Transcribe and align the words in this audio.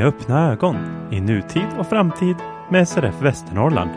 Med 0.00 0.08
öppna 0.08 0.52
ögon 0.52 0.76
i 1.12 1.20
nutid 1.20 1.66
och 1.78 1.86
framtid 1.86 2.36
med 2.70 2.88
SRF 2.88 3.14
Västernorrland. 3.22 3.90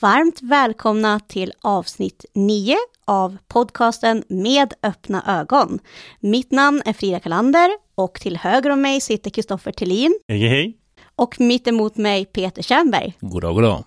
Varmt 0.00 0.42
välkomna 0.42 1.20
till 1.20 1.52
avsnitt 1.60 2.24
9 2.34 2.76
av 3.04 3.36
podcasten 3.48 4.22
Med 4.28 4.74
öppna 4.82 5.40
ögon. 5.40 5.78
Mitt 6.20 6.50
namn 6.50 6.82
är 6.84 6.92
Frida 6.92 7.20
Kalander 7.20 7.70
och 7.94 8.20
till 8.20 8.36
höger 8.36 8.70
om 8.70 8.82
mig 8.82 9.00
sitter 9.00 9.30
Kristoffer 9.30 9.72
Tillin 9.72 10.18
Hej 10.28 10.48
hej! 10.48 10.76
och 11.16 11.40
mitt 11.40 11.68
emot 11.68 11.96
mig 11.96 12.24
Peter 12.24 12.62
Tjernberg. 12.62 13.14
Goddag, 13.20 13.54
goddag. 13.54 13.84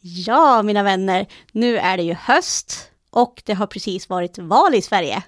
Ja, 0.00 0.62
mina 0.62 0.82
vänner, 0.82 1.26
nu 1.52 1.78
är 1.78 1.96
det 1.96 2.02
ju 2.02 2.14
höst 2.14 2.92
och 3.22 3.42
det 3.44 3.54
har 3.54 3.66
precis 3.66 4.08
varit 4.08 4.38
val 4.38 4.74
i 4.74 4.82
Sverige. 4.82 5.22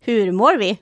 Hur 0.00 0.32
mår 0.32 0.58
vi? 0.58 0.78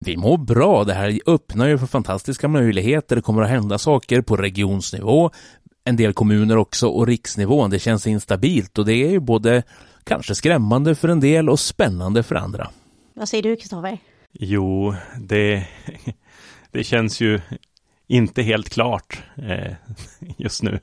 Vi 0.00 0.16
mår 0.16 0.38
bra. 0.38 0.84
Det 0.84 0.94
här 0.94 1.20
öppnar 1.26 1.68
ju 1.68 1.78
för 1.78 1.86
fantastiska 1.86 2.48
möjligheter. 2.48 3.16
Det 3.16 3.22
kommer 3.22 3.42
att 3.42 3.50
hända 3.50 3.78
saker 3.78 4.22
på 4.22 4.36
regionsnivå, 4.36 5.30
en 5.84 5.96
del 5.96 6.12
kommuner 6.12 6.56
också 6.56 6.88
och 6.88 7.06
riksnivån. 7.06 7.70
Det 7.70 7.78
känns 7.78 8.06
instabilt 8.06 8.78
och 8.78 8.86
det 8.86 8.94
är 8.94 9.10
ju 9.10 9.20
både 9.20 9.62
kanske 10.04 10.34
skrämmande 10.34 10.94
för 10.94 11.08
en 11.08 11.20
del 11.20 11.48
och 11.48 11.60
spännande 11.60 12.22
för 12.22 12.34
andra. 12.34 12.70
Vad 13.14 13.28
säger 13.28 13.42
du, 13.42 13.56
Kristoffer? 13.56 13.98
Jo, 14.32 14.94
det, 15.20 15.68
det 16.70 16.84
känns 16.84 17.20
ju 17.20 17.40
inte 18.06 18.42
helt 18.42 18.68
klart 18.68 19.22
eh, 19.36 19.74
just 20.36 20.62
nu. 20.62 20.80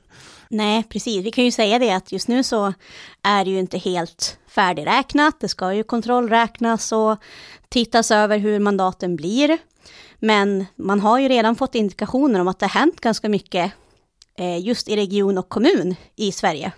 Nej, 0.48 0.82
precis. 0.88 1.24
Vi 1.24 1.30
kan 1.30 1.44
ju 1.44 1.50
säga 1.50 1.78
det 1.78 1.90
att 1.90 2.12
just 2.12 2.28
nu 2.28 2.42
så 2.42 2.74
är 3.22 3.44
det 3.44 3.50
ju 3.50 3.58
inte 3.58 3.78
helt 3.78 4.38
färdigräknat. 4.48 5.40
Det 5.40 5.48
ska 5.48 5.74
ju 5.74 5.82
kontrollräknas 5.82 6.92
och 6.92 7.16
tittas 7.68 8.10
över 8.10 8.38
hur 8.38 8.58
mandaten 8.58 9.16
blir. 9.16 9.58
Men 10.18 10.66
man 10.76 11.00
har 11.00 11.18
ju 11.18 11.28
redan 11.28 11.56
fått 11.56 11.74
indikationer 11.74 12.40
om 12.40 12.48
att 12.48 12.58
det 12.58 12.66
har 12.66 12.80
hänt 12.80 13.00
ganska 13.00 13.28
mycket 13.28 13.72
eh, 14.38 14.58
just 14.58 14.88
i 14.88 14.96
region 14.96 15.38
och 15.38 15.48
kommun 15.48 15.94
i 16.16 16.32
Sverige. 16.32 16.72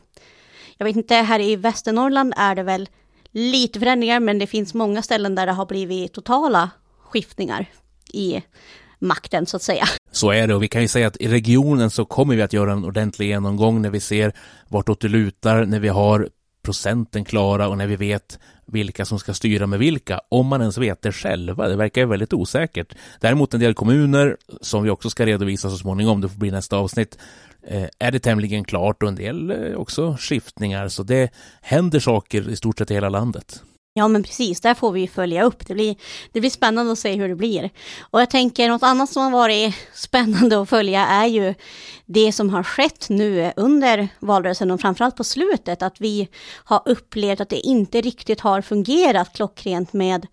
Jag 0.76 0.84
vet 0.84 0.96
inte, 0.96 1.14
här 1.14 1.40
i 1.40 1.56
Västernorrland 1.56 2.34
är 2.36 2.54
det 2.54 2.62
väl 2.62 2.88
lite 3.30 3.78
förändringar, 3.78 4.20
men 4.20 4.38
det 4.38 4.46
finns 4.46 4.74
många 4.74 5.02
ställen 5.02 5.34
där 5.34 5.46
det 5.46 5.52
har 5.52 5.66
blivit 5.66 6.12
totala 6.12 6.70
skiftningar 7.00 7.66
i 8.12 8.42
makten 8.98 9.46
så 9.46 9.56
att 9.56 9.62
säga. 9.62 9.84
Så 10.12 10.30
är 10.30 10.46
det 10.46 10.54
och 10.54 10.62
vi 10.62 10.68
kan 10.68 10.82
ju 10.82 10.88
säga 10.88 11.06
att 11.06 11.16
i 11.16 11.28
regionen 11.28 11.90
så 11.90 12.04
kommer 12.04 12.36
vi 12.36 12.42
att 12.42 12.52
göra 12.52 12.72
en 12.72 12.84
ordentlig 12.84 13.26
genomgång 13.26 13.82
när 13.82 13.90
vi 13.90 14.00
ser 14.00 14.32
vartåt 14.68 15.00
det 15.00 15.08
lutar, 15.08 15.64
när 15.64 15.80
vi 15.80 15.88
har 15.88 16.28
procenten 16.62 17.24
klara 17.24 17.68
och 17.68 17.78
när 17.78 17.86
vi 17.86 17.96
vet 17.96 18.38
vilka 18.66 19.04
som 19.04 19.18
ska 19.18 19.34
styra 19.34 19.66
med 19.66 19.78
vilka, 19.78 20.20
om 20.28 20.46
man 20.46 20.60
ens 20.60 20.78
vet 20.78 21.02
det 21.02 21.12
själva. 21.12 21.68
Det 21.68 21.76
verkar 21.76 22.00
ju 22.00 22.06
väldigt 22.06 22.32
osäkert. 22.32 22.94
Däremot 23.20 23.54
en 23.54 23.60
del 23.60 23.74
kommuner, 23.74 24.36
som 24.60 24.82
vi 24.82 24.90
också 24.90 25.10
ska 25.10 25.26
redovisa 25.26 25.70
så 25.70 25.76
småningom, 25.76 26.20
det 26.20 26.28
får 26.28 26.38
bli 26.38 26.50
nästa 26.50 26.76
avsnitt, 26.76 27.18
eh, 27.66 27.86
är 27.98 28.10
det 28.10 28.18
tämligen 28.18 28.64
klart 28.64 29.02
och 29.02 29.08
en 29.08 29.14
del 29.14 29.50
eh, 29.50 29.76
också 29.76 30.16
skiftningar. 30.20 30.88
Så 30.88 31.02
det 31.02 31.30
händer 31.60 32.00
saker 32.00 32.50
i 32.50 32.56
stort 32.56 32.78
sett 32.78 32.90
i 32.90 32.94
hela 32.94 33.08
landet. 33.08 33.62
Ja, 33.94 34.08
men 34.08 34.22
precis, 34.22 34.60
där 34.60 34.74
får 34.74 34.92
vi 34.92 35.08
följa 35.08 35.42
upp. 35.42 35.66
Det 35.66 35.74
blir, 35.74 35.96
det 36.32 36.40
blir 36.40 36.50
spännande 36.50 36.92
att 36.92 36.98
se 36.98 37.14
hur 37.14 37.28
det 37.28 37.34
blir. 37.34 37.70
Och 38.10 38.20
jag 38.20 38.30
tänker 38.30 38.68
något 38.68 38.82
annat 38.82 39.10
som 39.10 39.22
har 39.22 39.30
varit 39.30 39.74
spännande 39.94 40.60
att 40.60 40.68
följa 40.68 41.06
är 41.06 41.26
ju 41.26 41.54
det 42.06 42.32
som 42.32 42.50
har 42.50 42.62
skett 42.62 43.06
nu 43.08 43.52
under 43.56 44.08
valrörelsen 44.18 44.70
och 44.70 44.80
framförallt 44.80 45.16
på 45.16 45.24
slutet, 45.24 45.82
att 45.82 46.00
vi 46.00 46.28
har 46.64 46.82
upplevt 46.84 47.40
att 47.40 47.48
det 47.48 47.60
inte 47.60 48.00
riktigt 48.00 48.40
har 48.40 48.60
fungerat 48.60 49.32
klockrent 49.32 49.92
med 49.92 50.26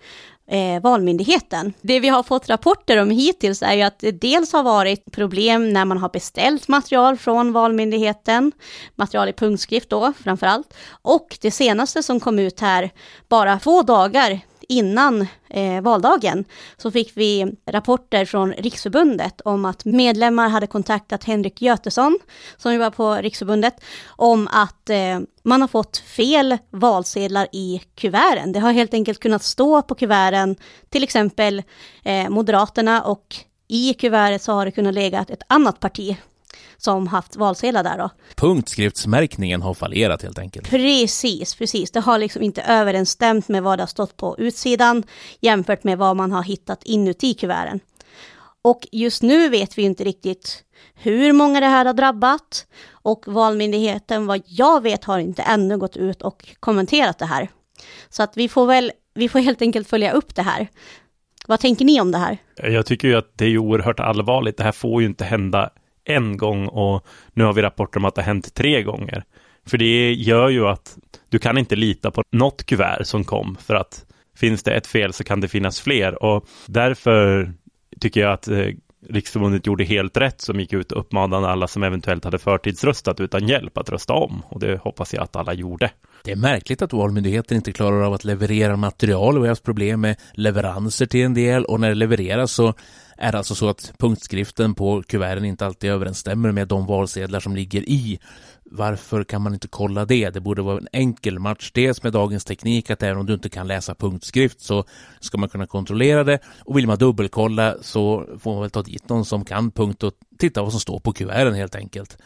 eh, 0.48 0.81
Valmyndigheten. 0.81 1.74
Det 1.81 2.00
vi 2.00 2.08
har 2.08 2.24
fått 2.24 2.50
rapporter 2.50 2.97
om 2.97 3.09
hittills 3.09 3.62
är 3.62 3.74
ju 3.74 3.81
att 3.81 4.00
det 4.00 4.12
dels 4.12 4.53
har 4.53 4.64
varit 4.64 5.12
problem 5.12 5.74
när 5.74 5.86
man 5.86 5.97
har 5.97 6.09
beställt 6.09 6.68
material 6.68 7.18
från 7.18 7.53
Valmyndigheten, 7.53 8.52
material 8.96 9.30
i 9.30 9.34
punktskrift 9.34 9.90
då 9.90 10.14
framför 10.24 10.47
allt, 10.47 10.74
och 11.02 11.38
det 11.42 11.52
senaste 11.52 12.03
som 12.03 12.19
kom 12.19 12.40
ut 12.40 12.59
här 12.59 12.92
bara 13.28 13.59
två 13.59 13.81
dagar 13.81 14.40
innan 14.70 15.28
eh, 15.50 15.81
valdagen 15.81 16.46
så 16.78 16.92
fick 16.92 17.12
vi 17.16 17.56
rapporter 17.66 18.26
från 18.26 18.53
Riksförbundet 18.53 19.42
om 19.42 19.66
att 19.66 19.86
medlemmar 19.86 20.50
hade 20.50 20.68
kontaktat 20.68 21.24
Henrik 21.24 21.62
Götesson, 21.62 22.20
som 22.58 22.74
jobbar 22.74 22.90
på 22.90 23.16
Riksförbundet, 23.16 23.75
om 24.08 24.48
att 24.52 24.90
eh, 24.90 25.20
man 25.44 25.62
har 25.62 25.68
fått 25.68 25.98
fel 25.98 26.58
valsedlar 26.72 27.48
i 27.52 27.81
kuverten. 27.96 28.52
Det 28.52 28.59
har 28.59 28.72
helt 28.72 28.94
enkelt 28.94 29.20
kunnat 29.20 29.44
stå 29.44 29.81
på 29.81 29.96
kuverten, 29.96 30.56
till 30.90 31.04
exempel 31.04 31.64
eh, 32.04 32.30
Moderaterna, 32.30 33.02
och 33.02 33.36
i 33.68 33.94
kuvertet 33.94 34.42
så 34.42 34.52
har 34.52 34.66
det 34.66 34.72
kunnat 34.72 34.94
lägga 34.94 35.25
ett 35.30 35.44
annat 35.48 35.80
parti 35.80 36.18
som 36.78 37.08
haft 37.08 37.36
valsedlar 37.36 37.84
där 37.84 37.98
då. 37.98 38.10
Punktskriftsmärkningen 38.36 39.62
har 39.62 39.74
fallerat 39.74 40.22
helt 40.22 40.40
enkelt. 40.40 40.70
Precis, 40.70 41.56
precis. 41.56 41.92
Det 41.92 42.00
har 42.00 42.18
liksom 42.18 42.42
inte 42.42 42.62
överensstämt 42.62 43.48
med 43.48 43.64
vad 43.64 43.80
det 43.80 43.82
har 43.82 43.88
stått 43.88 44.18
på 44.18 44.36
utsidan 44.38 45.04
jämfört 45.40 45.84
med 45.84 45.98
vad 45.98 46.16
man 46.16 46.32
har 46.32 46.44
hittat 46.44 46.84
inuti 46.84 47.34
kuverten. 47.34 47.80
Och 48.62 48.88
just 48.92 49.24
nu 49.24 49.50
vet 49.50 49.78
vi 49.78 49.82
inte 49.82 50.04
riktigt 50.04 50.64
hur 50.94 51.34
många 51.34 51.60
det 51.60 51.66
här 51.66 51.86
har 51.86 51.94
drabbat 51.94 52.68
och 52.92 53.24
Valmyndigheten, 53.28 54.26
vad 54.26 54.42
jag 54.46 54.84
vet, 54.84 55.04
har 55.04 55.20
inte 55.20 55.42
ännu 55.42 55.78
gått 55.78 55.98
ut 55.98 56.22
och 56.22 56.56
kommenterat 56.60 57.20
det 57.20 57.26
här. 57.26 57.50
Så 58.10 58.24
att 58.24 58.38
vi 58.38 58.50
får 58.50 58.66
väl, 58.66 58.92
vi 59.14 59.30
får 59.30 59.40
helt 59.40 59.62
enkelt 59.62 59.88
följa 59.88 60.12
upp 60.12 60.36
det 60.36 60.42
här. 60.42 60.68
Vad 61.48 61.60
tänker 61.60 61.86
ni 61.86 62.02
om 62.02 62.12
det 62.12 62.18
här? 62.18 62.38
Jag 62.56 62.86
tycker 62.86 63.08
ju 63.08 63.16
att 63.16 63.32
det 63.34 63.46
är 63.46 63.58
oerhört 63.58 64.00
allvarligt. 64.00 64.58
Det 64.58 64.64
här 64.64 64.72
får 64.72 65.02
ju 65.02 65.08
inte 65.08 65.26
hända 65.26 65.70
en 66.06 66.38
gång 66.38 66.68
och 66.68 67.06
nu 67.34 67.44
har 67.44 67.54
vi 67.54 67.62
rapporter 67.62 68.00
om 68.00 68.06
att 68.06 68.16
det 68.16 68.22
har 68.22 68.26
hänt 68.26 68.54
tre 68.54 68.84
gånger. 68.84 69.24
För 69.68 69.78
det 69.78 70.14
gör 70.14 70.50
ju 70.50 70.68
att 70.68 70.98
du 71.30 71.40
kan 71.40 71.58
inte 71.58 71.76
lita 71.76 72.12
på 72.12 72.24
något 72.32 72.66
kuvert 72.66 73.04
som 73.04 73.24
kom 73.24 73.58
för 73.60 73.76
att 73.76 74.06
finns 74.38 74.64
det 74.64 74.72
ett 74.72 74.88
fel 74.88 75.14
så 75.14 75.24
kan 75.24 75.42
det 75.42 75.48
finnas 75.48 75.82
fler 75.82 76.24
och 76.24 76.46
därför 76.66 77.52
tycker 78.00 78.22
jag 78.22 78.34
att 78.34 78.48
eh, 78.48 78.68
Riksförbundet 79.10 79.68
gjorde 79.68 79.84
helt 79.84 80.18
rätt 80.18 80.42
som 80.42 80.60
gick 80.60 80.74
ut 80.74 80.92
och 80.92 81.00
uppmanade 81.00 81.48
alla 81.48 81.68
som 81.68 81.84
eventuellt 81.84 82.26
hade 82.26 82.38
förtidsröstat 82.38 83.20
utan 83.20 83.48
hjälp 83.48 83.78
att 83.78 83.90
rösta 83.90 84.14
om 84.14 84.44
och 84.50 84.60
det 84.60 84.78
hoppas 84.82 85.14
jag 85.14 85.24
att 85.24 85.36
alla 85.36 85.54
gjorde. 85.54 85.92
Det 86.24 86.32
är 86.32 86.36
märkligt 86.36 86.82
att 86.82 86.94
Valmyndigheten 86.94 87.58
inte 87.58 87.72
klarar 87.72 88.02
av 88.02 88.14
att 88.14 88.24
leverera 88.24 88.76
material. 88.76 89.34
Vi 89.34 89.40
har 89.40 89.48
haft 89.48 89.64
problem 89.64 90.02
med 90.02 90.16
leveranser 90.34 91.06
till 91.06 91.26
en 91.26 91.34
del 91.34 91.66
och 91.66 91.80
när 91.80 91.90
det 91.90 91.96
levereras 91.96 92.52
så 92.52 92.74
är 93.18 93.31
det 93.31 93.38
alltså 93.38 93.56
så 93.56 93.70
att 93.70 93.94
punktskriften 93.98 94.76
på 94.76 95.03
kuverten 95.03 95.46
inte 95.46 95.66
alltid 95.66 95.90
överensstämmer 95.90 96.52
med 96.52 96.68
de 96.68 96.86
valsedlar 96.86 97.40
som 97.40 97.56
ligger 97.56 97.90
i. 97.90 98.20
Varför 98.64 99.24
kan 99.24 99.42
man 99.42 99.53
inte 99.53 99.68
kolla 99.68 100.06
det? 100.06 100.30
Det 100.30 100.42
borde 100.42 100.62
vara 100.62 100.78
en 100.78 100.88
enkel 100.92 101.40
match. 101.40 101.72
Dels 101.74 102.04
med 102.04 102.14
dagens 102.14 102.46
teknik 102.46 102.90
att 102.90 103.04
även 103.04 103.18
om 103.18 103.25
du 103.25 103.34
inte 103.34 103.50
kan 103.50 103.68
läsa 103.68 103.96
punktskrift 103.96 104.62
så 104.62 104.84
ska 105.20 105.38
man 105.38 105.50
kunna 105.50 105.68
kontrollera 105.68 106.24
det 106.24 106.40
och 106.59 106.78
vill 106.78 106.88
man 106.88 106.98
dubbelkolla 106.98 107.75
så 107.81 108.25
får 108.40 108.54
man 108.54 108.62
väl 108.62 108.72
ta 108.72 108.81
dit 108.81 109.09
någon 109.09 109.25
som 109.25 109.46
kan 109.46 109.72
punkt 109.72 110.04
och 110.04 110.14
titta 110.38 110.62
vad 110.62 110.72
som 110.72 110.80
står 110.80 111.00
på 111.00 111.14
kuverten 111.14 111.54
helt 111.54 111.75
enkelt. 111.75 112.18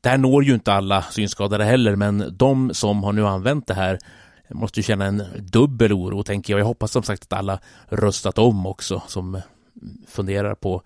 Det 0.00 0.08
här 0.08 0.18
når 0.18 0.44
ju 0.44 0.54
inte 0.54 0.72
alla 0.72 1.02
synskadade 1.02 1.64
heller, 1.64 1.96
men 1.96 2.36
de 2.36 2.74
som 2.74 3.04
har 3.04 3.12
nu 3.12 3.26
använt 3.26 3.66
det 3.66 3.74
här 3.74 3.98
måste 4.50 4.80
ju 4.80 4.84
känna 4.84 5.04
en 5.04 5.22
dubbel 5.38 5.92
oro, 5.92 6.22
tänker 6.22 6.52
jag. 6.52 6.60
Jag 6.60 6.66
hoppas 6.66 6.92
som 6.92 7.02
sagt 7.02 7.22
att 7.22 7.38
alla 7.38 7.58
röstat 7.88 8.38
om 8.38 8.66
också, 8.66 9.02
som 9.06 9.40
funderar 10.08 10.54
på 10.54 10.82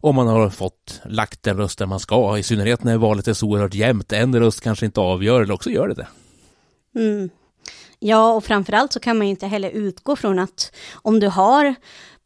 om 0.00 0.14
man 0.14 0.26
har 0.26 0.50
fått 0.50 1.00
lagt 1.04 1.42
den 1.42 1.56
rösten 1.56 1.88
man 1.88 2.00
ska, 2.00 2.38
i 2.38 2.42
synnerhet 2.42 2.84
när 2.84 2.96
valet 2.96 3.28
är 3.28 3.32
så 3.32 3.46
oerhört 3.46 3.74
jämnt. 3.74 4.12
En 4.12 4.38
röst 4.38 4.60
kanske 4.60 4.86
inte 4.86 5.00
avgör, 5.00 5.40
eller 5.40 5.54
också 5.54 5.70
gör 5.70 5.88
det 5.88 5.94
det. 5.94 6.06
Mm. 7.00 7.30
Ja, 7.98 8.32
och 8.32 8.44
framförallt 8.44 8.92
så 8.92 9.00
kan 9.00 9.18
man 9.18 9.26
ju 9.26 9.30
inte 9.30 9.46
heller 9.46 9.70
utgå 9.70 10.16
från 10.16 10.38
att 10.38 10.72
om 10.94 11.20
du 11.20 11.28
har 11.28 11.74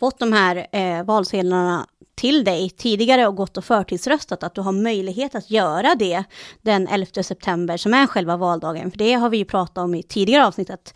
fått 0.01 0.19
de 0.19 0.33
här 0.33 0.67
eh, 0.73 1.05
valsedlarna 1.05 1.87
till 2.15 2.45
dig 2.45 2.71
tidigare 2.71 3.27
och 3.27 3.37
gått 3.37 3.57
och 3.57 3.65
förtidsröstat, 3.65 4.43
att 4.43 4.55
du 4.55 4.61
har 4.61 4.73
möjlighet 4.73 5.35
att 5.35 5.51
göra 5.51 5.95
det 5.95 6.25
den 6.63 6.89
11 6.89 7.23
september 7.23 7.77
som 7.77 7.95
är 7.95 8.07
själva 8.07 8.37
valdagen. 8.37 8.91
För 8.91 8.99
det 8.99 9.13
har 9.13 9.31
vi 9.31 9.39
ju 9.39 9.45
pratat 9.45 9.79
om 9.79 9.95
i 9.95 10.03
tidigare 10.03 10.47
avsnitt, 10.47 10.71
att 10.71 10.95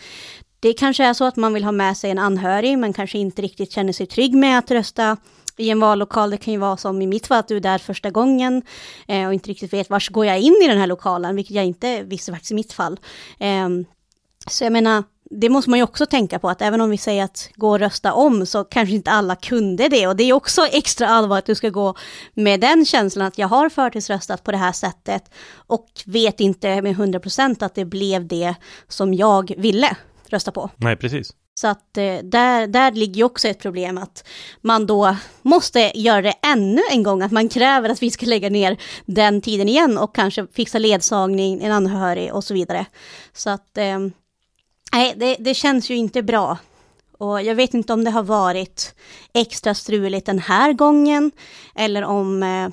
det 0.65 0.73
kanske 0.73 1.05
är 1.05 1.13
så 1.13 1.25
att 1.25 1.37
man 1.37 1.55
vill 1.55 1.65
ha 1.65 1.73
med 1.73 1.97
sig 1.97 2.11
en 2.11 2.19
anhörig, 2.19 2.79
men 2.79 2.93
kanske 2.93 3.19
inte 3.19 3.43
riktigt 3.43 3.73
känner 3.73 3.93
sig 3.93 4.07
trygg 4.07 4.35
med 4.35 4.59
att 4.59 4.71
rösta 4.71 5.17
i 5.57 5.71
en 5.71 5.81
vallokal. 5.81 6.31
Det 6.31 6.37
kan 6.37 6.53
ju 6.53 6.59
vara 6.59 6.77
som 6.77 7.03
i 7.03 7.07
mitt 7.07 7.27
fall, 7.27 7.39
att 7.39 7.49
du 7.49 7.57
är 7.57 7.61
där 7.61 7.79
första 7.79 8.11
gången 8.11 8.63
eh, 9.09 9.27
och 9.27 9.35
inte 9.35 9.51
riktigt 9.51 9.73
vet 9.73 9.91
var 9.91 10.13
går 10.13 10.27
jag 10.27 10.39
in 10.39 10.61
i 10.65 10.69
den 10.69 10.79
här 10.79 10.87
lokalen, 10.87 11.37
vilket 11.37 11.57
jag 11.57 11.65
inte 11.65 12.03
visste 12.03 12.33
faktiskt 12.33 12.53
i 12.53 12.55
mitt 12.55 12.73
fall. 12.73 13.01
Eh, 13.39 13.69
så 14.47 14.65
jag 14.65 14.73
menar, 14.73 15.03
det 15.31 15.49
måste 15.49 15.71
man 15.71 15.79
ju 15.79 15.83
också 15.83 16.07
tänka 16.07 16.39
på, 16.39 16.49
att 16.51 16.63
även 16.63 16.81
om 16.81 16.91
vi 16.91 16.99
säger 16.99 17.25
att 17.25 17.51
gå 17.55 17.71
och 17.71 17.79
rösta 17.79 18.13
om, 18.13 18.47
så 18.47 18.65
kanske 18.65 18.95
inte 18.95 19.11
alla 19.11 19.37
kunde 19.37 19.89
det. 19.89 20.07
Och 20.07 20.17
det 20.17 20.25
är 20.25 20.33
också 20.33 20.67
extra 20.73 21.09
allvarligt 21.09 21.43
att 21.43 21.47
du 21.47 21.55
ska 21.55 21.69
gå 21.69 21.95
med 22.35 22.61
den 22.61 22.85
känslan 22.85 23.27
att 23.27 23.39
jag 23.39 23.49
har 23.49 23.69
förtidsröstat 23.69 24.45
på 24.45 24.51
det 24.51 24.59
här 24.59 24.73
sättet 24.73 25.31
och 25.55 25.89
vet 26.07 26.41
inte 26.41 26.83
med 26.83 26.97
100% 26.97 27.65
att 27.65 27.75
det 27.75 27.85
blev 27.85 28.27
det 28.27 28.55
som 28.89 29.15
jag 29.15 29.55
ville 29.57 29.97
rösta 30.35 30.53
på. 30.53 30.71
Nej, 30.77 30.97
precis. 30.97 31.33
Så 31.55 31.69
att 31.69 31.97
eh, 31.97 32.19
där, 32.23 32.67
där 32.67 32.93
ligger 32.93 33.15
ju 33.15 33.25
också 33.25 33.49
ett 33.49 33.59
problem 33.59 33.99
att 33.99 34.29
man 34.61 34.87
då 34.87 35.17
måste 35.43 35.93
göra 35.95 36.23
det 36.23 36.35
ännu 36.43 36.81
en 36.91 37.03
gång, 37.03 37.23
att 37.23 37.33
man 37.33 37.49
kräver 37.49 37.89
att 37.89 38.03
vi 38.03 38.11
ska 38.11 38.27
lägga 38.27 38.51
ner 38.51 38.77
den 39.07 39.41
tiden 39.41 39.69
igen 39.69 39.99
och 39.99 40.15
kanske 40.15 40.47
fixa 40.53 40.79
ledsagning, 40.79 41.63
en 41.63 41.73
anhörig 41.73 42.35
och 42.35 42.45
så 42.45 42.55
vidare. 42.55 42.87
Så 43.33 43.51
att 43.51 43.79
eh, 43.79 43.99
nej, 44.93 45.15
det, 45.17 45.37
det 45.39 45.55
känns 45.55 45.91
ju 45.91 45.97
inte 45.97 46.23
bra. 46.23 46.59
Och 47.19 47.43
jag 47.43 47.55
vet 47.55 47.75
inte 47.75 47.93
om 47.93 48.05
det 48.05 48.11
har 48.11 48.23
varit 48.23 48.95
extra 49.35 49.75
struligt 49.75 50.27
den 50.27 50.39
här 50.39 50.73
gången 50.73 51.33
eller 51.75 52.05
om 52.05 52.43
eh, 52.43 52.69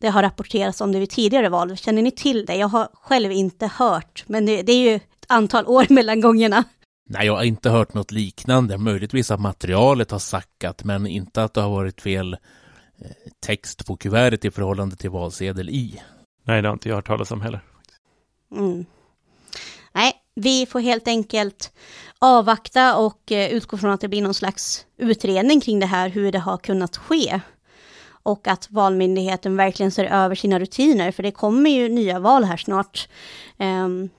det 0.00 0.08
har 0.08 0.22
rapporterats 0.22 0.80
om 0.80 0.92
det 0.92 0.98
vid 0.98 1.10
tidigare 1.10 1.48
val. 1.48 1.76
Känner 1.76 2.02
ni 2.02 2.10
till 2.10 2.46
det? 2.46 2.54
Jag 2.54 2.68
har 2.68 2.88
själv 2.92 3.32
inte 3.32 3.66
hört, 3.66 4.24
men 4.26 4.46
det, 4.46 4.62
det 4.62 4.72
är 4.72 4.90
ju 4.90 4.94
ett 4.94 5.24
antal 5.26 5.66
år 5.66 5.86
mellan 5.92 6.20
gångerna. 6.20 6.64
Nej, 7.12 7.26
jag 7.26 7.36
har 7.36 7.44
inte 7.44 7.70
hört 7.70 7.94
något 7.94 8.10
liknande. 8.10 8.78
Möjligtvis 8.78 9.30
att 9.30 9.40
materialet 9.40 10.10
har 10.10 10.18
sackat, 10.18 10.84
men 10.84 11.06
inte 11.06 11.42
att 11.42 11.54
det 11.54 11.60
har 11.60 11.70
varit 11.70 12.00
fel 12.00 12.32
eh, 12.98 13.10
text 13.40 13.86
på 13.86 13.96
kuvertet 13.96 14.44
i 14.44 14.50
förhållande 14.50 14.96
till 14.96 15.10
valsedel 15.10 15.70
i. 15.70 16.02
Nej, 16.44 16.62
det 16.62 16.68
har 16.68 16.72
inte 16.72 16.88
jag 16.88 16.96
hört 16.96 17.06
talas 17.06 17.30
om 17.30 17.40
heller. 17.40 17.60
Mm. 18.52 18.84
Nej, 19.92 20.12
vi 20.34 20.66
får 20.66 20.80
helt 20.80 21.08
enkelt 21.08 21.72
avvakta 22.18 22.96
och 22.96 23.32
eh, 23.32 23.50
utgå 23.50 23.78
från 23.78 23.90
att 23.90 24.00
det 24.00 24.08
blir 24.08 24.22
någon 24.22 24.34
slags 24.34 24.86
utredning 24.96 25.60
kring 25.60 25.80
det 25.80 25.86
här, 25.86 26.08
hur 26.08 26.32
det 26.32 26.38
har 26.38 26.56
kunnat 26.56 26.96
ske. 26.96 27.40
Och 28.22 28.48
att 28.48 28.70
Valmyndigheten 28.70 29.56
verkligen 29.56 29.92
ser 29.92 30.04
över 30.04 30.34
sina 30.34 30.58
rutiner, 30.58 31.12
för 31.12 31.22
det 31.22 31.32
kommer 31.32 31.70
ju 31.70 31.88
nya 31.88 32.18
val 32.18 32.44
här 32.44 32.56
snart. 32.56 33.08
Um, 33.58 34.10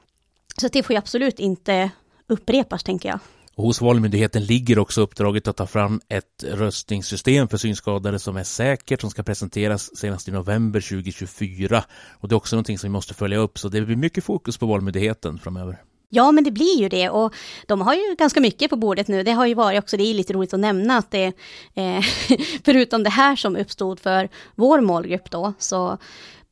så 0.57 0.67
det 0.67 0.83
får 0.83 0.93
ju 0.93 0.97
absolut 0.97 1.39
inte 1.39 1.91
upprepas, 2.31 2.83
tänker 2.83 3.09
jag. 3.09 3.19
Och 3.55 3.63
hos 3.63 3.81
Valmyndigheten 3.81 4.45
ligger 4.45 4.79
också 4.79 5.01
uppdraget 5.01 5.47
att 5.47 5.57
ta 5.57 5.67
fram 5.67 6.01
ett 6.09 6.43
röstningssystem 6.43 7.47
för 7.47 7.57
synskadade 7.57 8.19
som 8.19 8.37
är 8.37 8.43
säkert, 8.43 9.01
som 9.01 9.09
ska 9.09 9.23
presenteras 9.23 9.97
senast 9.97 10.27
i 10.27 10.31
november 10.31 10.81
2024. 10.81 11.83
Och 12.11 12.27
det 12.27 12.33
är 12.33 12.37
också 12.37 12.55
någonting 12.55 12.77
som 12.77 12.87
vi 12.87 12.91
måste 12.91 13.13
följa 13.13 13.37
upp, 13.37 13.59
så 13.59 13.69
det 13.69 13.81
blir 13.81 13.95
mycket 13.95 14.23
fokus 14.23 14.57
på 14.57 14.65
Valmyndigheten 14.65 15.39
framöver. 15.39 15.81
Ja, 16.13 16.31
men 16.31 16.43
det 16.43 16.51
blir 16.51 16.79
ju 16.79 16.89
det 16.89 17.09
och 17.09 17.33
de 17.67 17.81
har 17.81 17.93
ju 17.93 18.15
ganska 18.17 18.41
mycket 18.41 18.69
på 18.69 18.75
bordet 18.75 19.07
nu. 19.07 19.23
Det 19.23 19.31
har 19.31 19.45
ju 19.45 19.53
varit 19.53 19.79
också, 19.79 19.97
det 19.97 20.03
är 20.03 20.13
lite 20.13 20.33
roligt 20.33 20.53
att 20.53 20.59
nämna 20.59 20.97
att 20.97 21.11
det, 21.11 21.33
eh, 21.73 22.01
förutom 22.65 23.03
det 23.03 23.09
här 23.09 23.35
som 23.35 23.55
uppstod 23.55 23.99
för 23.99 24.29
vår 24.55 24.81
målgrupp 24.81 25.31
då, 25.31 25.53
så 25.59 25.97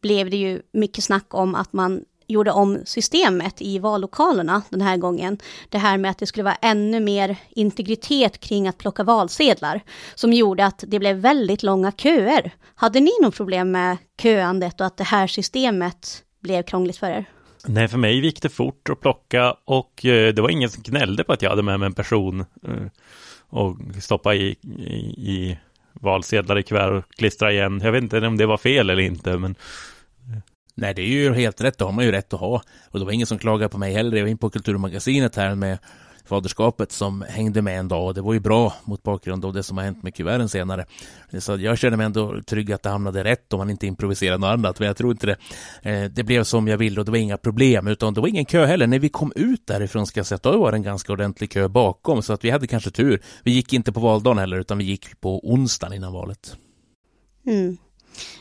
blev 0.01 0.29
det 0.29 0.37
ju 0.37 0.61
mycket 0.73 1.03
snack 1.03 1.33
om 1.33 1.55
att 1.55 1.73
man 1.73 2.01
gjorde 2.29 2.51
om 2.51 2.79
systemet 2.85 3.61
i 3.61 3.79
vallokalerna 3.79 4.61
den 4.69 4.81
här 4.81 4.97
gången. 4.97 5.37
Det 5.69 5.77
här 5.77 5.97
med 5.97 6.11
att 6.11 6.17
det 6.17 6.25
skulle 6.25 6.43
vara 6.43 6.57
ännu 6.61 6.99
mer 6.99 7.35
integritet 7.49 8.39
kring 8.39 8.67
att 8.67 8.77
plocka 8.77 9.03
valsedlar, 9.03 9.81
som 10.15 10.33
gjorde 10.33 10.65
att 10.65 10.83
det 10.87 10.99
blev 10.99 11.15
väldigt 11.15 11.63
långa 11.63 11.91
köer. 11.91 12.51
Hade 12.75 12.99
ni 12.99 13.11
något 13.21 13.35
problem 13.35 13.71
med 13.71 13.97
köandet 14.21 14.81
och 14.81 14.87
att 14.87 14.97
det 14.97 15.03
här 15.03 15.27
systemet 15.27 16.23
blev 16.41 16.63
krångligt 16.63 16.97
för 16.97 17.07
er? 17.07 17.25
Nej, 17.65 17.87
för 17.87 17.97
mig 17.97 18.25
gick 18.25 18.41
det 18.41 18.49
fort 18.49 18.89
att 18.89 19.01
plocka 19.01 19.55
och 19.65 20.05
eh, 20.05 20.33
det 20.33 20.41
var 20.41 20.49
ingen 20.49 20.69
som 20.69 20.83
gnällde 20.83 21.23
på 21.23 21.33
att 21.33 21.41
jag 21.41 21.49
hade 21.49 21.63
med 21.63 21.79
mig 21.79 21.85
en 21.85 21.93
person 21.93 22.39
eh, 22.39 22.87
och 23.49 23.77
stoppa 24.01 24.35
i, 24.35 24.55
i, 24.77 24.93
i 25.17 25.57
valsedlar 25.93 26.59
i 26.59 26.63
kuvert 26.63 26.91
och 26.91 27.15
klistra 27.15 27.51
igen. 27.51 27.81
Jag 27.83 27.91
vet 27.91 28.03
inte 28.03 28.27
om 28.27 28.37
det 28.37 28.45
var 28.45 28.57
fel 28.57 28.89
eller 28.89 29.03
inte, 29.03 29.37
men 29.37 29.55
Nej, 30.75 30.93
det 30.93 31.01
är 31.01 31.07
ju 31.07 31.33
helt 31.33 31.61
rätt. 31.61 31.77
Det 31.77 31.85
har 31.85 31.91
man 31.91 32.05
ju 32.05 32.11
rätt 32.11 32.33
att 32.33 32.39
ha. 32.39 32.61
Och 32.89 32.99
det 32.99 33.05
var 33.05 33.11
ingen 33.11 33.27
som 33.27 33.37
klagade 33.37 33.69
på 33.69 33.77
mig 33.77 33.93
heller. 33.93 34.17
Jag 34.17 34.23
var 34.23 34.29
in 34.29 34.37
på 34.37 34.49
Kulturmagasinet 34.49 35.35
här 35.35 35.55
med 35.55 35.77
faderskapet 36.29 36.91
som 36.91 37.25
hängde 37.29 37.61
med 37.61 37.79
en 37.79 37.87
dag 37.87 38.05
och 38.05 38.13
det 38.13 38.21
var 38.21 38.33
ju 38.33 38.39
bra 38.39 38.73
mot 38.83 39.03
bakgrund 39.03 39.45
av 39.45 39.53
det 39.53 39.63
som 39.63 39.77
har 39.77 39.83
hänt 39.83 40.03
med 40.03 40.15
kuverten 40.15 40.49
senare. 40.49 40.85
Så 41.39 41.57
jag 41.57 41.77
känner 41.77 41.97
mig 41.97 42.05
ändå 42.05 42.41
trygg 42.41 42.71
att 42.71 42.83
det 42.83 42.89
hamnade 42.89 43.23
rätt 43.23 43.53
om 43.53 43.57
man 43.57 43.69
inte 43.69 43.87
improviserade 43.87 44.37
något 44.37 44.47
annat, 44.47 44.79
men 44.79 44.87
jag 44.87 44.97
tror 44.97 45.11
inte 45.11 45.27
det. 45.27 45.37
Eh, 45.91 46.11
det 46.11 46.23
blev 46.23 46.43
som 46.43 46.67
jag 46.67 46.77
ville 46.77 46.99
och 46.99 47.05
det 47.05 47.11
var 47.11 47.17
inga 47.17 47.37
problem, 47.37 47.87
utan 47.87 48.13
det 48.13 48.21
var 48.21 48.27
ingen 48.27 48.45
kö 48.45 48.65
heller. 48.65 48.87
När 48.87 48.99
vi 48.99 49.09
kom 49.09 49.33
ut 49.35 49.67
därifrån 49.67 50.07
ska 50.07 50.19
jag 50.19 50.27
säga 50.27 50.35
att 50.35 50.43
det 50.43 50.57
var 50.57 50.73
en 50.73 50.83
ganska 50.83 51.13
ordentlig 51.13 51.51
kö 51.51 51.67
bakom, 51.67 52.21
så 52.21 52.33
att 52.33 52.43
vi 52.43 52.49
hade 52.49 52.67
kanske 52.67 52.91
tur. 52.91 53.21
Vi 53.43 53.51
gick 53.51 53.73
inte 53.73 53.91
på 53.91 53.99
valdagen 53.99 54.37
heller, 54.37 54.59
utan 54.59 54.77
vi 54.77 54.83
gick 54.83 55.21
på 55.21 55.51
onsdagen 55.51 55.93
innan 55.93 56.13
valet. 56.13 56.57
Mm. 57.45 57.77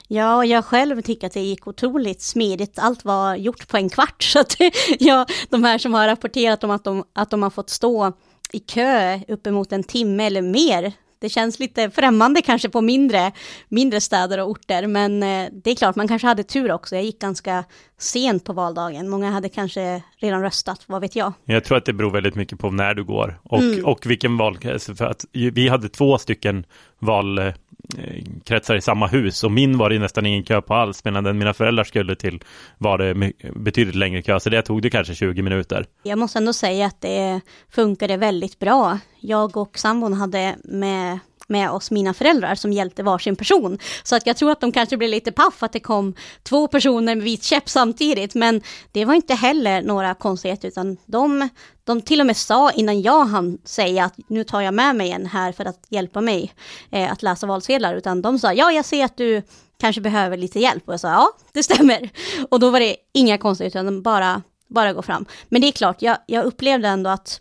Ja, 0.09 0.37
och 0.37 0.47
jag 0.47 0.65
själv 0.65 1.03
tycker 1.03 1.27
att 1.27 1.33
det 1.33 1.41
gick 1.41 1.67
otroligt 1.67 2.23
smidigt. 2.23 2.79
Allt 2.79 3.05
var 3.05 3.35
gjort 3.35 3.69
på 3.69 3.77
en 3.77 3.89
kvart. 3.89 4.23
Så 4.23 4.41
att 4.41 4.57
ja, 4.99 5.27
de 5.49 5.65
här 5.65 5.79
som 5.79 5.95
har 5.95 6.07
rapporterat 6.07 6.65
om 6.65 6.71
att 6.71 6.85
de, 6.85 7.05
att 7.13 7.31
de 7.31 7.43
har 7.43 7.51
fått 7.51 7.71
stå 7.71 8.13
i 8.53 8.59
kö 8.59 9.21
uppemot 9.29 9.73
en 9.73 9.85
timme 9.85 10.27
eller 10.27 10.43
mer. 10.43 10.93
Det 11.21 11.29
känns 11.29 11.59
lite 11.59 11.91
främmande 11.91 12.43
kanske 12.43 12.69
på 12.69 12.81
mindre, 12.81 13.33
mindre 13.69 14.01
städer 14.01 14.41
och 14.41 14.51
orter, 14.51 14.87
men 14.87 15.23
eh, 15.23 15.49
det 15.53 15.71
är 15.71 15.75
klart, 15.75 15.97
man 15.97 16.09
kanske 16.09 16.29
hade 16.29 16.43
tur 16.43 16.73
också. 16.73 16.95
Jag 16.95 17.05
gick 17.05 17.21
ganska 17.21 17.65
sent 17.99 18.45
på 18.45 18.53
valdagen. 18.53 19.09
Många 19.09 19.31
hade 19.31 19.49
kanske 19.49 20.03
redan 20.17 20.43
röstat, 20.43 20.85
vad 20.87 21.01
vet 21.01 21.17
jag? 21.17 21.33
Jag 21.45 21.65
tror 21.65 21.79
att 21.79 21.85
det 21.85 21.93
beror 21.93 22.11
väldigt 22.11 22.35
mycket 22.35 22.59
på 22.59 22.71
när 22.71 22.95
du 22.95 23.05
går 23.05 23.41
och, 23.43 23.61
mm. 23.61 23.85
och 23.85 24.07
vilken 24.07 24.37
valkrets. 24.37 24.87
För 24.87 25.05
att 25.05 25.25
vi 25.33 25.69
hade 25.69 25.89
två 25.89 26.19
stycken 26.19 26.65
val 26.99 27.39
Eh, 27.39 27.55
Eh, 27.97 28.25
kretsar 28.45 28.77
i 28.77 28.81
samma 28.81 29.07
hus 29.07 29.45
och 29.45 29.53
min 29.53 29.79
var 29.79 29.91
det 29.91 29.99
nästan 29.99 30.27
ingen 30.27 30.43
kö 30.43 30.61
på 30.61 30.75
alls 30.75 31.05
medan 31.05 31.25
den 31.25 31.39
mina 31.39 31.55
föräldrar 31.55 31.85
skulle 31.85 32.17
till 32.17 32.41
var 32.79 32.99
det 32.99 33.33
betydligt 33.55 33.95
längre 33.95 34.23
kö 34.23 34.41
så 34.41 34.51
det 34.51 34.63
tog 34.63 34.83
det 34.83 34.91
kanske 34.91 35.15
20 35.15 35.43
minuter. 35.43 35.87
Jag 36.03 36.19
måste 36.19 36.39
ändå 36.39 36.53
säga 36.53 36.87
att 36.87 37.01
det 37.01 37.41
funkade 37.71 38.17
väldigt 38.17 38.59
bra. 38.59 38.99
Jag 39.21 39.57
och 39.57 39.79
sambon 39.79 40.13
hade 40.13 40.57
med 40.65 41.19
med 41.49 41.71
oss, 41.71 41.91
mina 41.91 42.15
föräldrar, 42.15 42.55
som 42.55 42.73
hjälpte 42.73 43.03
varsin 43.03 43.37
person. 43.37 43.79
Så 44.03 44.17
att 44.17 44.27
jag 44.27 44.37
tror 44.37 44.51
att 44.51 44.61
de 44.61 44.73
kanske 44.73 44.97
blev 44.97 45.11
lite 45.11 45.33
paff 45.33 45.63
att 45.63 45.73
det 45.73 45.81
kom 45.81 46.15
två 46.43 46.69
personer 46.69 47.15
med 47.15 47.25
vit 47.25 47.45
käpp 47.45 47.69
samtidigt, 47.69 48.35
men 48.35 48.63
det 48.93 49.05
var 49.05 49.15
inte 49.15 49.35
heller 49.35 49.83
några 49.83 50.15
konstigheter, 50.15 50.69
utan 50.69 50.97
de, 51.07 51.49
de 51.85 52.03
till 52.03 52.21
och 52.21 52.27
med 52.27 52.37
sa 52.37 52.71
innan 52.71 53.03
jag 53.03 53.25
hann 53.25 53.59
säga 53.65 54.05
att 54.05 54.15
nu 54.29 54.45
tar 54.45 54.61
jag 54.61 54.75
med 54.75 54.97
mig 54.97 55.11
en 55.11 55.27
här 55.27 55.53
för 55.53 55.65
att 55.65 55.87
hjälpa 55.89 56.21
mig 56.21 56.53
eh, 56.91 57.13
att 57.13 57.23
läsa 57.23 57.47
valsedlar, 57.47 57.95
utan 57.95 58.23
de 58.23 58.39
sa 58.39 58.53
ja, 58.53 58.73
jag 58.73 58.85
ser 58.85 59.05
att 59.05 59.17
du 59.17 59.43
kanske 59.81 60.01
behöver 60.01 60.37
lite 60.37 60.61
hjälp. 60.61 60.83
Och 60.87 60.93
jag 60.93 61.01
sa 61.01 61.09
ja, 61.09 61.29
det 61.53 61.63
stämmer. 61.63 62.11
Och 62.49 62.61
då 62.61 62.71
var 62.71 62.81
det 62.81 62.97
inga 63.15 63.39
konstigheter, 63.39 63.81
utan 63.81 64.03
bara, 64.03 64.43
bara 64.69 64.93
gå 64.93 65.03
fram. 65.03 65.27
Men 65.49 65.61
det 65.61 65.69
är 65.69 65.73
klart, 65.73 66.03
jag, 66.03 66.17
jag 66.27 66.45
upplevde 66.45 66.89
ändå 66.89 67.11
att 67.11 67.41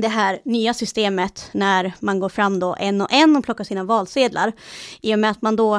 det 0.00 0.08
här 0.08 0.40
nya 0.44 0.74
systemet 0.74 1.48
när 1.52 1.92
man 2.00 2.20
går 2.20 2.28
fram 2.28 2.60
då 2.60 2.76
en 2.78 3.00
och 3.00 3.12
en 3.12 3.36
och 3.36 3.44
plockar 3.44 3.64
sina 3.64 3.84
valsedlar. 3.84 4.52
I 5.00 5.14
och 5.14 5.18
med 5.18 5.30
att 5.30 5.42
man 5.42 5.56
då 5.56 5.74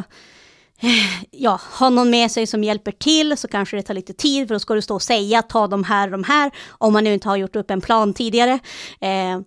eh, 0.79 1.23
ja, 1.31 1.59
har 1.63 1.89
någon 1.89 2.09
med 2.09 2.31
sig 2.31 2.47
som 2.47 2.63
hjälper 2.63 2.91
till 2.91 3.37
så 3.37 3.47
kanske 3.47 3.77
det 3.77 3.83
tar 3.83 3.93
lite 3.93 4.13
tid 4.13 4.47
för 4.47 4.55
då 4.55 4.59
ska 4.59 4.73
du 4.73 4.81
stå 4.81 4.95
och 4.95 5.01
säga 5.01 5.41
ta 5.41 5.67
de 5.67 5.83
här 5.83 6.07
och 6.07 6.11
de 6.11 6.23
här 6.23 6.51
om 6.67 6.93
man 6.93 7.03
nu 7.03 7.13
inte 7.13 7.29
har 7.29 7.35
gjort 7.35 7.55
upp 7.55 7.71
en 7.71 7.81
plan 7.81 8.13
tidigare. 8.13 8.59
Eh, 9.01 9.39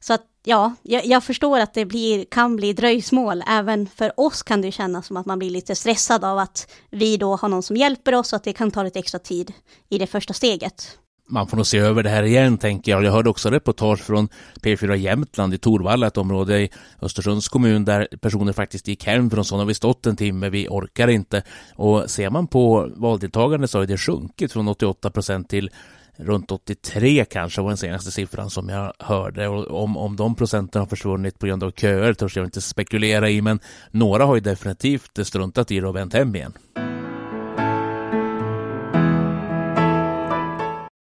så 0.00 0.12
att 0.12 0.22
ja, 0.44 0.74
jag, 0.82 1.06
jag, 1.06 1.24
förstår 1.24 1.60
att 1.60 1.74
det 1.74 1.84
blir, 1.84 2.24
kan 2.24 2.56
bli 2.56 2.72
dröjsmål. 2.72 3.42
Även 3.48 3.86
för 3.86 4.20
oss 4.20 4.42
kan 4.42 4.60
det 4.60 4.72
kännas 4.72 5.06
som 5.06 5.16
att 5.16 5.26
man 5.26 5.38
blir 5.38 5.50
lite 5.50 5.74
stressad 5.74 6.24
av 6.24 6.38
att 6.38 6.72
vi 6.90 7.16
då 7.16 7.36
har 7.36 7.48
någon 7.48 7.62
som 7.62 7.76
hjälper 7.76 8.14
oss 8.14 8.32
och 8.32 8.36
att 8.36 8.44
det 8.44 8.52
kan 8.52 8.70
ta 8.70 8.82
lite 8.82 8.98
extra 8.98 9.18
tid 9.18 9.52
i 9.88 9.98
det 9.98 10.06
första 10.06 10.34
steget 10.34 10.98
man 11.30 11.46
får 11.46 11.56
nog 11.56 11.66
se 11.66 11.78
över 11.78 12.02
det 12.02 12.10
här 12.10 12.22
igen, 12.22 12.58
tänker 12.58 12.92
jag. 12.92 13.04
Jag 13.04 13.12
hörde 13.12 13.30
också 13.30 13.50
reportage 13.50 14.00
från 14.00 14.28
P4 14.62 14.94
Jämtland 14.94 15.54
i 15.54 15.58
Torvalla, 15.58 16.06
ett 16.06 16.16
område 16.16 16.60
i 16.60 16.70
Östersunds 17.02 17.48
kommun 17.48 17.84
där 17.84 18.08
personer 18.20 18.52
faktiskt 18.52 18.88
gick 18.88 19.06
hem 19.06 19.30
från 19.30 19.44
sådana 19.44 19.62
har 19.62 19.68
vi 19.68 19.74
stått 19.74 20.06
en 20.06 20.16
timme, 20.16 20.48
vi 20.48 20.68
orkar 20.68 21.08
inte. 21.08 21.42
Och 21.74 22.10
ser 22.10 22.30
man 22.30 22.46
på 22.46 22.90
valdeltagandet 22.96 23.70
så 23.70 23.78
har 23.78 23.86
det 23.86 23.98
sjunkit 23.98 24.52
från 24.52 24.68
88 24.68 25.10
procent 25.10 25.48
till 25.48 25.70
runt 26.16 26.50
83 26.50 27.24
kanske 27.24 27.60
var 27.60 27.68
den 27.68 27.76
senaste 27.76 28.10
siffran 28.10 28.50
som 28.50 28.68
jag 28.68 28.92
hörde. 28.98 29.48
Och 29.48 29.82
om, 29.82 29.96
om 29.96 30.16
de 30.16 30.34
procenten 30.34 30.80
har 30.80 30.86
försvunnit 30.86 31.38
på 31.38 31.46
grund 31.46 31.64
av 31.64 31.70
köer 31.70 32.14
törs 32.14 32.36
jag 32.36 32.46
inte 32.46 32.60
spekulera 32.60 33.30
i, 33.30 33.42
men 33.42 33.60
några 33.90 34.24
har 34.24 34.34
ju 34.34 34.40
definitivt 34.40 35.26
struntat 35.26 35.70
i 35.70 35.80
det 35.80 35.86
och 35.86 35.96
vänt 35.96 36.14
hem 36.14 36.36
igen. 36.36 36.52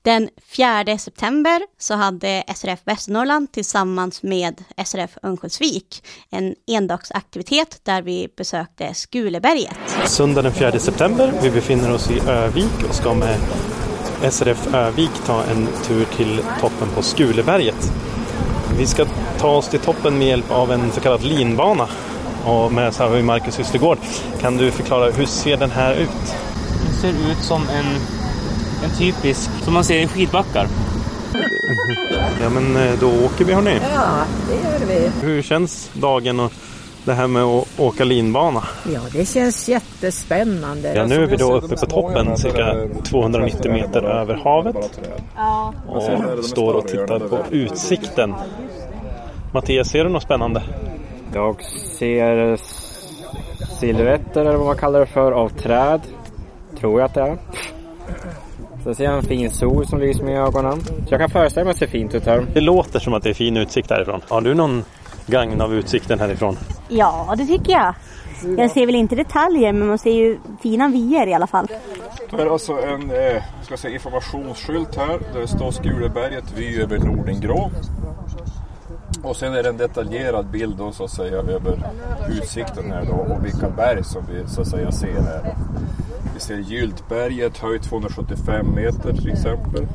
Den 0.09 0.29
4 0.47 0.97
september 0.97 1.61
så 1.79 1.95
hade 1.95 2.43
SRF 2.55 2.79
Västernorrland 2.83 3.51
tillsammans 3.51 4.23
med 4.23 4.63
SRF 4.85 5.17
Örnsköldsvik 5.23 6.03
en 6.29 6.55
endagsaktivitet 6.67 7.79
där 7.83 8.01
vi 8.01 8.27
besökte 8.37 8.93
Skuleberget. 8.93 9.77
Söndag 10.05 10.41
den 10.41 10.51
4 10.51 10.79
september, 10.79 11.33
vi 11.41 11.51
befinner 11.51 11.93
oss 11.93 12.11
i 12.11 12.19
Övik 12.19 12.89
och 12.89 12.95
ska 12.95 13.13
med 13.13 13.39
SRF 14.31 14.73
Övik 14.73 15.11
ta 15.25 15.43
en 15.43 15.67
tur 15.87 16.05
till 16.05 16.41
toppen 16.61 16.87
på 16.95 17.01
Skuleberget. 17.01 17.91
Vi 18.77 18.85
ska 18.85 19.05
ta 19.39 19.57
oss 19.57 19.67
till 19.67 19.79
toppen 19.79 20.17
med 20.17 20.27
hjälp 20.27 20.51
av 20.51 20.71
en 20.71 20.91
så 20.91 21.01
kallad 21.01 21.23
linbana 21.23 21.87
och 22.45 22.71
med 22.73 22.93
har 22.93 23.09
vi 23.09 23.23
Marcus 23.23 23.59
Ystergård. 23.59 23.97
Kan 24.41 24.57
du 24.57 24.71
förklara 24.71 25.11
hur 25.11 25.25
ser 25.25 25.57
den 25.57 25.71
här 25.71 25.95
ut? 25.95 26.35
Den 26.85 26.93
ser 26.93 27.31
ut 27.31 27.43
som 27.43 27.61
en 27.61 28.18
en 28.89 28.97
typisk, 28.97 29.49
som 29.63 29.73
man 29.73 29.83
ser 29.83 29.99
i 29.99 30.07
skidbackar. 30.07 30.67
Ja 32.41 32.49
men 32.49 32.75
eh, 32.77 32.99
då 32.99 33.25
åker 33.25 33.45
vi 33.45 33.53
hörni. 33.53 33.79
Ja, 33.95 34.25
det 34.47 34.69
gör 34.69 34.79
vi. 34.87 35.27
Hur 35.27 35.41
känns 35.41 35.91
dagen 35.93 36.39
och 36.39 36.51
det 37.05 37.13
här 37.13 37.27
med 37.27 37.43
att 37.43 37.79
åka 37.79 38.03
linbana? 38.03 38.63
Ja, 38.93 39.01
det 39.13 39.25
känns 39.25 39.69
jättespännande. 39.69 40.93
Ja, 40.93 41.05
nu 41.05 41.23
är 41.23 41.27
vi 41.27 41.35
då 41.35 41.57
uppe 41.57 41.75
på 41.75 41.85
toppen, 41.85 42.37
cirka 42.37 42.75
290 43.03 43.71
meter 43.71 44.03
över 44.03 44.35
havet. 44.35 44.99
Och 45.87 46.45
står 46.45 46.73
och 46.73 46.87
tittar 46.87 47.19
på 47.19 47.39
utsikten. 47.51 48.33
Mattias, 49.53 49.89
ser 49.89 50.03
du 50.03 50.09
något 50.09 50.23
spännande? 50.23 50.63
Jag 51.33 51.55
ser 51.97 52.57
silhuetter 53.79 54.41
eller 54.41 54.57
vad 54.57 54.65
man 54.67 54.77
kallar 54.77 54.99
det 54.99 55.05
för 55.05 55.31
av 55.31 55.49
träd. 55.49 56.01
Tror 56.79 56.99
jag 56.99 57.05
att 57.05 57.13
det 57.13 57.21
är. 57.21 57.37
Sen 58.83 58.95
ser 58.95 59.03
jag 59.03 59.13
en 59.13 59.23
fin 59.23 59.51
sol 59.51 59.87
som 59.87 59.99
lyser 59.99 60.29
i 60.29 60.33
ögonen. 60.33 60.81
Så 60.81 61.07
jag 61.09 61.19
kan 61.19 61.29
föreställa 61.29 61.63
mig 61.63 61.71
att 61.71 61.79
det 61.79 61.85
ser 61.85 61.91
fint 61.91 62.15
ut 62.15 62.25
här. 62.25 62.45
Det 62.53 62.61
låter 62.61 62.99
som 62.99 63.13
att 63.13 63.23
det 63.23 63.29
är 63.29 63.33
fin 63.33 63.57
utsikt 63.57 63.89
härifrån. 63.89 64.21
Har 64.27 64.41
du 64.41 64.53
någon 64.53 64.83
gagn 65.25 65.61
av 65.61 65.73
utsikten 65.73 66.19
härifrån? 66.19 66.57
Ja, 66.87 67.35
det 67.37 67.45
tycker 67.45 67.71
jag. 67.71 67.93
Jag 68.57 68.71
ser 68.71 68.85
väl 68.85 68.95
inte 68.95 69.15
detaljer, 69.15 69.73
men 69.73 69.87
man 69.87 69.97
ser 69.97 70.13
ju 70.13 70.39
fina 70.61 70.87
vyer 70.87 71.27
i 71.27 71.33
alla 71.33 71.47
fall. 71.47 71.67
Det 72.31 72.41
är 72.41 72.53
alltså 72.53 72.73
en 72.73 73.11
eh, 73.11 73.43
ska 73.61 73.71
jag 73.71 73.79
säga, 73.79 73.93
informationsskylt 73.93 74.95
här 74.95 75.19
där 75.33 75.39
det 75.41 75.47
står 75.47 75.71
Skuleberget, 75.71 76.43
vy 76.55 76.81
över 76.81 76.97
Nordingrå. 76.97 77.71
Och 79.23 79.35
sen 79.35 79.53
är 79.53 79.63
det 79.63 79.69
en 79.69 79.77
detaljerad 79.77 80.45
bild 80.45 80.75
då, 80.77 80.91
så 80.91 81.03
att 81.03 81.11
säga 81.11 81.37
över 81.37 81.91
utsikten 82.29 82.91
här 82.91 83.05
då 83.05 83.33
och 83.33 83.45
vilka 83.45 83.69
berg 83.69 84.03
som 84.03 84.23
vi 84.31 84.47
så 84.47 84.61
att 84.61 84.67
säga 84.67 84.91
ser 84.91 85.21
här. 85.21 85.55
Vi 86.39 86.43
ser 86.43 86.57
Gyltberget, 86.57 87.57
höjd 87.57 87.81
275 87.81 88.75
meter 88.75 89.13
till 89.13 89.31
exempel. 89.31 89.87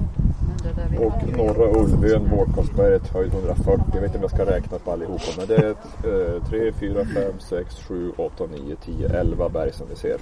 Och 0.99 1.37
norra 1.37 1.81
Ulvön, 1.81 2.31
Vårkåsberget, 2.31 3.09
höjd 3.09 3.33
140. 3.35 3.85
Jag 3.95 4.01
vet 4.01 4.05
inte 4.05 4.19
om 4.19 4.23
jag 4.23 4.31
ska 4.31 4.47
räkna 4.47 4.79
på 4.79 4.93
allihopa 4.93 5.25
men 5.37 5.47
det 5.47 5.57
är 5.57 5.75
3, 6.49 6.73
4, 6.73 7.05
5, 7.05 7.33
6, 7.49 7.77
7, 7.89 8.13
8, 8.17 8.45
9, 8.67 8.77
10, 8.77 9.09
11 9.09 9.49
berg 9.49 9.73
som 9.73 9.87
vi 9.89 9.97
ser. 9.97 10.17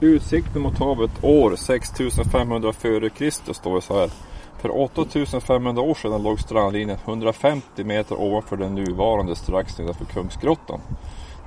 Utsikten 0.00 0.62
mot 0.62 0.78
havet 0.78 1.10
år 1.22 1.56
6500 1.56 2.70
f.Kr. 2.70 3.52
står 3.52 3.74
det 3.74 3.82
så 3.82 4.00
här. 4.00 4.10
För 4.58 4.80
8500 4.80 5.82
år 5.82 5.94
sedan 5.94 6.22
låg 6.22 6.40
strandlinjen 6.40 6.98
150 7.04 7.84
meter 7.84 8.20
ovanför 8.20 8.56
den 8.56 8.74
nuvarande 8.74 9.36
strax 9.36 9.78
nedanför 9.78 10.04
Kungsgrottan. 10.04 10.80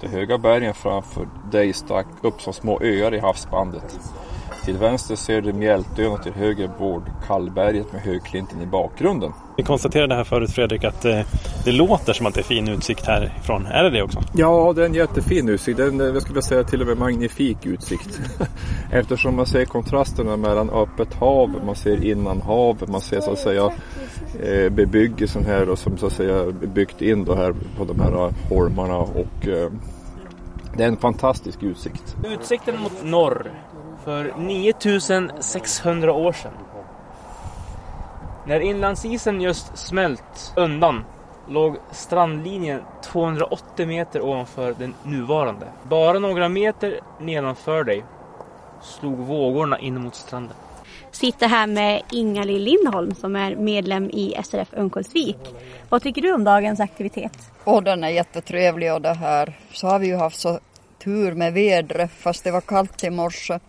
De 0.02 0.08
höga 0.08 0.38
bergen 0.38 0.74
framför 0.74 1.28
dig 1.52 1.74
stack 1.74 2.08
upp 2.22 2.42
som 2.42 2.54
små 2.54 2.80
öar 2.82 3.14
i 3.14 3.20
havsbandet. 3.20 4.00
Till 4.66 4.78
vänster 4.78 5.16
ser 5.16 5.42
du 5.42 5.54
Mjältön 5.54 6.12
och 6.12 6.24
till 6.24 6.34
höger 6.34 6.70
Vård 6.80 7.04
Kallberget 7.28 7.94
med 7.94 8.02
Högklinten 8.02 8.62
i 8.62 8.66
bakgrunden. 8.66 9.34
Vi 9.58 9.64
konstaterade 9.64 10.16
här 10.16 10.24
förut 10.24 10.52
Fredrik 10.52 10.84
att 10.84 11.06
eh, 11.06 11.20
det 11.66 11.72
låter 11.72 12.14
som 12.14 12.26
att 12.26 12.34
det 12.34 12.42
är 12.42 12.44
fin 12.44 12.68
utsikt 12.68 13.06
härifrån. 13.06 13.66
Är 13.66 13.84
det 13.84 13.90
det 13.90 14.04
också? 14.04 14.22
Ja, 14.34 14.74
det 14.76 14.82
är 14.82 14.86
en 14.86 14.94
jättefin 14.94 15.50
utsikt. 15.50 15.78
Det 15.78 15.84
är 15.84 15.88
en, 15.88 16.00
jag 16.00 16.22
skulle 16.22 16.34
vilja 16.34 16.42
säga 16.42 16.64
till 16.64 16.82
och 16.82 16.88
med 16.88 16.98
magnifik 16.98 17.66
utsikt. 17.66 18.20
Eftersom 18.92 19.36
man 19.36 19.46
ser 19.46 19.66
kontrasterna 19.66 20.38
mellan 20.38 20.70
öppet 20.70 21.14
hav, 21.14 21.62
man 21.66 21.76
ser 21.76 22.06
innanhav, 22.06 22.84
man 22.88 23.02
ser 23.02 23.22
så 23.22 23.32
att 23.32 23.40
säga 23.40 23.72
eh, 24.44 24.70
bebyggelsen 24.70 25.46
här 25.46 25.70
och 25.70 25.80
som 25.80 25.98
så 25.98 26.06
att 26.06 26.14
säga 26.14 26.40
är 26.40 26.52
byggt 26.52 27.02
in 27.02 27.26
då 27.26 27.36
här 27.36 27.54
på 27.78 27.86
de 27.86 28.00
här 28.00 28.34
holmarna 28.50 28.98
och 28.98 29.48
eh, 29.48 29.72
det 30.78 30.84
är 30.84 30.88
en 30.88 30.98
fantastisk 30.98 31.64
utsikt. 31.64 32.16
Utsikten 32.24 32.80
mot 32.82 33.04
norr 33.04 33.52
för 34.04 34.34
9600 34.38 36.14
år 36.14 36.34
sedan. 36.34 36.54
När 38.46 38.60
inlandsisen 38.60 39.42
just 39.42 39.78
smält 39.78 40.54
undan 40.56 41.04
låg 41.50 41.78
strandlinjen 41.92 42.82
280 43.04 43.88
meter 43.88 44.22
ovanför 44.22 44.76
den 44.80 44.94
nuvarande. 45.04 45.68
Bara 45.84 46.20
några 46.20 46.50
meter 46.50 47.00
nedanför 47.20 47.84
dig 47.84 48.04
slog 48.82 49.18
vågorna 49.18 49.80
in 49.80 50.02
mot 50.02 50.16
stranden. 50.16 50.56
Sitter 51.12 51.48
här 51.48 51.68
med 51.68 52.02
Inga-Lill 52.12 52.64
Lindholm 52.64 53.16
som 53.16 53.36
är 53.36 53.56
medlem 53.56 54.10
i 54.10 54.36
SRF 54.44 54.74
Örnsköldsvik. 54.74 55.38
Vad 55.90 56.04
tycker 56.04 56.22
du 56.22 56.34
om 56.34 56.44
dagens 56.44 56.80
aktivitet? 56.80 57.38
Och 57.64 57.84
den 57.84 58.04
är 58.04 58.10
jättetrevlig 58.10 58.94
och 58.94 59.02
det 59.02 59.14
här. 59.14 59.60
Så 59.72 59.88
har 59.88 60.00
vi 60.00 60.08
ju 60.08 60.16
haft 60.16 60.40
så 60.40 60.60
tur 61.04 61.32
med 61.32 61.54
vädret 61.54 62.12
fast 62.12 62.44
det 62.44 62.52
var 62.52 62.62
kallt 62.62 63.04
i 63.04 63.10
morse. 63.10 63.60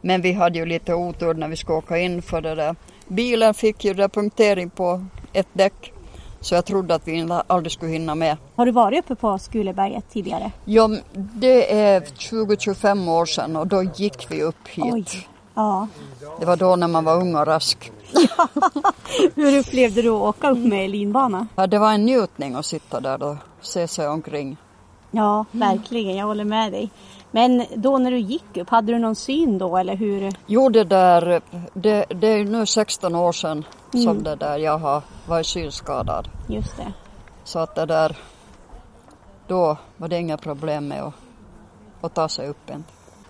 Men 0.00 0.22
vi 0.22 0.32
hade 0.32 0.58
ju 0.58 0.66
lite 0.66 0.94
otur 0.94 1.34
när 1.34 1.48
vi 1.48 1.56
skulle 1.56 1.78
åka 1.78 1.98
in 1.98 2.22
för 2.22 2.40
det 2.40 2.54
där. 2.54 2.76
Bilen 3.08 3.54
fick 3.54 3.84
ju 3.84 3.94
punktering 3.94 4.70
på 4.70 5.04
ett 5.32 5.48
däck. 5.52 5.92
Så 6.40 6.54
jag 6.54 6.64
trodde 6.64 6.94
att 6.94 7.08
vi 7.08 7.28
aldrig 7.46 7.72
skulle 7.72 7.92
hinna 7.92 8.14
med. 8.14 8.36
Har 8.56 8.66
du 8.66 8.72
varit 8.72 9.04
uppe 9.04 9.14
på 9.14 9.38
Skuleberget 9.38 10.04
tidigare? 10.12 10.52
Ja, 10.64 10.90
det 11.12 11.80
är 11.80 12.00
20-25 12.00 13.10
år 13.10 13.26
sedan 13.26 13.56
och 13.56 13.66
då 13.66 13.82
gick 13.82 14.26
vi 14.30 14.42
upp 14.42 14.68
hit. 14.68 14.84
Oj. 14.92 15.28
Ja. 15.54 15.88
Det 16.40 16.46
var 16.46 16.56
då 16.56 16.76
när 16.76 16.88
man 16.88 17.04
var 17.04 17.16
ung 17.16 17.34
och 17.34 17.46
rask. 17.46 17.92
Hur 19.34 19.58
upplevde 19.58 20.02
du 20.02 20.08
att 20.08 20.22
åka 20.22 20.50
upp 20.50 20.58
med 20.58 20.90
linbana? 20.90 21.46
Ja, 21.56 21.66
det 21.66 21.78
var 21.78 21.92
en 21.92 22.04
njutning 22.04 22.54
att 22.54 22.66
sitta 22.66 23.00
där 23.00 23.22
och 23.22 23.36
se 23.60 23.88
sig 23.88 24.08
omkring. 24.08 24.56
Ja, 25.10 25.44
verkligen. 25.50 26.16
Jag 26.16 26.26
håller 26.26 26.44
med 26.44 26.72
dig. 26.72 26.90
Men 27.30 27.66
då 27.74 27.98
när 27.98 28.10
du 28.10 28.18
gick 28.18 28.56
upp, 28.56 28.70
hade 28.70 28.92
du 28.92 28.98
någon 28.98 29.16
syn 29.16 29.58
då 29.58 29.76
eller 29.76 29.96
hur? 29.96 30.32
Jo, 30.46 30.68
det 30.68 30.84
där, 30.84 31.40
det, 31.74 32.04
det 32.08 32.26
är 32.26 32.44
nu 32.44 32.66
16 32.66 33.14
år 33.14 33.32
sedan 33.32 33.64
som 33.92 34.22
det 34.22 34.36
där 34.36 34.58
jag 34.58 34.78
har 34.78 35.02
varit 35.26 35.46
synskadad. 35.46 36.28
Just 36.48 36.76
det. 36.76 36.92
Så 37.44 37.58
att 37.58 37.74
det 37.74 37.86
där, 37.86 38.16
då 39.46 39.76
var 39.96 40.08
det 40.08 40.18
inga 40.18 40.36
problem 40.36 40.88
med 40.88 41.02
att, 41.02 41.14
att 42.00 42.14
ta 42.14 42.28
sig 42.28 42.48
upp 42.48 42.68
igen. 42.68 42.84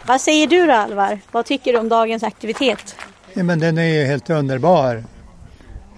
Vad 0.07 0.21
säger 0.21 0.47
du 0.47 0.66
då 0.66 0.73
Alvar? 0.73 1.21
Vad 1.33 1.47
tycker 1.47 1.73
du 1.73 1.78
om 1.78 1.88
dagens 1.88 2.23
aktivitet? 2.23 2.97
Ja, 3.35 3.42
men 3.42 3.59
den 3.59 3.78
är 3.78 3.85
ju 3.85 4.04
helt 4.04 4.30
underbar. 4.30 5.04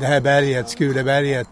det 0.00 0.06
här 0.06 0.20
berget, 0.20 0.68
Skuleberget, 0.68 1.48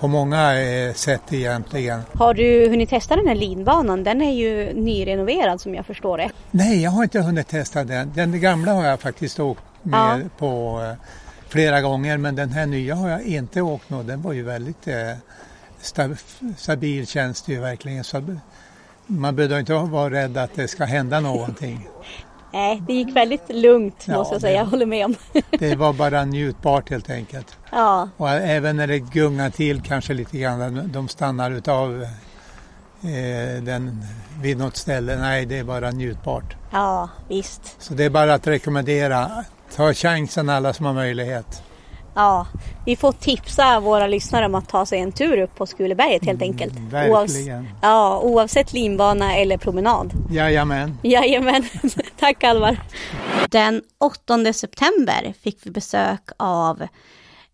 på 0.00 0.08
många 0.08 0.60
eh, 0.60 0.94
sätt 0.94 1.32
egentligen. 1.32 2.00
Har 2.12 2.34
du 2.34 2.68
hunnit 2.68 2.90
testa 2.90 3.16
den 3.16 3.26
här 3.26 3.34
linbanan? 3.34 4.04
Den 4.04 4.22
är 4.22 4.32
ju 4.32 4.72
nyrenoverad 4.74 5.60
som 5.60 5.74
jag 5.74 5.86
förstår 5.86 6.18
det. 6.18 6.30
Nej, 6.50 6.82
jag 6.82 6.90
har 6.90 7.02
inte 7.02 7.20
hunnit 7.20 7.48
testa 7.48 7.84
den. 7.84 8.12
Den 8.14 8.40
gamla 8.40 8.72
har 8.72 8.84
jag 8.84 9.00
faktiskt 9.00 9.40
åkt 9.40 9.62
med 9.82 10.20
Ja. 10.20 10.28
på 10.38 10.80
eh, 10.82 10.92
flera 11.48 11.80
gånger 11.80 12.16
men 12.16 12.36
den 12.36 12.50
här 12.50 12.66
nya 12.66 12.94
har 12.94 13.08
jag 13.08 13.22
inte 13.22 13.62
åkt 13.62 13.90
med. 13.90 14.04
Den 14.04 14.22
var 14.22 14.32
ju 14.32 14.42
väldigt 14.42 14.88
eh, 14.88 15.12
sta, 15.80 16.08
stabil 16.56 17.06
känns 17.06 17.42
det 17.42 17.52
ju 17.52 17.60
verkligen. 17.60 18.04
Så 18.04 18.36
man 19.06 19.36
behöver 19.36 19.58
inte 19.60 19.74
vara 19.74 20.10
rädd 20.10 20.36
att 20.36 20.54
det 20.54 20.68
ska 20.68 20.84
hända 20.84 21.20
någonting. 21.20 21.88
Nej, 22.52 22.82
det 22.86 22.92
gick 22.92 23.16
väldigt 23.16 23.48
lugnt 23.48 24.04
Ja, 24.06 24.14
måste 24.14 24.34
jag 24.34 24.40
säga, 24.42 24.56
jag 24.58 24.66
håller 24.66 24.86
med 24.86 25.04
om. 25.06 25.14
Det 25.58 25.74
var 25.76 25.92
bara 25.92 26.24
njutbart 26.24 26.90
helt 26.90 27.10
enkelt. 27.10 27.56
ja, 27.72 28.08
Och 28.16 28.30
även 28.30 28.76
när 28.76 28.86
det 28.86 28.98
gungar 28.98 29.50
till 29.50 29.82
kanske 29.82 30.14
lite 30.14 30.38
grann, 30.38 30.90
de 30.92 31.08
stannar 31.08 31.50
utav 31.50 32.02
eh, 33.02 33.62
den 33.62 34.04
vid 34.40 34.58
något 34.58 34.76
ställe. 34.76 35.16
Nej, 35.16 35.46
det 35.46 35.58
är 35.58 35.64
bara 35.64 35.90
njutbart. 35.90 36.56
ja, 36.72 37.08
visst. 37.28 37.76
Så 37.78 37.94
det 37.94 38.04
är 38.04 38.10
bara 38.10 38.34
att 38.34 38.46
rekommendera. 38.46 39.44
Ta 39.76 39.94
chansen 39.94 40.48
alla 40.48 40.72
som 40.72 40.86
har 40.86 40.92
möjlighet. 40.92 41.62
Ja, 42.14 42.46
vi 42.86 42.96
får 42.96 43.12
tipsa 43.12 43.80
våra 43.80 44.06
lyssnare 44.06 44.46
om 44.46 44.54
att 44.54 44.68
ta 44.68 44.86
sig 44.86 44.98
en 45.00 45.12
tur 45.12 45.38
upp 45.38 45.54
på 45.56 45.66
Skuleberget 45.66 46.24
helt 46.24 46.42
enkelt. 46.42 46.72
verkligen. 46.90 47.12
Oavs- 47.16 47.64
ja, 47.82 48.18
oavsett 48.22 48.72
linbana 48.72 49.36
eller 49.36 49.56
promenad. 49.56 50.12
Jajamän. 50.30 50.98
Jajamän, 51.02 51.64
tack 52.20 52.44
Alvar. 52.44 52.76
Den 53.50 53.82
8 53.98 54.52
september 54.52 55.34
fick 55.42 55.58
vi 55.66 55.70
besök 55.70 56.20
av 56.36 56.82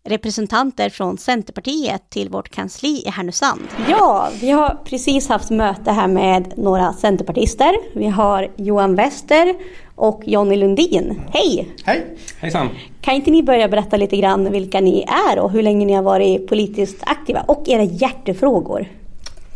representanter 0.07 0.89
från 0.89 1.17
Centerpartiet 1.17 2.09
till 2.09 2.29
vårt 2.29 2.49
kansli 2.49 3.03
i 3.05 3.09
Härnösand. 3.09 3.61
Ja, 3.89 4.29
vi 4.41 4.51
har 4.51 4.77
precis 4.85 5.29
haft 5.29 5.49
möte 5.49 5.91
här 5.91 6.07
med 6.07 6.53
några 6.57 6.93
centerpartister. 6.93 7.75
Vi 7.93 8.07
har 8.07 8.51
Johan 8.55 8.95
Wester 8.95 9.55
och 9.95 10.21
Jonny 10.25 10.55
Lundin. 10.55 11.21
Hej! 11.33 11.67
Hej! 11.85 12.05
Hejsan! 12.39 12.69
Kan 13.01 13.13
inte 13.13 13.31
ni 13.31 13.43
börja 13.43 13.67
berätta 13.67 13.97
lite 13.97 14.17
grann 14.17 14.51
vilka 14.51 14.79
ni 14.81 15.05
är 15.31 15.39
och 15.39 15.51
hur 15.51 15.61
länge 15.61 15.85
ni 15.85 15.93
har 15.93 16.03
varit 16.03 16.47
politiskt 16.47 17.03
aktiva 17.05 17.41
och 17.41 17.63
era 17.69 17.83
hjärtefrågor? 17.83 18.85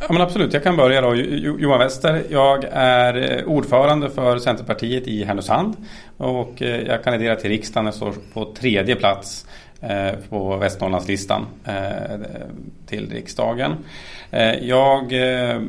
Ja, 0.01 0.05
men 0.09 0.21
absolut, 0.21 0.53
jag 0.53 0.63
kan 0.63 0.77
börja 0.77 1.01
då. 1.01 1.15
Jo- 1.15 1.57
Johan 1.59 1.79
Wester. 1.79 2.23
Jag 2.29 2.63
är 2.71 3.37
eh, 3.39 3.45
ordförande 3.45 4.09
för 4.09 4.37
Centerpartiet 4.37 5.07
i 5.07 5.23
Härnösand 5.23 5.75
och 6.17 6.61
eh, 6.61 6.81
jag 6.81 7.03
kandiderar 7.03 7.35
till 7.35 7.49
riksdagen. 7.49 7.85
Jag 7.85 7.93
står 7.93 8.13
på 8.33 8.45
tredje 8.59 8.95
plats 8.95 9.45
eh, 9.81 10.11
på 10.29 10.55
Västernorrlandslistan 10.57 11.45
till 12.85 13.09
riksdagen. 13.11 13.71
Eh, 14.31 14.67
jag 14.67 15.13
eh, 15.13 15.61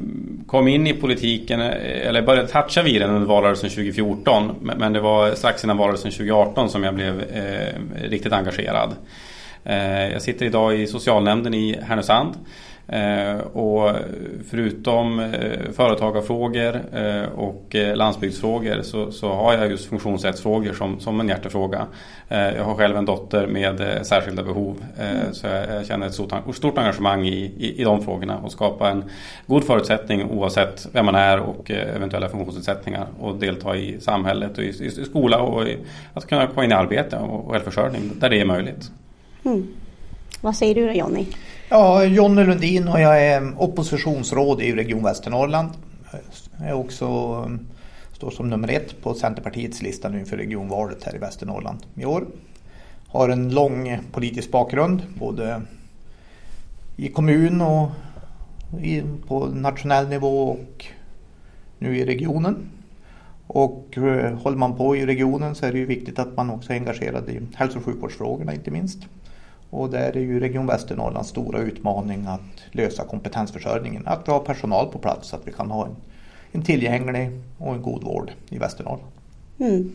kom 0.47 0.69
in 0.69 0.87
i 0.87 0.93
politiken, 0.93 1.61
eh, 1.61 2.07
eller 2.07 2.23
började 2.23 2.49
toucha 2.49 2.83
vid 2.83 3.01
den 3.01 3.11
under 3.11 3.27
valrörelsen 3.27 3.71
2014 3.71 4.55
men 4.63 4.93
det 4.93 5.01
var 5.01 5.35
strax 5.35 5.65
innan 5.65 5.77
valrörelsen 5.77 6.11
2018 6.11 6.71
som 6.71 6.85
jag 6.85 6.95
blev 6.95 7.25
riktigt 8.03 8.33
engagerad. 8.33 8.95
Jag 10.13 10.23
sitter 10.23 10.47
idag 10.47 10.81
i 10.81 10.87
socialnämnden 10.87 11.55
i 11.55 11.79
Härnösand. 11.83 12.35
Eh, 12.93 13.39
Och 13.41 13.91
förutom 14.51 15.21
eh, 15.21 15.71
företagarfrågor 15.73 16.81
eh, 16.93 17.23
och 17.23 17.75
landsbygdsfrågor 17.95 18.83
så, 18.83 19.13
så 19.13 19.33
har 19.33 19.55
jag 19.55 19.71
just 19.71 19.89
funktionsrättsfrågor 19.89 20.73
som, 20.73 21.01
som 21.01 21.21
en 21.21 21.29
hjärtefråga. 21.29 21.87
Jag 22.29 22.65
har 22.65 22.75
själv 22.75 22.97
en 22.97 23.05
dotter 23.05 23.47
med 23.47 24.01
särskilda 24.03 24.43
behov 24.43 24.85
eh, 24.99 25.33
så 25.33 25.47
jag, 25.47 25.87
känner 25.87 26.07
ett 26.07 26.15
stort, 26.15 26.33
stort 26.55 26.79
engagemang 26.79 27.27
i, 27.27 27.53
i, 27.59 27.81
i 27.81 27.85
de 27.85 28.03
frågorna 28.03 28.39
och 28.39 28.53
skapa 28.53 28.91
en 28.91 29.05
god 29.47 29.65
förutsättning 29.65 30.31
oavsett 30.31 30.87
vem 30.93 31.07
man 31.07 31.15
är 31.15 31.41
och 31.41 31.71
eventuella 31.71 32.29
funktionsnedsättningar 32.29 33.07
och 33.21 33.37
delta 33.37 33.77
i 33.77 34.01
samhället 34.01 34.59
och 34.59 34.65
i, 34.65 34.69
i, 34.69 34.87
i 34.87 35.05
skola 35.05 35.41
och 35.41 35.69
i, 35.69 35.79
att 36.15 36.27
kunna 36.27 36.47
komma 36.47 36.65
in 36.65 36.71
i 36.71 36.75
arbete 36.75 37.17
och 37.17 37.41
och 37.41 37.51
självförsörjning 37.51 38.13
där 38.15 38.29
det 38.29 38.41
är 38.41 38.45
möjligt. 38.45 38.91
Mm. 39.45 39.67
Vad 40.41 40.57
säger 40.57 40.75
du 40.75 40.87
då 40.87 40.93
Jonny? 40.93 41.27
Ja, 41.73 42.05
Jonny 42.05 42.45
Lundin 42.45 42.89
och 42.89 43.01
jag 43.01 43.27
är 43.27 43.63
oppositionsråd 43.63 44.63
i 44.63 44.73
Region 44.73 45.03
Västernorrland. 45.03 45.71
Jag 46.59 46.69
är 46.69 46.73
också, 46.73 47.07
mm, 47.47 47.67
står 48.13 48.31
som 48.31 48.51
nummer 48.51 48.69
ett 48.69 49.03
på 49.03 49.15
Centerpartiets 49.15 49.83
lista 49.83 50.09
nu 50.09 50.19
inför 50.19 50.37
regionvalet 50.37 51.05
här 51.05 51.15
i 51.15 51.19
Västernorrland 51.19 51.79
i 51.95 52.05
år. 52.05 52.27
Har 53.07 53.29
en 53.29 53.55
lång 53.55 53.99
politisk 54.13 54.51
bakgrund 54.51 55.03
både 55.19 55.63
i 56.97 57.09
kommun 57.09 57.61
och 57.61 57.91
i, 58.83 59.03
på 59.27 59.47
nationell 59.47 60.09
nivå 60.09 60.51
och 60.51 60.87
nu 61.79 61.99
i 61.99 62.05
regionen. 62.05 62.71
Och 63.47 63.99
eh, 63.99 64.39
håller 64.39 64.59
man 64.59 64.77
på 64.77 64.97
i 64.97 65.07
regionen 65.07 65.55
så 65.55 65.67
är 65.67 65.73
det 65.73 65.79
ju 65.79 65.87
viktigt 65.87 66.19
att 66.19 66.37
man 66.37 66.51
också 66.51 66.73
är 66.73 66.77
engagerad 66.77 67.29
i 67.29 67.41
hälso 67.55 67.79
och 67.79 67.85
sjukvårdsfrågorna 67.85 68.55
inte 68.55 68.71
minst. 68.71 68.99
Och 69.71 69.91
där 69.91 70.17
är 70.17 70.21
ju 70.21 70.41
Region 70.41 70.67
Västernorrlands 70.67 71.29
stora 71.29 71.59
utmaning 71.59 72.27
att 72.27 72.41
lösa 72.73 73.05
kompetensförsörjningen. 73.05 74.03
Att 74.07 74.29
vi 74.29 74.33
har 74.33 74.41
personal 74.41 74.87
på 74.87 74.99
plats 74.99 75.29
så 75.29 75.37
att 75.37 75.43
vi 75.49 75.53
kan 75.53 75.71
ha 75.71 75.87
en, 75.87 75.97
en 76.53 76.63
tillgänglig 76.63 77.31
och 77.59 77.75
en 77.75 77.83
god 77.83 78.05
vård 78.05 78.31
i 78.49 78.59
Västernorrland. 78.59 79.11
Mm. 79.61 79.93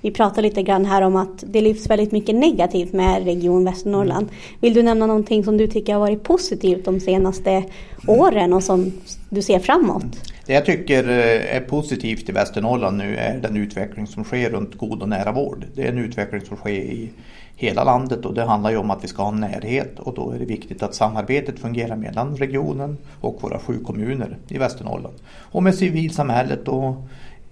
Vi 0.00 0.10
pratade 0.10 0.42
lite 0.42 0.62
grann 0.62 0.84
här 0.84 1.02
om 1.02 1.16
att 1.16 1.44
det 1.46 1.60
lyfts 1.60 1.90
väldigt 1.90 2.12
mycket 2.12 2.34
negativt 2.34 2.92
med 2.92 3.24
Region 3.24 3.64
Västernorrland. 3.64 4.28
Vill 4.60 4.74
du 4.74 4.82
nämna 4.82 5.06
någonting 5.06 5.44
som 5.44 5.56
du 5.56 5.66
tycker 5.66 5.92
har 5.92 6.00
varit 6.00 6.22
positivt 6.22 6.84
de 6.84 7.00
senaste 7.00 7.64
åren 8.06 8.52
och 8.52 8.62
som 8.62 8.92
du 9.28 9.42
ser 9.42 9.58
framåt? 9.58 10.04
Det 10.46 10.52
jag 10.52 10.64
tycker 10.64 11.08
eh, 11.08 11.56
är 11.56 11.60
positivt 11.60 12.28
i 12.28 12.32
Västernorrland 12.32 12.98
nu 12.98 13.16
är 13.16 13.38
den 13.38 13.56
utveckling 13.56 14.06
som 14.06 14.24
sker 14.24 14.50
runt 14.50 14.74
god 14.74 15.02
och 15.02 15.08
nära 15.08 15.32
vård. 15.32 15.64
Det 15.74 15.82
är 15.82 15.88
en 15.88 15.98
utveckling 15.98 16.40
som 16.40 16.56
sker 16.56 16.70
i 16.70 17.10
hela 17.56 17.84
landet 17.84 18.24
och 18.24 18.34
det 18.34 18.44
handlar 18.44 18.70
ju 18.70 18.76
om 18.76 18.90
att 18.90 19.04
vi 19.04 19.08
ska 19.08 19.22
ha 19.22 19.30
närhet 19.30 19.98
och 19.98 20.14
då 20.14 20.30
är 20.30 20.38
det 20.38 20.44
viktigt 20.44 20.82
att 20.82 20.94
samarbetet 20.94 21.58
fungerar 21.58 21.96
mellan 21.96 22.36
regionen 22.36 22.98
och 23.20 23.42
våra 23.42 23.58
sju 23.58 23.84
kommuner 23.84 24.36
i 24.48 24.58
Västernorrland. 24.58 25.14
Och 25.26 25.62
med 25.62 25.74
civilsamhället 25.74 26.68
och 26.68 26.94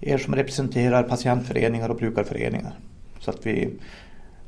er 0.01 0.17
som 0.17 0.35
representerar 0.35 1.03
patientföreningar 1.03 1.89
och 1.89 1.95
brukarföreningar. 1.95 2.73
Så 3.19 3.31
att 3.31 3.45
vi 3.45 3.69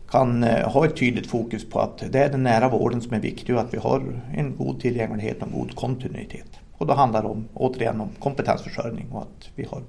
kan 0.09 0.43
eh, 0.43 0.69
ha 0.69 0.85
ett 0.85 0.97
tydligt 0.97 1.27
fokus 1.27 1.69
på 1.69 1.79
att 1.79 2.03
det 2.11 2.19
är 2.19 2.29
den 2.29 2.43
nära 2.43 2.69
vården 2.69 3.01
som 3.01 3.13
är 3.13 3.19
viktig 3.19 3.55
och 3.55 3.61
att 3.61 3.73
vi 3.73 3.77
har 3.77 4.21
en 4.33 4.55
god 4.55 4.79
tillgänglighet 4.79 5.37
och 5.41 5.47
en 5.47 5.53
god 5.53 5.75
kontinuitet. 5.75 6.59
Och 6.77 6.87
då 6.87 6.93
handlar 6.93 7.21
det 7.21 7.27
om, 7.27 7.47
återigen 7.53 8.01
om 8.01 8.09
kompetensförsörjning 8.19 9.07
och 9.11 9.21
att 9.21 9.49
vi 9.55 9.65
har 9.71 9.81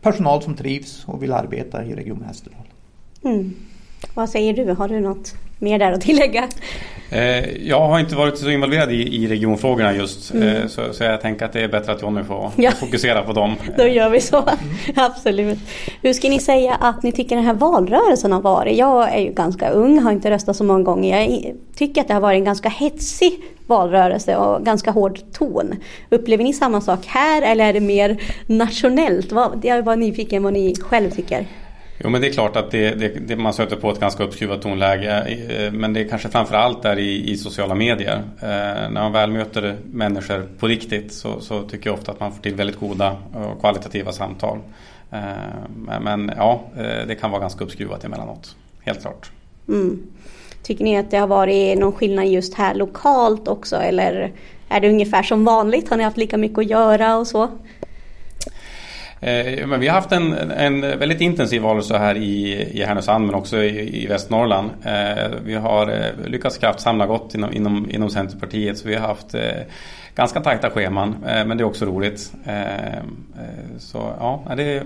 personal 0.00 0.42
som 0.42 0.54
trivs 0.54 1.04
och 1.06 1.22
vill 1.22 1.32
arbeta 1.32 1.84
i 1.84 1.94
Region 1.94 2.24
Västernorrland. 2.26 2.68
Mm. 3.24 3.54
Vad 4.14 4.28
säger 4.30 4.52
du? 4.54 4.72
Har 4.72 4.88
du 4.88 5.00
något 5.00 5.34
mer 5.58 5.78
där 5.78 5.92
att 5.92 6.00
tillägga? 6.00 6.48
Eh, 7.10 7.66
Jag 7.68 7.80
har 7.80 8.00
inte 8.00 8.16
varit 8.16 8.38
så 8.38 8.50
involverad 8.50 8.92
i, 8.92 9.16
i 9.24 9.26
regionfrågorna 9.28 9.94
just 9.94 10.34
Mm. 10.34 10.48
eh, 10.56 10.66
så, 10.66 10.92
så 10.92 11.04
jag 11.04 11.20
tänker 11.20 11.44
att 11.44 11.52
det 11.52 11.60
är 11.60 11.68
bättre 11.68 11.92
att 11.92 12.02
Jonny 12.02 12.22
får 12.24 12.50
Ja. 12.56 12.70
fokusera 12.70 13.22
på 13.22 13.32
dem. 13.32 13.54
Då 13.76 13.86
gör 13.86 14.10
vi 14.10 14.20
så. 14.20 14.44
Absolut. 14.96 15.58
Hur 16.02 16.12
ska 16.12 16.28
ni 16.28 16.38
säga 16.38 16.74
att 16.74 17.02
ni 17.02 17.12
tycker 17.12 17.36
den 17.36 17.44
här 17.44 17.54
valrörelsen 17.54 18.32
har 18.32 18.40
varit? 18.40 18.78
Jag 18.78 19.12
är 19.14 19.20
ju 19.20 19.32
ganska 19.32 19.68
ung, 19.70 19.98
har 19.98 20.12
inte 20.12 20.30
röstat 20.30 20.56
så 20.56 20.64
många 20.64 20.82
gånger. 20.84 21.20
Jag 21.20 21.54
tycker 21.76 22.00
att 22.00 22.08
det 22.08 22.14
har 22.14 22.20
varit 22.20 22.38
en 22.38 22.44
ganska 22.44 22.68
hetsig 22.68 23.32
valrörelse 23.66 24.36
och 24.36 24.64
ganska 24.64 24.90
hård 24.90 25.18
ton. 25.32 25.74
Upplever 26.10 26.44
ni 26.44 26.52
samma 26.52 26.80
sak 26.80 27.06
här 27.06 27.42
eller 27.42 27.64
är 27.64 27.72
det 27.72 27.80
mer 27.80 28.16
nationellt? 28.46 29.32
Jag 29.62 29.82
var 29.82 29.96
nyfiken 29.96 30.42
vad 30.42 30.52
ni 30.52 30.74
själv 30.80 31.10
tycker. 31.10 31.46
Jo 31.98 32.10
men 32.10 32.20
det 32.20 32.28
är 32.28 32.32
klart 32.32 32.56
att 32.56 32.70
det, 32.70 32.90
det, 32.90 33.08
det, 33.08 33.36
man 33.36 33.52
stöter 33.52 33.76
på 33.76 33.90
ett 33.90 34.00
ganska 34.00 34.24
uppskruvat 34.24 34.62
tonläge. 34.62 35.38
Eh, 35.48 35.72
men 35.72 35.92
det 35.92 36.00
är 36.00 36.08
kanske 36.08 36.28
framförallt 36.28 36.84
är 36.84 36.98
i, 36.98 37.30
i 37.30 37.36
sociala 37.36 37.74
medier. 37.74 38.16
Eh, 38.40 38.90
när 38.90 39.02
man 39.02 39.12
väl 39.12 39.30
möter 39.30 39.76
människor 39.84 40.48
på 40.58 40.66
riktigt 40.66 41.12
så, 41.12 41.40
så 41.40 41.62
tycker 41.62 41.90
jag 41.90 41.98
ofta 41.98 42.12
att 42.12 42.20
man 42.20 42.32
får 42.32 42.42
till 42.42 42.54
väldigt 42.54 42.80
goda 42.80 43.16
och 43.32 43.60
kvalitativa 43.60 44.12
samtal. 44.12 44.58
Eh, 45.10 46.00
men, 46.00 46.32
ja, 46.36 46.64
eh, 46.76 47.06
det 47.06 47.14
kan 47.14 47.30
vara 47.30 47.40
ganska 47.40 47.64
uppskruvat 47.64 48.04
emellanåt. 48.04 48.56
Helt 48.80 49.00
klart. 49.00 49.30
Mm. 49.68 50.02
Tycker 50.62 50.84
ni 50.84 50.98
att 50.98 51.10
det 51.10 51.16
har 51.16 51.26
varit 51.26 51.78
någon 51.78 51.92
skillnad 51.92 52.26
just 52.26 52.54
här 52.54 52.74
lokalt 52.74 53.48
också 53.48 53.76
eller 53.76 54.32
är 54.68 54.80
det 54.80 54.88
ungefär 54.88 55.22
som 55.22 55.44
vanligt? 55.44 55.90
Har 55.90 55.96
ni 55.96 56.04
haft 56.04 56.16
lika 56.16 56.36
mycket 56.36 56.58
att 56.58 56.70
göra 56.70 57.16
och 57.16 57.26
så? 57.26 57.48
Eh, 59.24 59.66
Men 59.66 59.80
vi 59.80 59.88
har 59.88 59.94
haft 59.94 60.12
en, 60.12 60.32
en 60.50 60.80
väldigt 60.80 61.20
intensiv 61.20 61.62
valrörelse 61.62 61.98
här 61.98 62.14
i, 62.14 62.52
i 62.72 62.84
Härnösand 62.84 63.26
men 63.26 63.34
också 63.34 63.62
i, 63.62 64.02
i 64.02 64.06
Västernorrland. 64.06 64.70
Eh, 64.82 65.30
Vi 65.44 65.54
har 65.54 65.88
eh, 65.88 66.28
lyckats 66.30 66.58
kraftsamla 66.58 67.06
gott 67.06 67.34
inom, 67.34 67.52
inom, 67.52 67.90
inom 67.90 68.10
Centerpartiet 68.10 68.78
så 68.78 68.88
vi 68.88 68.94
har 68.94 69.08
haft 69.08 69.34
eh, 69.34 69.42
ganska 70.14 70.40
tajta 70.40 70.70
scheman 70.70 71.16
eh, 71.26 71.46
men 71.46 71.56
det 71.56 71.62
är 71.62 71.66
också 71.66 71.84
roligt. 71.84 72.32
Eh, 72.44 72.94
eh 72.94 73.02
Så 73.78 73.98
ja, 74.20 74.54
det 74.56 74.62
är 74.62 74.82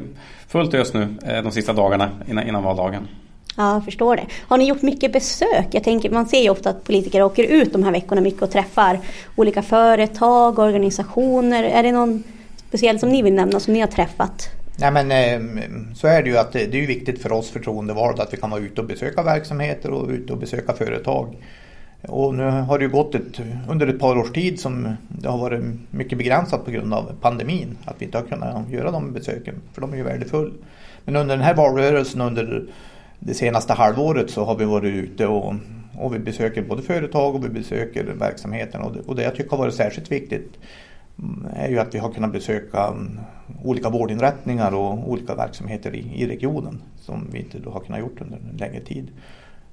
fullt 0.48 0.74
ös 0.74 0.94
nu 0.94 1.08
eh, 1.26 1.42
de 1.42 1.52
sista 1.52 1.72
dagarna 1.72 2.10
innan, 2.30 2.48
innan 2.48 2.62
valdagen. 2.62 3.08
Ja, 3.56 3.72
jag 3.72 3.84
förstår 3.84 4.16
det. 4.16 4.26
Har 4.48 4.58
ni 4.58 4.68
gjort 4.68 4.82
mycket 4.82 5.12
besök? 5.12 5.66
Jag 5.70 5.84
tänker, 5.84 6.10
man 6.10 6.26
ser 6.26 6.42
ju 6.42 6.50
ofta 6.50 6.70
att 6.70 6.84
politiker 6.84 7.22
åker 7.22 7.44
ut 7.44 7.72
de 7.72 7.82
här 7.82 7.92
veckorna 7.92 8.20
mycket 8.20 8.42
och 8.42 8.50
träffar 8.50 9.00
olika 9.36 9.62
företag, 9.62 10.58
organisationer. 10.58 11.64
Är 11.64 11.82
det 11.82 11.92
någon 11.92 12.24
Speciellt 12.68 13.00
som 13.00 13.08
ni 13.08 13.22
vill 13.22 13.34
nämna 13.34 13.60
som 13.60 13.74
ni 13.74 13.80
har 13.80 13.86
träffat? 13.86 14.50
Nej 14.76 14.90
men 14.90 15.10
ehm, 15.10 15.94
så 15.94 16.06
är 16.06 16.22
det 16.22 16.30
ju 16.30 16.38
att 16.38 16.52
det 16.52 16.62
är 16.62 16.86
viktigt 16.86 17.22
för 17.22 17.32
oss 17.32 17.50
förtroendevalda 17.50 18.22
att 18.22 18.32
vi 18.32 18.36
kan 18.36 18.50
vara 18.50 18.60
ute 18.60 18.80
och 18.80 18.86
besöka 18.86 19.22
verksamheter 19.22 19.90
och 19.90 20.08
ute 20.08 20.32
och 20.32 20.38
besöka 20.38 20.72
företag. 20.72 21.36
Och 22.02 22.34
nu 22.34 22.42
har 22.42 22.78
det 22.78 22.84
ju 22.84 22.90
gått 22.90 23.14
ett, 23.14 23.40
under 23.68 23.86
ett 23.86 23.98
par 23.98 24.18
års 24.18 24.32
tid 24.32 24.60
som 24.60 24.96
det 25.08 25.28
har 25.28 25.38
varit 25.38 25.64
mycket 25.90 26.18
begränsat 26.18 26.64
på 26.64 26.70
grund 26.70 26.94
av 26.94 27.12
pandemin. 27.20 27.78
Att 27.84 27.96
vi 27.98 28.04
inte 28.04 28.18
har 28.18 28.24
kunnat 28.24 28.70
göra 28.70 28.90
de 28.90 29.12
besöken, 29.12 29.54
för 29.72 29.80
de 29.80 29.92
är 29.92 29.96
ju 29.96 30.02
värdefulla. 30.02 30.54
Men 31.04 31.16
under 31.16 31.36
den 31.36 31.44
här 31.44 31.54
valrörelsen 31.54 32.20
under 32.20 32.64
det 33.18 33.34
senaste 33.34 33.72
halvåret 33.72 34.30
så 34.30 34.44
har 34.44 34.56
vi 34.56 34.64
varit 34.64 34.94
ute 34.94 35.26
och, 35.26 35.54
och 35.98 36.14
vi 36.14 36.18
besöker 36.18 36.62
både 36.62 36.82
företag 36.82 37.34
och 37.34 37.44
vi 37.44 37.48
besöker 37.48 38.04
verksamheten. 38.04 38.80
Och 38.80 38.92
det, 38.94 39.00
och 39.00 39.16
det 39.16 39.22
jag 39.22 39.34
tycker 39.34 39.50
har 39.50 39.58
varit 39.58 39.74
särskilt 39.74 40.12
viktigt 40.12 40.58
är 41.52 41.68
ju 41.68 41.78
att 41.78 41.94
vi 41.94 41.98
har 41.98 42.10
kunnat 42.12 42.32
besöka 42.32 42.86
mm, 42.86 43.20
olika 43.62 43.90
vårdinrättningar 43.90 44.74
och 44.74 45.10
olika 45.10 45.34
verksamheter 45.34 45.94
i, 45.94 46.22
i 46.22 46.26
regionen 46.26 46.82
som 47.00 47.26
vi 47.32 47.38
inte 47.38 47.58
då 47.58 47.70
har 47.70 47.80
kunnat 47.80 48.00
gjort 48.00 48.20
under 48.20 48.36
en 48.36 48.56
längre 48.56 48.80
tid. 48.80 49.10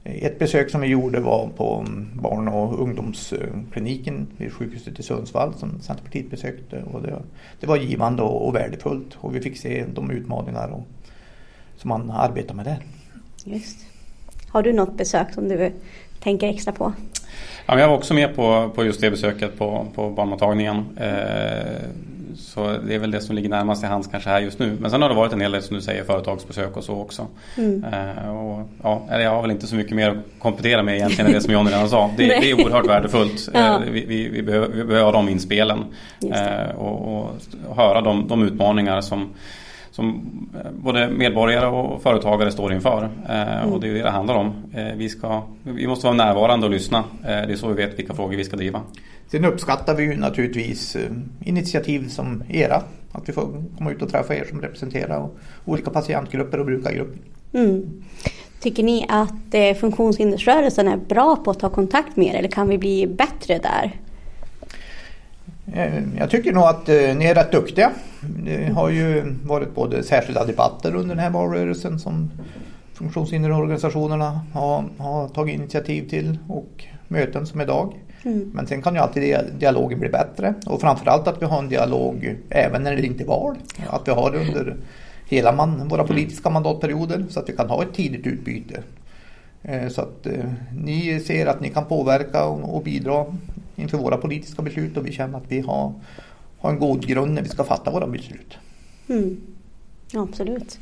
Ett 0.04 0.40
besök 0.40 0.70
som 0.70 0.82
vi 0.82 0.88
gjorde 0.88 1.20
var 1.20 1.50
på 1.58 1.86
mm, 1.88 2.10
barn 2.14 2.48
och 2.48 2.82
ungdomskliniken 2.82 4.28
vid 4.38 4.54
sjukhuset 4.54 5.00
i 5.00 5.04
Sundsvall 5.04 5.54
som 5.54 5.80
Centerpartiet 5.82 6.30
besökte. 6.30 6.84
Och 6.84 7.02
det, 7.02 7.22
det 7.60 7.68
var 7.68 7.78
givande 7.78 8.22
och, 8.22 8.48
och 8.48 8.56
värdefullt 8.56 9.18
och 9.18 9.36
vi 9.36 9.42
fick 9.42 9.58
se 9.58 9.86
de 9.94 10.12
utmaningar 10.12 10.68
och, 10.68 10.84
som 11.78 11.90
man 11.90 12.12
arbetar 12.12 12.56
med 12.56 12.66
där. 12.66 12.84
Just. 13.44 13.78
Har 14.50 14.64
du 14.64 14.74
något 14.74 14.98
besök 14.98 15.34
som 15.34 15.50
du 15.50 15.72
tänker 16.20 16.48
extra 16.48 16.74
på? 16.74 16.94
Ja, 17.66 17.80
jag 17.80 17.88
var 17.88 17.96
också 17.96 18.14
med 18.14 18.36
på, 18.36 18.72
på 18.76 18.86
just 18.86 19.02
det 19.02 19.12
besöket 19.12 19.58
på, 19.58 19.88
på 19.96 20.10
barnmottagningen. 20.10 20.86
Eh, 20.98 21.90
så 22.38 22.78
det 22.88 22.96
är 22.96 23.00
väl 23.00 23.12
det 23.12 23.22
som 23.22 23.36
ligger 23.36 23.50
närmast 23.50 23.84
i 23.84 23.88
hands 23.88 24.08
kanske 24.08 24.30
här 24.30 24.40
just 24.40 24.60
nu. 24.60 24.78
Men 24.80 24.92
sen 24.92 25.02
har 25.02 25.10
det 25.10 25.16
varit 25.16 25.34
en 25.34 25.42
hel 25.42 25.52
del 25.52 25.62
som 25.62 25.76
du 25.76 25.82
säger 25.82 26.04
företagsbesök 26.04 26.78
och 26.78 26.84
så 26.84 26.94
också. 26.94 27.28
Mm. 27.58 27.84
Eh, 27.84 28.38
och, 28.38 28.70
ja, 28.84 29.22
jag 29.22 29.30
har 29.30 29.42
väl 29.42 29.52
inte 29.52 29.68
så 29.68 29.76
mycket 29.76 29.96
mer 29.96 30.10
att 30.10 30.40
komplettera 30.40 30.84
med 30.84 30.96
egentligen 30.96 31.26
än 31.28 31.34
det 31.34 31.42
som 31.42 31.54
Johnny 31.54 31.70
redan 31.72 31.90
sa. 31.90 32.12
Det, 32.18 32.28
det 32.28 32.52
är 32.52 32.54
oerhört 32.54 32.88
värdefullt. 32.88 33.50
ja. 33.54 33.60
eh, 33.60 33.92
vi, 33.92 34.06
vi, 34.06 34.30
vi, 34.30 34.44
behöver, 34.44 34.68
vi 34.68 34.84
behöver 34.84 35.12
de 35.12 35.30
inspelen 35.30 35.86
eh, 36.34 36.76
och, 36.76 37.18
och, 37.18 37.30
höra 37.76 38.02
de, 38.02 38.28
de 38.28 38.44
utmaningar 38.44 39.02
som 39.02 39.34
som 39.96 40.22
eh, 40.54 40.72
både 40.72 41.10
medborgare 41.10 41.68
och 41.68 42.02
företagare 42.02 42.52
står 42.52 42.74
inför. 42.74 43.10
Mm. 43.28 43.74
Och 43.74 43.80
det 43.80 43.88
är 43.88 43.94
det 43.94 44.02
det 44.02 44.10
handlar 44.10 44.36
om. 44.36 44.54
Eh, 44.74 44.96
vi, 44.96 45.10
ska, 45.10 45.44
vi 45.64 45.88
måste 45.88 46.06
vara 46.08 46.18
närvarande 46.18 46.66
och 46.66 46.72
lyssna. 46.72 47.04
Det 47.22 47.30
är 47.30 47.56
så 47.56 47.68
vi 47.68 47.74
vet 47.74 48.00
vilka 48.00 48.14
frågor 48.14 48.38
vi 48.38 48.44
ska 48.44 48.58
driva. 48.58 48.82
Sen 49.28 49.46
uppskattar 49.46 49.96
vi 49.96 50.04
ju 50.04 50.18
naturligtvis 50.18 50.98
initiativ 51.44 52.08
som 52.08 52.44
era. 52.50 52.82
Att 53.12 53.30
vi 53.30 53.34
får 53.34 53.64
komma 53.78 53.92
ut 53.92 54.02
och 54.02 54.10
träffa 54.10 54.36
er 54.36 54.46
som 54.50 54.62
representerar 54.62 55.30
olika 55.66 55.90
patientgrupper 55.90 56.60
och 56.60 56.66
brukargrupper. 56.66 57.20
Mm. 57.54 58.04
Tycker 58.60 58.84
ni 58.84 59.06
att 59.10 59.80
funktionshindersrörelsen 59.80 60.88
är 60.88 60.98
bra 60.98 61.36
på 61.36 61.52
att 61.52 61.60
ta 61.60 61.70
kontakt 61.70 62.16
med 62.16 62.28
er 62.28 62.40
eller 62.40 62.50
kan 62.50 62.70
vi 62.70 62.78
bli 62.78 63.08
bättre 63.08 63.58
där? 63.58 63.92
Jag 66.18 66.30
tycker 66.30 66.54
nog 66.54 66.64
att 66.64 66.88
ni 66.88 67.26
är 67.26 67.36
rätt 67.36 67.52
duktiga. 67.52 67.92
Det 68.44 68.66
har 68.66 68.90
ju 68.90 69.36
varit 69.44 69.76
både 69.76 70.04
särskilda 70.04 70.46
debatter 70.46 70.96
under 70.96 71.16
den 71.16 71.24
här 71.24 71.30
valrörelsen 71.30 72.00
som 72.00 72.32
funktionshinderorganisationerna 72.94 74.42
har, 74.54 74.84
har 74.98 75.28
tagit 75.28 75.56
initiativ 75.56 76.10
till 76.10 76.38
och 76.48 76.86
möten 77.08 77.48
som 77.48 77.62
idag. 77.62 77.94
Mm. 78.24 78.52
Men 78.54 78.68
sen 78.68 78.82
kan 78.82 78.96
ju 78.96 79.02
alltid 79.02 79.40
dialogen 79.60 80.00
bli 80.00 80.10
bättre 80.10 80.54
och 80.66 80.82
framförallt 80.82 81.28
att 81.28 81.42
vi 81.42 81.46
har 81.46 81.60
en 81.60 81.70
dialog 81.70 82.36
även 82.50 82.84
när 82.84 82.96
det 82.96 83.06
inte 83.06 83.24
är 83.24 83.28
val. 83.28 83.56
Att 83.88 84.08
vi 84.08 84.12
har 84.12 84.32
det 84.32 84.38
under 84.38 84.76
hela 85.30 85.52
man, 85.52 85.88
våra 85.88 86.04
politiska 86.04 86.50
mandatperioder 86.50 87.26
så 87.30 87.40
att 87.40 87.50
vi 87.50 87.54
kan 87.54 87.70
ha 87.70 87.84
ett 87.84 87.94
tidigt 87.94 88.28
utbyte. 88.28 88.84
Eh, 89.64 89.88
så 89.88 90.02
att 90.02 90.28
eh, 90.28 90.52
ni 90.78 91.20
ser 91.20 91.46
att 91.46 91.62
ni 91.62 91.70
kan 91.70 91.86
påverka 91.86 92.46
och 92.46 92.84
bidra 92.84 93.26
inför 93.76 93.98
våra 93.98 94.18
politiska 94.18 94.62
beslut 94.62 94.98
och 94.98 95.08
vi 95.08 95.12
känner 95.12 95.38
att 95.38 95.46
vi 95.48 95.60
har 95.60 95.94
har 96.60 96.72
en 96.72 96.80
god 96.80 97.08
grund 97.08 97.34
när 97.34 97.42
vi 97.42 97.50
ska 97.50 97.64
fatta 97.64 97.92
våra 97.92 98.08
beslut. 98.08 98.58
Mm. 99.10 99.42
Absolut. 100.14 100.80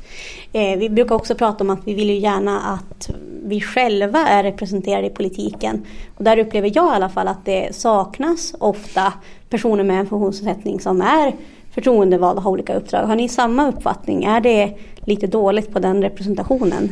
Eh, 0.52 0.78
vi 0.78 0.90
brukar 0.90 1.14
också 1.14 1.34
prata 1.34 1.64
om 1.64 1.70
att 1.70 1.80
vi 1.84 1.94
vill 1.94 2.10
ju 2.10 2.16
gärna 2.16 2.60
att 2.60 3.10
vi 3.44 3.60
själva 3.60 4.18
är 4.18 4.42
representerade 4.42 5.06
i 5.06 5.10
politiken. 5.10 5.86
Och 6.16 6.24
där 6.24 6.38
upplever 6.38 6.72
jag 6.74 6.92
i 6.92 6.96
alla 6.96 7.08
fall 7.08 7.28
att 7.28 7.44
det 7.44 7.74
saknas 7.74 8.54
ofta 8.58 9.12
personer 9.50 9.84
med 9.84 10.00
en 10.00 10.06
funktionsnedsättning 10.06 10.80
som 10.80 11.00
är 11.00 11.34
förtroendevalda 11.70 12.38
och 12.38 12.42
har 12.42 12.50
olika 12.50 12.74
uppdrag. 12.74 13.06
Har 13.06 13.16
ni 13.16 13.28
samma 13.28 13.68
uppfattning? 13.68 14.24
Är 14.24 14.40
det 14.40 14.74
lite 14.96 15.26
dåligt 15.26 15.72
på 15.72 15.78
den 15.78 16.02
representationen? 16.02 16.90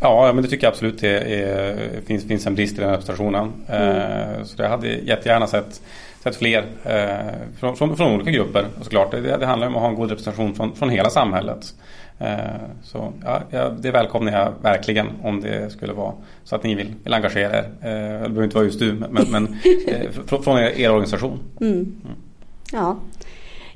Ja, 0.00 0.32
men 0.34 0.42
det 0.42 0.50
tycker 0.50 0.66
jag 0.66 0.72
absolut 0.72 1.00
det 1.00 1.42
är, 1.42 2.00
finns, 2.06 2.24
finns 2.24 2.46
en 2.46 2.54
brist 2.54 2.78
i 2.78 2.80
den 2.80 2.90
representationen. 2.90 3.52
Mm. 3.66 3.96
Eh, 3.96 4.44
så 4.44 4.62
jag 4.62 4.68
hade 4.68 4.88
jättegärna 4.88 5.46
sett 5.46 5.80
sett 6.22 6.36
fler 6.36 6.66
eh, 6.84 7.34
från, 7.58 7.76
från, 7.76 7.96
från, 7.96 8.12
olika 8.12 8.30
grupper 8.30 8.66
såklart. 8.82 9.10
Det, 9.10 9.36
det 9.36 9.46
handlar 9.46 9.66
om 9.66 9.76
att 9.76 9.82
ha 9.82 9.88
en 9.88 9.94
god 9.94 10.10
representation 10.10 10.54
från, 10.54 10.76
från 10.76 10.90
hela 10.90 11.10
samhället. 11.10 11.74
Eh, 12.18 12.36
så 12.82 13.12
ja, 13.50 13.68
det 13.78 13.90
välkomnar 13.90 14.32
jag 14.32 14.52
verkligen 14.62 15.06
om 15.22 15.40
det 15.40 15.70
skulle 15.72 15.92
vara 15.92 16.12
så 16.44 16.56
att 16.56 16.62
ni 16.62 16.74
vill, 16.74 16.94
vill 17.04 17.14
engagera 17.14 17.58
er. 17.58 17.68
Det 18.22 18.28
behöver 18.28 18.44
inte 18.44 18.56
vara 18.56 18.64
just 18.64 18.78
du, 18.78 18.92
men, 18.92 19.26
men 19.30 19.56
från, 20.26 20.42
från 20.42 20.58
er, 20.58 20.78
er 20.80 20.90
organisation. 20.90 21.38
Mm. 21.60 21.72
Mm. 21.74 22.16
Ja. 22.72 22.96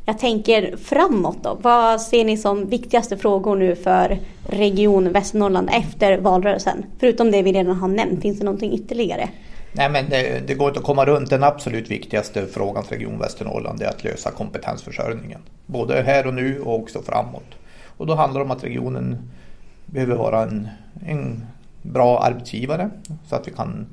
Jag 0.04 0.18
tänker 0.18 0.76
framåt 0.76 1.38
då. 1.42 1.58
Vad 1.62 2.00
ser 2.00 2.24
ni 2.24 2.36
som 2.36 2.68
viktigaste 2.68 3.16
frågor 3.16 3.56
nu 3.56 3.76
för 3.76 4.18
Region 4.48 5.12
Västernorrland 5.12 5.70
efter 5.72 6.18
valrörelsen? 6.18 6.84
Förutom 6.98 7.30
det 7.30 7.42
vi 7.42 7.52
redan 7.52 7.76
har 7.76 7.88
nämnt, 7.88 8.22
finns 8.22 8.38
det 8.38 8.44
någonting 8.44 8.72
ytterligare? 8.72 9.28
Nej 9.72 9.90
men 9.90 10.08
det, 10.10 10.46
det, 10.46 10.54
går 10.54 10.68
inte 10.68 10.80
att 10.80 10.86
komma 10.86 11.04
runt 11.04 11.30
den 11.30 11.42
absolut 11.42 11.90
viktigaste 11.90 12.46
frågan 12.46 12.84
för 12.84 12.94
Region 12.94 13.18
Västernorrland 13.18 13.82
är 13.82 13.88
att 13.88 14.04
lösa 14.04 14.30
kompetensförsörjningen. 14.30 15.40
Både 15.66 16.02
här 16.02 16.26
och 16.26 16.34
nu 16.34 16.60
och 16.60 16.74
också 16.74 17.02
framåt. 17.02 17.54
Och 17.96 18.06
då 18.06 18.14
handlar 18.14 18.40
det 18.40 18.44
om 18.44 18.50
att 18.50 18.64
regionen 18.64 19.30
behöver 19.86 20.16
vara 20.16 20.42
en, 20.42 20.68
en 21.06 21.46
bra 21.82 22.18
arbetsgivare 22.18 22.90
så 23.28 23.36
att 23.36 23.48
vi 23.48 23.52
kan 23.52 23.86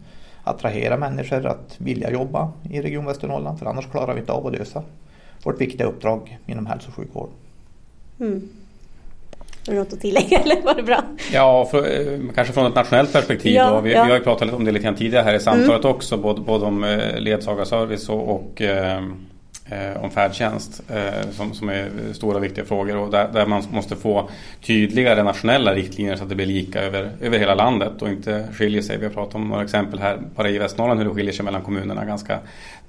attrahera 0.44 0.98
människor 0.98 1.46
att 1.46 1.76
vilja 1.78 2.12
jobba 2.12 2.52
i 2.70 2.82
Region 2.82 3.06
Västernorrland 3.06 3.60
för 3.60 3.66
annars 3.66 3.88
klarar 3.88 4.14
vi 4.14 4.20
inte 4.20 4.32
av 4.32 4.48
att 4.48 4.54
lösa 4.54 4.84
vårt 5.44 5.62
viktiga 5.62 5.88
uppdrag 5.88 6.38
inom 6.46 6.66
hälso 6.66 6.88
och 6.88 6.96
sjukvård. 6.96 7.30
Mm. 8.20 8.50
Har 9.68 9.74
du 9.74 9.80
något 9.80 9.94
att 9.94 10.02
tillägga 10.02 10.40
eller 10.44 10.62
var 10.62 10.74
det 10.74 10.84
bra? 10.84 11.04
Ja, 11.34 11.66
för, 11.72 11.78
eh, 11.78 12.20
kanske 12.36 12.54
från 12.54 12.66
ett 12.66 12.76
nationellt 12.76 13.14
perspektiv. 13.14 13.54
Ja, 13.54 13.80
vi, 13.80 13.94
ja. 13.94 14.04
vi, 14.04 14.10
har 14.10 14.18
ju 14.18 14.24
pratat 14.24 14.54
om 14.54 14.66
det 14.66 14.72
lite 14.72 14.84
grann 14.84 14.96
tidigare 14.96 15.24
här 15.24 15.34
i 15.34 15.40
samtalet 15.40 15.84
mm. 15.84 15.96
också. 15.96 16.18
Både, 16.18 16.42
både 16.42 16.66
om 16.66 16.84
eh, 16.84 17.20
ledsagarservice 17.20 18.10
och, 18.10 18.36
och 18.36 18.62
eh, 18.62 19.04
eh, 19.66 20.04
om 20.04 20.12
färdtjänst 20.12 20.82
eh, 20.90 21.30
som, 21.32 21.54
som 21.54 21.70
är 21.70 21.90
stora 22.14 22.38
och 22.38 22.44
viktiga 22.44 22.66
frågor 22.66 22.98
och 22.98 23.12
där, 23.12 23.28
där, 23.34 23.46
man 23.46 23.64
måste 23.72 23.96
få 23.96 24.30
tydligare 24.62 25.24
nationella 25.24 25.74
riktlinjer 25.74 26.16
så 26.16 26.24
att 26.24 26.30
det 26.30 26.36
blir 26.36 26.46
lika 26.46 26.82
över, 26.82 27.12
över 27.22 27.40
hela 27.40 27.56
landet 27.56 28.02
och 28.02 28.10
inte 28.10 28.48
skiljer 28.54 28.82
sig. 28.82 28.98
Vi 28.98 29.06
har 29.06 29.14
pratat 29.14 29.36
om 29.36 29.50
några 29.50 29.64
exempel 29.64 30.00
här 30.00 30.20
bara 30.36 30.50
i 30.50 30.58
Västernorrland 30.58 31.00
hur 31.00 31.10
det 31.10 31.16
skiljer 31.16 31.34
sig 31.34 31.46
mellan 31.46 31.62
kommunerna 31.62 32.06
ganska 32.06 32.40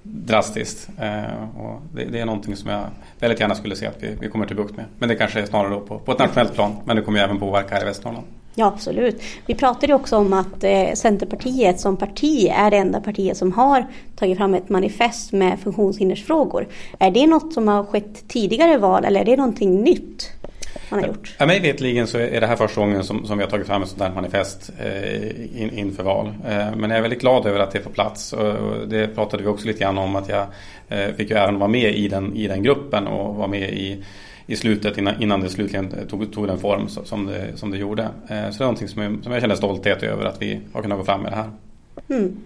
drastiskt. 0.02 0.88
Eh, 0.98 1.60
och 1.60 1.80
det, 1.94 2.04
det, 2.04 2.20
är 2.20 2.26
någonting 2.26 2.56
som 2.56 2.70
jag 2.70 2.84
väldigt 3.18 3.40
gärna 3.40 3.54
skulle 3.54 3.76
se 3.76 3.86
att 3.86 4.02
vi, 4.02 4.16
vi 4.20 4.28
kommer 4.28 4.46
till 4.46 4.56
bukt 4.56 4.76
med. 4.76 4.84
Men 4.98 5.08
det 5.08 5.14
kanske 5.14 5.40
är 5.40 5.46
snarare 5.46 5.70
då 5.70 5.80
på, 5.80 5.98
på 5.98 6.12
ett 6.12 6.18
nationellt 6.18 6.54
plan 6.54 6.76
men 6.84 6.96
det 6.96 7.02
kommer 7.02 7.18
ju 7.18 7.24
även 7.24 7.38
påverka 7.38 7.74
här 7.74 7.82
i 7.82 7.84
Västernorrland. 7.84 8.26
Ja 8.54 8.66
absolut. 8.66 9.22
Vi 9.46 9.54
pratade 9.54 9.94
också 9.94 10.16
om 10.16 10.32
att 10.32 10.64
eh, 10.64 10.92
Centerpartiet 10.94 11.80
som 11.80 11.96
parti 11.96 12.50
är 12.54 12.70
det 12.70 12.76
enda 12.76 13.00
partiet 13.00 13.36
som 13.36 13.52
har 13.52 13.86
tagit 14.16 14.38
fram 14.38 14.54
ett 14.54 14.68
manifest 14.68 15.32
med 15.32 15.60
funktionshindersfrågor. 15.60 16.68
Är 16.98 17.10
det 17.10 17.26
något 17.26 17.52
som 17.52 17.68
har 17.68 17.84
skett 17.84 18.28
tidigare 18.28 18.78
val 18.78 19.04
eller 19.04 19.20
är 19.20 19.24
det 19.24 19.36
någonting 19.36 19.82
nytt? 19.82 20.30
Man 20.90 21.00
har 21.00 21.08
gjort. 21.08 21.34
Ja, 21.38 21.46
mig 21.46 21.60
vetligen 21.60 22.06
så 22.06 22.18
är 22.18 22.40
det 22.40 22.46
här 22.46 22.56
första 22.56 22.80
gången 22.80 23.04
som, 23.04 23.26
som 23.26 23.38
vi 23.38 23.44
har 23.44 23.50
tagit 23.50 23.66
fram 23.66 23.82
ett 23.82 23.88
sådant 23.88 24.14
här 24.14 24.22
manifest 24.22 24.70
eh, 24.78 25.62
in, 25.62 25.70
inför 25.78 26.02
val. 26.02 26.26
Eh, 26.26 26.76
men 26.76 26.90
jag 26.90 26.98
är 26.98 27.02
väldigt 27.02 27.20
glad 27.20 27.46
över 27.46 27.60
att 27.60 27.70
det 27.70 27.78
är 27.78 27.82
på 27.82 27.90
plats. 27.90 28.32
Och, 28.32 28.46
och 28.46 28.88
det 28.88 29.14
pratade 29.14 29.42
vi 29.42 29.48
också 29.48 29.66
lite 29.66 29.80
grann 29.80 29.98
om 29.98 30.16
att 30.16 30.28
jag 30.28 30.46
eh, 30.88 31.14
fick 31.14 31.30
ju 31.30 31.36
äran 31.36 31.54
att 31.54 31.60
vara 31.60 31.70
med 31.70 31.94
i 31.94 32.08
den, 32.08 32.36
i 32.36 32.48
den 32.48 32.62
gruppen 32.62 33.06
och 33.06 33.34
vara 33.34 33.48
med 33.48 33.70
i 33.70 34.04
i 34.46 34.56
slutet 34.56 34.98
innan, 34.98 35.22
innan 35.22 35.40
det 35.40 35.48
slutligen 35.48 35.94
tog, 36.08 36.32
tog 36.32 36.46
den 36.46 36.58
form 36.58 36.88
som 36.88 37.26
det, 37.26 37.56
som 37.56 37.70
det 37.70 37.78
gjorde. 37.78 38.02
Eh, 38.02 38.28
så 38.28 38.28
det 38.28 38.56
är 38.56 38.60
någonting 38.60 38.88
som 38.88 39.02
jag, 39.02 39.18
som 39.22 39.32
jag 39.32 39.40
känner 39.40 39.54
stolthet 39.54 40.02
över 40.02 40.24
att 40.24 40.42
vi 40.42 40.60
har 40.72 40.82
kunnat 40.82 40.98
gå 40.98 41.04
fram 41.04 41.22
med 41.22 41.32
det 41.32 41.36
här. 41.36 41.50
Mm. 42.08 42.36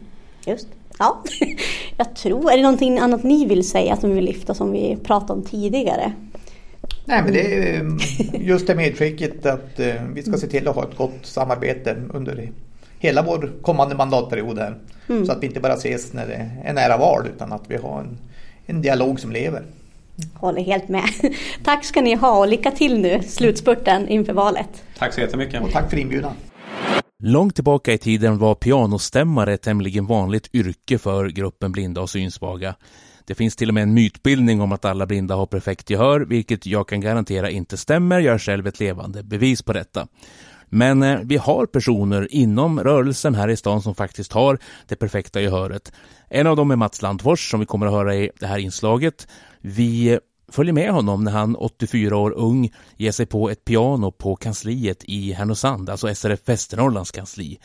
Just 0.46 0.68
Ja, 0.98 1.22
jag 1.96 2.16
tror, 2.16 2.52
är 2.52 2.56
det 2.56 2.62
någonting 2.62 2.98
annat 2.98 3.22
ni 3.22 3.46
vill 3.46 3.68
säga 3.68 3.96
som 3.96 4.10
vi 4.10 4.16
vill 4.16 4.24
lyfta 4.24 4.54
som 4.54 4.72
vi 4.72 4.96
pratade 5.02 5.32
om 5.32 5.42
tidigare? 5.42 6.12
Nej 7.04 7.22
men 7.22 7.32
det 7.32 7.68
är 7.68 7.80
mm, 7.80 7.98
just 8.32 8.66
det 8.66 8.74
medskicket 8.74 9.46
att 9.46 9.80
eh, 9.80 9.94
vi 10.14 10.22
ska 10.22 10.36
se 10.36 10.46
till 10.46 10.68
att 10.68 10.74
ha 10.74 10.88
ett 10.88 10.96
gott 10.96 11.18
samarbete 11.22 11.96
under 12.14 12.50
hela 12.98 13.22
vår 13.22 13.52
kommande 13.62 13.94
mandatperiod 13.94 14.58
här. 14.58 14.78
Mm. 15.08 15.26
Så 15.26 15.32
att 15.32 15.42
vi 15.42 15.46
inte 15.46 15.60
bara 15.60 15.74
ses 15.74 16.12
när 16.12 16.26
det 16.26 16.50
är 16.64 16.72
nära 16.72 16.96
val 16.96 17.26
utan 17.34 17.52
att 17.52 17.62
vi 17.68 17.76
har 17.76 18.00
en, 18.00 18.18
en 18.66 18.82
dialog 18.82 19.20
som 19.20 19.32
lever. 19.32 19.62
Håller 20.34 20.62
helt 20.62 20.88
med. 20.88 21.04
Tack 21.64 21.84
ska 21.84 22.00
ni 22.00 22.14
ha 22.14 22.38
och 22.38 22.48
lycka 22.48 22.70
till 22.70 23.00
nu 23.00 23.22
slutspurten 23.22 24.08
inför 24.08 24.32
valet. 24.32 24.84
Tack 24.98 25.14
så 25.14 25.20
jättemycket. 25.20 25.62
Och 25.62 25.70
tack 25.70 25.90
för 25.90 25.98
inbjudan. 25.98 26.32
Långt 27.22 27.54
tillbaka 27.54 27.92
i 27.92 27.98
tiden 27.98 28.38
var 28.38 28.54
pianostämmare 28.54 29.54
ett 29.54 29.62
tämligen 29.62 30.06
vanligt 30.06 30.54
yrke 30.54 30.98
för 30.98 31.28
gruppen 31.28 31.72
blinda 31.72 32.00
och 32.00 32.10
synsvaga. 32.10 32.74
Det 33.26 33.34
finns 33.34 33.56
till 33.56 33.68
och 33.68 33.74
med 33.74 33.82
en 33.82 33.94
mytbildning 33.94 34.60
om 34.60 34.72
att 34.72 34.84
alla 34.84 35.06
blinda 35.06 35.34
har 35.34 35.46
perfekt 35.46 35.90
gehör, 35.90 36.20
vilket 36.20 36.66
jag 36.66 36.88
kan 36.88 37.00
garantera 37.00 37.50
inte 37.50 37.76
stämmer. 37.76 38.20
Jag 38.20 38.34
är 38.34 38.38
själv 38.38 38.66
ett 38.66 38.80
levande 38.80 39.22
bevis 39.22 39.62
på 39.62 39.72
detta. 39.72 40.08
Men 40.68 41.02
eh, 41.02 41.18
vi 41.22 41.36
har 41.36 41.66
personer 41.66 42.34
inom 42.34 42.80
rörelsen 42.80 43.34
här 43.34 43.48
i 43.48 43.56
stan 43.56 43.82
som 43.82 43.94
faktiskt 43.94 44.32
har 44.32 44.58
det 44.88 44.96
perfekta 44.96 45.40
gehöret. 45.40 45.92
En 46.28 46.46
av 46.46 46.56
dem 46.56 46.70
är 46.70 46.76
Mats 46.76 47.02
Landfors 47.02 47.50
som 47.50 47.60
vi 47.60 47.66
kommer 47.66 47.86
att 47.86 47.92
höra 47.92 48.14
i 48.14 48.30
det 48.40 48.46
här 48.46 48.58
inslaget. 48.58 49.28
Vi 49.60 50.12
eh, 50.12 50.18
följer 50.48 50.72
med 50.72 50.90
honom 50.90 51.24
när 51.24 51.32
han, 51.32 51.56
84 51.56 52.16
år 52.16 52.30
ung, 52.30 52.72
ger 52.96 53.12
sig 53.12 53.26
på 53.26 53.50
ett 53.50 53.64
piano 53.64 54.10
på 54.10 54.36
kansliet 54.36 55.04
i 55.04 55.32
Härnösand, 55.32 55.90
alltså 55.90 56.14
SRF 56.14 56.40
Västernorrlands 56.44 57.10
kansli. 57.10 57.58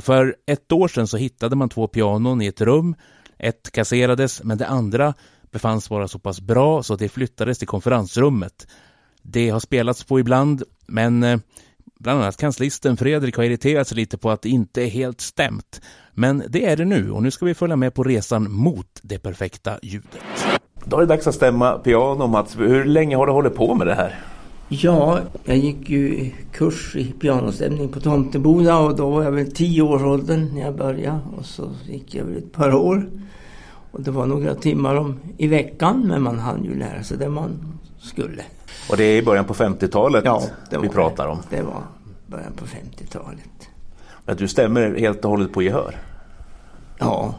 För 0.00 0.36
ett 0.46 0.72
år 0.72 0.88
sedan 0.88 1.08
så 1.08 1.16
hittade 1.16 1.56
man 1.56 1.68
två 1.68 1.88
pianon 1.88 2.42
i 2.42 2.46
ett 2.46 2.60
rum. 2.60 2.94
Ett 3.38 3.72
kasserades, 3.72 4.42
men 4.42 4.58
det 4.58 4.66
andra 4.66 5.14
befanns 5.50 5.90
vara 5.90 6.08
så 6.08 6.18
pass 6.18 6.40
bra 6.40 6.82
så 6.82 6.96
det 6.96 7.08
flyttades 7.08 7.58
till 7.58 7.68
konferensrummet. 7.68 8.66
Det 9.22 9.50
har 9.50 9.60
spelats 9.60 10.04
på 10.04 10.20
ibland, 10.20 10.62
men 10.86 11.22
eh, 11.22 11.38
bland 12.00 12.22
annat 12.22 12.36
kanslisten 12.36 12.96
Fredrik 12.96 13.36
har 13.36 13.44
irriterat 13.44 13.88
sig 13.88 13.96
lite 13.96 14.18
på 14.18 14.30
att 14.30 14.42
det 14.42 14.48
inte 14.48 14.82
är 14.82 14.88
helt 14.88 15.20
stämt. 15.20 15.80
Men 16.12 16.42
det 16.48 16.66
är 16.66 16.76
det 16.76 16.84
nu 16.84 17.10
och 17.10 17.22
nu 17.22 17.30
ska 17.30 17.46
vi 17.46 17.54
följa 17.54 17.76
med 17.76 17.94
på 17.94 18.02
resan 18.02 18.52
mot 18.52 19.00
det 19.02 19.18
perfekta 19.18 19.78
ljudet. 19.82 20.46
Då 20.84 20.96
är 20.96 21.00
det 21.00 21.06
dags 21.06 21.26
att 21.26 21.34
stämma 21.34 21.78
piano 21.78 22.26
Mats. 22.26 22.58
Hur 22.58 22.84
länge 22.84 23.16
har 23.16 23.26
du 23.26 23.32
hållit 23.32 23.54
på 23.54 23.74
med 23.74 23.86
det 23.86 23.94
här? 23.94 24.35
Ja, 24.68 25.20
jag 25.44 25.56
gick 25.56 25.90
ju 25.90 26.30
kurs 26.52 26.96
i 26.96 27.12
pianostämning 27.12 27.88
på 27.88 28.00
Tomteboda 28.00 28.78
och 28.78 28.96
då 28.96 29.10
var 29.10 29.22
jag 29.22 29.32
väl 29.32 29.52
tio 29.52 29.82
års 29.82 30.02
åldern 30.02 30.54
när 30.54 30.60
jag 30.60 30.76
började 30.76 31.20
och 31.36 31.46
så 31.46 31.70
gick 31.84 32.14
jag 32.14 32.24
väl 32.24 32.36
ett 32.36 32.52
par 32.52 32.74
år. 32.74 33.10
Och 33.90 34.02
det 34.02 34.10
var 34.10 34.26
några 34.26 34.54
timmar 34.54 34.94
om, 34.94 35.20
i 35.36 35.46
veckan 35.46 36.04
men 36.08 36.22
man 36.22 36.38
hann 36.38 36.64
ju 36.64 36.78
lära 36.78 37.02
sig 37.02 37.18
det 37.18 37.28
man 37.28 37.78
skulle. 37.98 38.42
Och 38.90 38.96
det 38.96 39.04
är 39.04 39.16
i 39.16 39.22
början 39.22 39.44
på 39.44 39.54
50-talet 39.54 40.24
ja, 40.24 40.42
vi 40.82 40.88
pratar 40.88 41.26
om? 41.26 41.38
Det 41.50 41.62
var 41.62 41.82
början 42.26 42.52
på 42.52 42.64
50-talet. 42.64 43.68
Men 44.24 44.36
du 44.36 44.48
stämmer 44.48 44.94
helt 44.98 45.24
och 45.24 45.30
hållet 45.30 45.52
på 45.52 45.62
gehör? 45.62 45.96
Ja. 46.98 47.34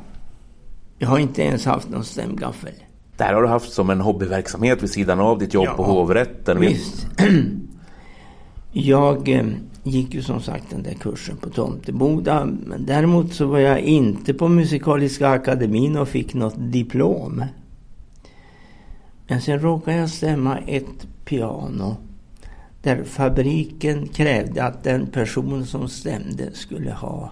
Jag 0.98 1.08
har 1.08 1.20
inte 1.20 1.42
ens 1.42 1.66
haft 1.66 1.90
någon 1.90 2.04
stämgaffel. 2.04 2.74
Det 3.18 3.24
här 3.24 3.34
har 3.34 3.42
du 3.42 3.48
haft 3.48 3.74
som 3.74 3.90
en 3.90 4.02
hobbyverksamhet 4.02 4.84
vid 4.84 4.90
sidan 4.90 5.20
av 5.20 5.38
ditt 5.38 5.54
jobb 5.54 5.66
ja, 5.66 5.74
på 5.74 5.84
hovrätten? 5.84 6.60
Visst. 6.60 7.08
Jag 8.72 9.30
eh, 9.30 9.46
gick 9.84 10.14
ju 10.14 10.22
som 10.22 10.42
sagt 10.42 10.70
den 10.70 10.84
där 10.84 10.94
kursen 10.94 11.38
på 11.38 11.50
Tomteboda. 11.50 12.48
Däremot 12.78 13.34
så 13.34 13.46
var 13.46 13.60
jag 13.60 13.80
inte 13.80 14.34
på 14.34 14.48
Musikaliska 14.48 15.30
akademin 15.30 15.98
och 15.98 16.08
fick 16.08 16.34
något 16.34 16.56
diplom. 16.58 17.44
Men 19.28 19.42
sen 19.42 19.60
råkade 19.60 19.98
jag 19.98 20.10
stämma 20.10 20.58
ett 20.58 21.08
piano 21.26 21.98
där 22.82 23.04
fabriken 23.04 24.08
krävde 24.08 24.64
att 24.64 24.84
den 24.84 25.08
person 25.08 25.66
som 25.66 25.90
stämde 25.90 26.54
skulle 26.54 26.92
ha 26.92 27.32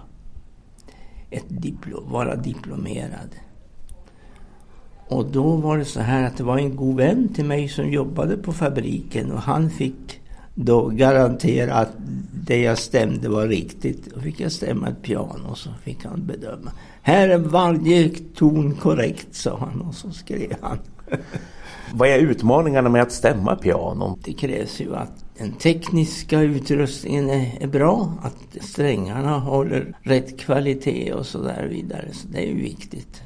ett 1.30 1.46
diplom, 1.48 2.10
vara 2.10 2.36
diplomerad. 2.36 3.30
Och 5.08 5.26
då 5.26 5.56
var 5.56 5.78
det 5.78 5.84
så 5.84 6.00
här 6.00 6.26
att 6.26 6.36
det 6.36 6.44
var 6.44 6.58
en 6.58 6.76
god 6.76 6.96
vän 6.96 7.28
till 7.34 7.44
mig 7.44 7.68
som 7.68 7.90
jobbade 7.90 8.36
på 8.36 8.52
fabriken 8.52 9.32
och 9.32 9.40
han 9.40 9.70
fick 9.70 10.20
då 10.54 10.88
garantera 10.88 11.74
att 11.74 11.92
det 12.32 12.62
jag 12.62 12.78
stämde 12.78 13.28
var 13.28 13.48
riktigt. 13.48 14.14
Då 14.14 14.20
fick 14.20 14.40
jag 14.40 14.52
stämma 14.52 14.88
ett 14.88 15.02
piano 15.02 15.48
och 15.50 15.58
så 15.58 15.70
fick 15.84 16.04
han 16.04 16.26
bedöma. 16.26 16.72
Här 17.02 17.28
är 17.28 17.38
varje 17.38 18.08
ton 18.08 18.74
korrekt, 18.74 19.34
sa 19.34 19.58
han 19.58 19.80
och 19.80 19.94
så 19.94 20.10
skrev 20.10 20.56
han. 20.60 20.78
Vad 21.92 22.08
är 22.08 22.18
utmaningarna 22.18 22.88
med 22.88 23.02
att 23.02 23.12
stämma 23.12 23.56
piano? 23.56 24.18
Det 24.24 24.32
krävs 24.32 24.80
ju 24.80 24.96
att 24.96 25.24
den 25.38 25.52
tekniska 25.52 26.40
utrustningen 26.40 27.30
är, 27.30 27.62
är 27.62 27.66
bra, 27.66 28.12
att 28.22 28.64
strängarna 28.64 29.38
håller 29.38 29.96
rätt 30.02 30.40
kvalitet 30.40 31.12
och 31.12 31.26
så 31.26 31.42
där 31.42 31.66
vidare. 31.70 32.08
Så 32.12 32.28
det 32.28 32.38
är 32.38 32.46
ju 32.46 32.62
viktigt. 32.62 33.22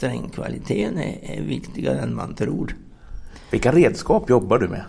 Strängkvaliteten 0.00 0.98
är, 0.98 1.18
är 1.22 1.42
viktigare 1.42 2.00
än 2.00 2.14
man 2.14 2.34
tror. 2.34 2.76
Vilka 3.50 3.72
redskap 3.72 4.30
jobbar 4.30 4.58
du 4.58 4.68
med? 4.68 4.84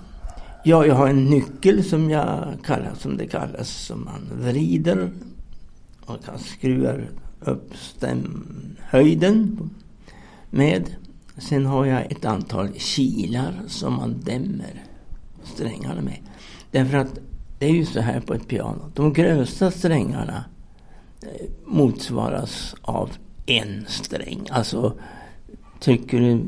Ja, 0.64 0.86
jag 0.86 0.96
har 0.96 1.08
en 1.08 1.26
nyckel 1.26 1.84
som 1.84 2.10
jag 2.10 2.58
kallar, 2.64 2.94
som 3.00 3.18
det 3.18 3.28
kallas, 3.28 3.70
som 3.70 4.06
man 4.06 4.42
vrider 4.42 5.12
och 6.06 6.26
kan 6.26 6.40
skruva 6.40 6.94
upp 7.40 7.78
stämhöjden 7.78 9.70
med. 10.50 10.96
Sen 11.38 11.66
har 11.66 11.86
jag 11.86 12.12
ett 12.12 12.26
antal 12.26 12.70
kilar 12.74 13.54
som 13.68 13.94
man 13.94 14.16
dämmer 14.24 14.84
strängarna 15.44 16.02
med. 16.02 16.20
Därför 16.72 16.98
att 16.98 17.20
det 17.60 17.66
är 17.66 17.74
ju 17.74 17.86
så 17.86 18.00
här 18.00 18.20
på 18.20 18.34
ett 18.34 18.48
piano. 18.48 18.92
De 18.94 19.14
grövsta 19.14 19.72
strängarna 19.72 20.46
eh, 21.22 21.48
motsvaras 21.66 22.76
av 22.82 23.10
en 23.52 23.86
sträng. 23.88 24.48
Alltså 24.52 24.94
trycker 25.80 26.20
du 26.20 26.42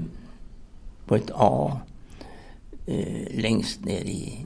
på 1.06 1.16
ett 1.16 1.32
A 1.34 1.80
eh, 2.86 3.42
längst 3.42 3.86
ner 3.86 4.02
i 4.02 4.46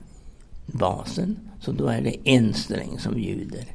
basen 0.66 1.40
så 1.60 1.72
då 1.72 1.88
är 1.88 2.02
det 2.02 2.30
en 2.30 2.54
sträng 2.54 3.00
som 3.00 3.20
ljuder. 3.20 3.66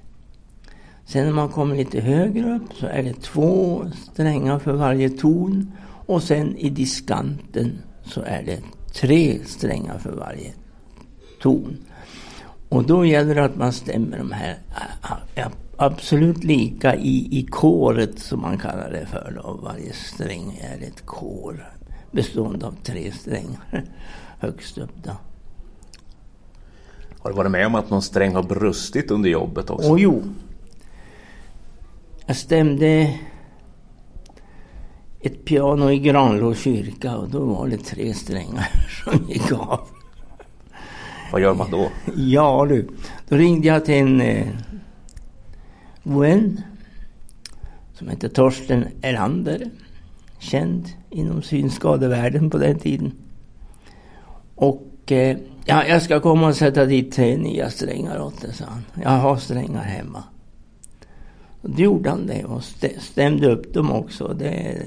Sen 1.04 1.24
när 1.26 1.32
man 1.32 1.48
kommer 1.48 1.76
lite 1.76 2.00
högre 2.00 2.56
upp 2.56 2.74
så 2.74 2.86
är 2.86 3.02
det 3.02 3.22
två 3.22 3.84
strängar 4.12 4.58
för 4.58 4.72
varje 4.72 5.10
ton 5.10 5.72
och 6.06 6.22
sen 6.22 6.56
i 6.56 6.70
diskanten 6.70 7.78
så 8.04 8.20
är 8.20 8.42
det 8.42 8.60
tre 8.92 9.38
strängar 9.44 9.98
för 9.98 10.12
varje 10.12 10.52
ton. 11.40 11.76
Och 12.68 12.84
då 12.84 13.06
gäller 13.06 13.34
det 13.34 13.44
att 13.44 13.56
man 13.56 13.72
stämmer 13.72 14.18
de 14.18 14.32
här 14.32 14.58
äh, 14.70 15.12
äh, 15.34 15.48
absolut 15.82 16.44
lika 16.44 16.96
i, 16.96 17.38
i 17.38 17.46
kåret 17.50 18.18
som 18.18 18.40
man 18.40 18.58
kallar 18.58 18.90
det 18.90 19.06
för. 19.06 19.40
Då. 19.42 19.60
Varje 19.62 19.92
sträng 19.92 20.60
är 20.62 20.86
ett 20.86 21.06
kår 21.06 21.72
bestående 22.10 22.66
av 22.66 22.76
tre 22.82 23.12
strängar 23.12 23.84
högst 24.38 24.78
upp. 24.78 24.94
Då. 25.04 25.10
Har 27.18 27.30
du 27.30 27.36
varit 27.36 27.50
med 27.50 27.66
om 27.66 27.74
att 27.74 27.90
någon 27.90 28.02
sträng 28.02 28.34
har 28.34 28.42
brustit 28.42 29.10
under 29.10 29.30
jobbet 29.30 29.70
också? 29.70 29.90
Åh 29.90 30.00
jo. 30.00 30.22
Jag 32.26 32.36
stämde 32.36 33.18
ett 35.20 35.44
piano 35.44 35.90
i 35.90 35.98
Granlå 35.98 36.54
kyrka 36.54 37.16
och 37.16 37.28
då 37.28 37.44
var 37.44 37.68
det 37.68 37.78
tre 37.78 38.14
strängar 38.14 38.68
som 39.04 39.28
gick 39.28 39.52
av. 39.52 39.80
Vad 41.32 41.40
gör 41.40 41.54
man 41.54 41.70
då? 41.70 41.88
Ja 42.16 42.66
du, 42.68 42.88
då 43.28 43.36
ringde 43.36 43.68
jag 43.68 43.84
till 43.84 43.94
en 43.94 44.20
eh, 44.20 44.46
vän 46.02 46.60
som 47.94 48.08
hette 48.08 48.28
Torsten 48.28 48.84
Erlander. 49.02 49.70
Känd 50.38 50.88
inom 51.10 51.42
synskadevärlden 51.42 52.50
på 52.50 52.58
den 52.58 52.78
tiden. 52.78 53.12
Och 54.54 55.12
eh, 55.12 55.36
ja, 55.64 55.86
jag 55.86 56.02
ska 56.02 56.20
komma 56.20 56.48
och 56.48 56.56
sätta 56.56 56.84
dit 56.84 57.12
tre 57.12 57.36
nya 57.36 57.70
strängar 57.70 58.20
åt 58.20 58.40
dig, 58.40 58.54
sa 58.54 58.64
han. 58.64 58.84
Jag 59.02 59.10
har 59.10 59.36
strängar 59.36 59.82
hemma. 59.82 60.24
Och 61.62 61.70
då 61.70 61.82
gjorde 61.82 62.10
han 62.10 62.26
det 62.26 62.44
och 62.44 62.64
stämde 62.98 63.52
upp 63.52 63.74
dem 63.74 63.92
också. 63.92 64.34
Det, 64.38 64.82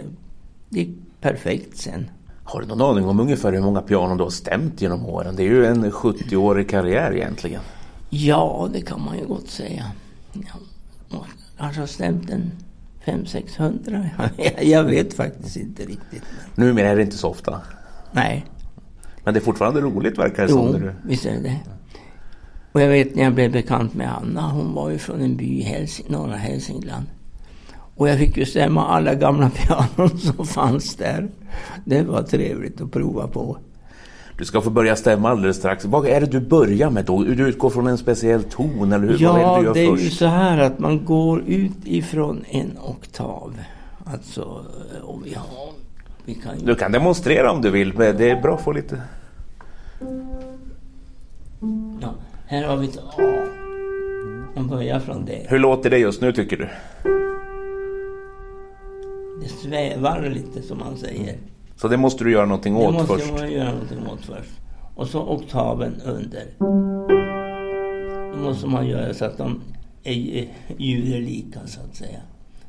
gick 0.69 0.89
perfekt 1.21 1.77
sen. 1.77 2.09
Har 2.43 2.61
du 2.61 2.67
någon 2.67 2.81
aning 2.81 3.05
om 3.05 3.19
ungefär 3.19 3.53
hur 3.53 3.61
många 3.61 3.81
pianon 3.81 4.17
du 4.17 4.23
har 4.23 4.29
stämt 4.29 4.81
genom 4.81 5.05
åren? 5.05 5.35
Det 5.35 5.43
är 5.43 5.47
ju 5.47 5.65
en 5.65 5.91
70-årig 5.91 6.69
karriär 6.69 7.13
egentligen. 7.15 7.61
Ja, 8.09 8.69
det 8.73 8.81
kan 8.81 9.01
man 9.01 9.17
ju 9.17 9.25
gott 9.25 9.47
säga. 9.49 9.91
Jag 10.33 10.43
kanske 11.57 11.81
har 11.81 11.87
stämt 11.87 12.29
en 12.29 12.51
500-600. 13.05 14.09
jag 14.61 14.83
vet 14.83 15.13
faktiskt 15.13 15.57
inte 15.57 15.83
riktigt. 15.83 16.23
Men... 16.55 16.67
Numera 16.67 16.87
är 16.87 16.95
det 16.95 17.01
inte 17.01 17.17
så 17.17 17.29
ofta? 17.29 17.61
Nej. 18.11 18.45
Men 19.23 19.33
det 19.33 19.39
är 19.39 19.41
fortfarande 19.41 19.81
roligt 19.81 20.17
verkar 20.17 20.43
det 20.43 20.51
jo, 20.51 20.71
som. 20.71 20.83
Jo, 20.83 20.91
visst 21.03 21.25
är 21.25 21.39
det 21.41 21.59
Och 22.71 22.81
jag 22.81 22.89
vet 22.89 23.15
när 23.15 23.23
jag 23.23 23.33
blev 23.33 23.51
bekant 23.51 23.93
med 23.93 24.15
Anna, 24.15 24.49
hon 24.49 24.73
var 24.73 24.89
ju 24.89 24.97
från 24.97 25.21
en 25.21 25.37
by 25.37 25.59
i 25.59 25.61
Hälsing, 25.61 26.05
norra 26.09 26.35
Hälsingland. 26.35 27.05
Och 27.95 28.09
jag 28.09 28.17
fick 28.17 28.37
ju 28.37 28.45
stämma 28.45 28.87
alla 28.87 29.13
gamla 29.13 29.49
pianon 29.55 30.19
som 30.19 30.45
fanns 30.45 30.95
där. 30.95 31.29
Det 31.85 32.01
var 32.01 32.23
trevligt 32.23 32.81
att 32.81 32.91
prova 32.91 33.27
på. 33.27 33.57
Du 34.37 34.45
ska 34.45 34.61
få 34.61 34.69
börja 34.69 34.95
stämma 34.95 35.29
alldeles 35.29 35.57
strax. 35.57 35.85
Vad 35.85 36.07
är 36.07 36.21
det 36.21 36.25
du 36.25 36.39
börjar 36.39 36.89
med 36.89 37.05
då? 37.05 37.23
Du 37.23 37.47
utgår 37.47 37.69
från 37.69 37.87
en 37.87 37.97
speciell 37.97 38.43
ton 38.43 38.93
eller 38.93 39.07
hur? 39.07 39.17
Ja, 39.19 39.61
det, 39.61 39.73
det 39.73 39.85
är 39.85 39.97
ju 39.97 40.09
så 40.09 40.25
här 40.25 40.57
att 40.57 40.79
man 40.79 41.05
går 41.05 41.41
ut 41.47 41.77
ifrån 41.83 42.45
en 42.49 42.77
oktav. 42.77 43.57
Alltså, 44.05 44.65
och 45.03 45.25
vi 45.25 45.33
har... 45.33 45.69
Vi 46.25 46.33
kan 46.33 46.59
ju... 46.59 46.65
Du 46.65 46.75
kan 46.75 46.91
demonstrera 46.91 47.51
om 47.51 47.61
du 47.61 47.69
vill, 47.69 47.93
men 47.93 48.17
det 48.17 48.29
är 48.29 48.41
bra 48.41 48.55
att 48.55 48.61
få 48.61 48.71
lite... 48.71 49.01
Ja, 52.01 52.13
här 52.45 52.63
har 52.63 52.77
vi 52.77 52.87
ett 52.87 52.97
A. 52.97 53.45
Man 54.55 54.67
börjar 54.67 54.99
från 54.99 55.25
det. 55.25 55.45
Hur 55.49 55.59
låter 55.59 55.89
det 55.89 55.97
just 55.97 56.21
nu 56.21 56.31
tycker 56.31 56.57
du? 56.57 56.69
Det 59.41 59.47
svävar 59.47 60.29
lite 60.29 60.61
som 60.61 60.77
man 60.77 60.97
säger. 60.97 61.35
Så 61.75 61.87
det 61.87 61.97
måste 61.97 62.23
du 62.23 62.31
göra 62.31 62.45
någonting 62.45 62.73
Det 62.73 62.79
åt 62.87 62.93
måste 62.93 63.07
först? 63.07 63.33
man 63.33 63.51
göra 63.51 63.71
någonting 63.71 64.07
åt 64.07 64.25
först. 64.25 64.51
Och 64.95 65.07
så 65.07 65.29
oktaven 65.29 66.01
under. 66.05 66.45
Då 68.33 68.39
måste 68.43 68.67
man 68.67 68.87
göra 68.87 69.13
så 69.13 69.25
att 69.25 69.37
de 69.37 69.61
är 70.03 70.47
ljuder 70.77 71.19
så 71.67 71.79
att 71.81 71.95
säga. 71.95 72.19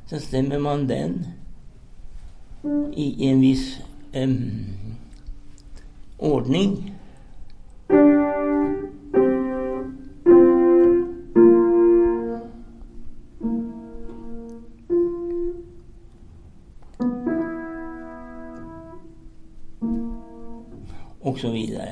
Sen 0.05 0.19
stämmer 0.19 0.59
man 0.59 0.87
den 0.87 1.27
i 2.93 3.29
en 3.29 3.41
viss 3.41 3.79
em, 4.11 4.51
ordning. 6.17 6.93
Och 21.37 21.41
så 21.41 21.51
vidare. 21.51 21.89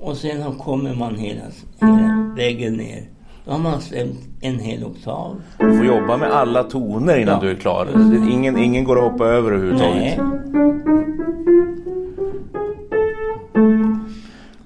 Och 0.00 0.16
sen 0.16 0.58
kommer 0.58 0.94
man 0.94 1.16
hela, 1.16 1.42
hela 1.80 2.32
vägen 2.36 2.74
ner. 2.74 3.02
Då 3.44 3.50
har 3.52 3.58
man 3.58 3.80
stämt 3.80 4.18
en 4.40 4.58
hel 4.58 4.84
oktav. 4.84 5.36
Du 5.58 5.76
får 5.76 5.86
jobba 5.86 6.16
med 6.16 6.30
alla 6.32 6.62
toner 6.64 7.16
innan 7.18 7.40
du 7.40 7.50
är 7.50 7.54
klar. 7.54 7.88
Ingen, 8.30 8.58
ingen 8.58 8.84
går 8.84 8.96
att 9.06 9.12
hoppa 9.12 9.24
över 9.26 9.52
överhuvudtaget. 9.52 9.94
Nej. 9.94 10.20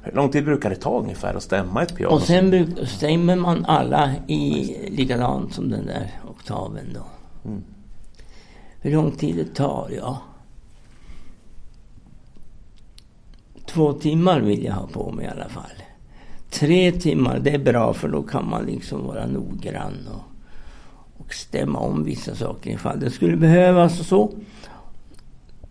Hur 0.03 0.13
lång 0.13 0.29
tid 0.29 0.45
brukar 0.45 0.71
det 0.71 0.77
ta 0.77 0.99
ungefär 0.99 1.35
att 1.35 1.43
stämma 1.43 1.83
ett 1.83 1.97
piano? 1.97 2.15
Och 2.15 2.23
sen 2.23 2.51
bruk- 2.51 2.87
stämmer 2.89 3.37
man 3.37 3.65
alla 3.65 4.11
i 4.27 4.77
likadant 4.91 5.53
som 5.53 5.71
den 5.71 5.87
där 5.87 6.11
oktaven 6.31 6.87
då. 6.95 7.03
Mm. 7.51 7.63
Hur 8.81 8.93
lång 8.93 9.11
tid 9.11 9.37
det 9.37 9.55
tar? 9.55 9.91
Ja. 9.97 10.19
Två 13.69 13.93
timmar 13.93 14.41
vill 14.41 14.65
jag 14.65 14.73
ha 14.73 14.87
på 14.87 15.13
mig 15.13 15.25
i 15.25 15.29
alla 15.29 15.49
fall. 15.49 15.83
Tre 16.51 16.93
timmar, 16.93 17.39
det 17.39 17.51
är 17.51 17.59
bra 17.59 17.95
för 17.95 18.09
då 18.09 18.23
kan 18.23 18.49
man 18.49 18.67
liksom 18.67 19.07
vara 19.07 19.27
noggrann 19.27 20.09
och, 20.13 20.23
och 21.21 21.35
stämma 21.35 21.79
om 21.79 22.05
vissa 22.05 22.35
saker 22.35 22.71
ifall 22.71 23.01
det 23.01 23.11
skulle 23.11 23.37
behövas 23.37 24.01
och 24.01 24.07
så. 24.07 24.33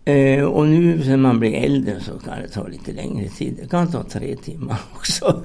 Eh, 0.04 0.44
och 0.44 0.66
nu 0.66 1.04
när 1.06 1.16
man 1.16 1.40
blir 1.40 1.54
äldre 1.54 2.00
så 2.00 2.18
kan 2.18 2.42
det 2.42 2.48
ta 2.48 2.66
lite 2.66 2.92
längre 2.92 3.28
tid. 3.28 3.58
Det 3.60 3.68
kan 3.68 3.90
ta 3.90 4.02
tre 4.02 4.36
timmar 4.36 4.80
också. 4.94 5.42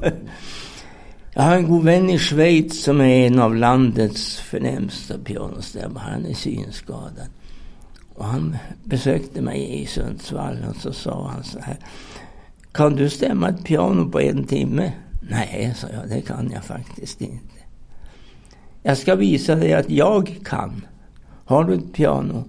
Jag 1.34 1.44
har 1.44 1.56
en 1.56 1.68
god 1.68 1.84
vän 1.84 2.10
i 2.10 2.20
Schweiz 2.20 2.84
som 2.84 3.02
är 3.02 3.28
en 3.28 3.40
av 3.40 3.56
landets 3.56 4.40
förnämsta 4.40 5.18
pianostämmare. 5.18 6.04
Han 6.12 6.26
är 6.26 6.34
synskadad. 6.34 7.28
Och 8.16 8.26
han 8.26 8.58
besökte 8.84 9.42
mig 9.42 9.82
i 9.82 9.86
Sundsvall 9.86 10.58
och 10.70 10.76
så 10.76 10.94
sa 10.94 11.28
han 11.28 11.44
så 11.44 11.60
här. 11.60 11.78
Kan 12.74 12.96
du 12.96 13.10
stämma 13.10 13.50
ett 13.50 13.64
piano 13.64 14.10
på 14.10 14.22
en 14.22 14.44
timme? 14.44 14.94
Nej, 15.30 15.74
sa 15.76 15.88
jag, 15.94 16.10
det 16.10 16.22
kan 16.22 16.52
jag 16.52 16.64
faktiskt 16.64 17.22
inte. 17.22 17.56
Jag 18.84 18.98
ska 18.98 19.16
visa 19.16 19.56
dig 19.56 19.74
att 19.74 19.90
jag 19.90 20.40
kan. 20.46 20.86
Har 21.46 21.64
du 21.64 21.74
ett 21.74 21.94
piano 21.94 22.44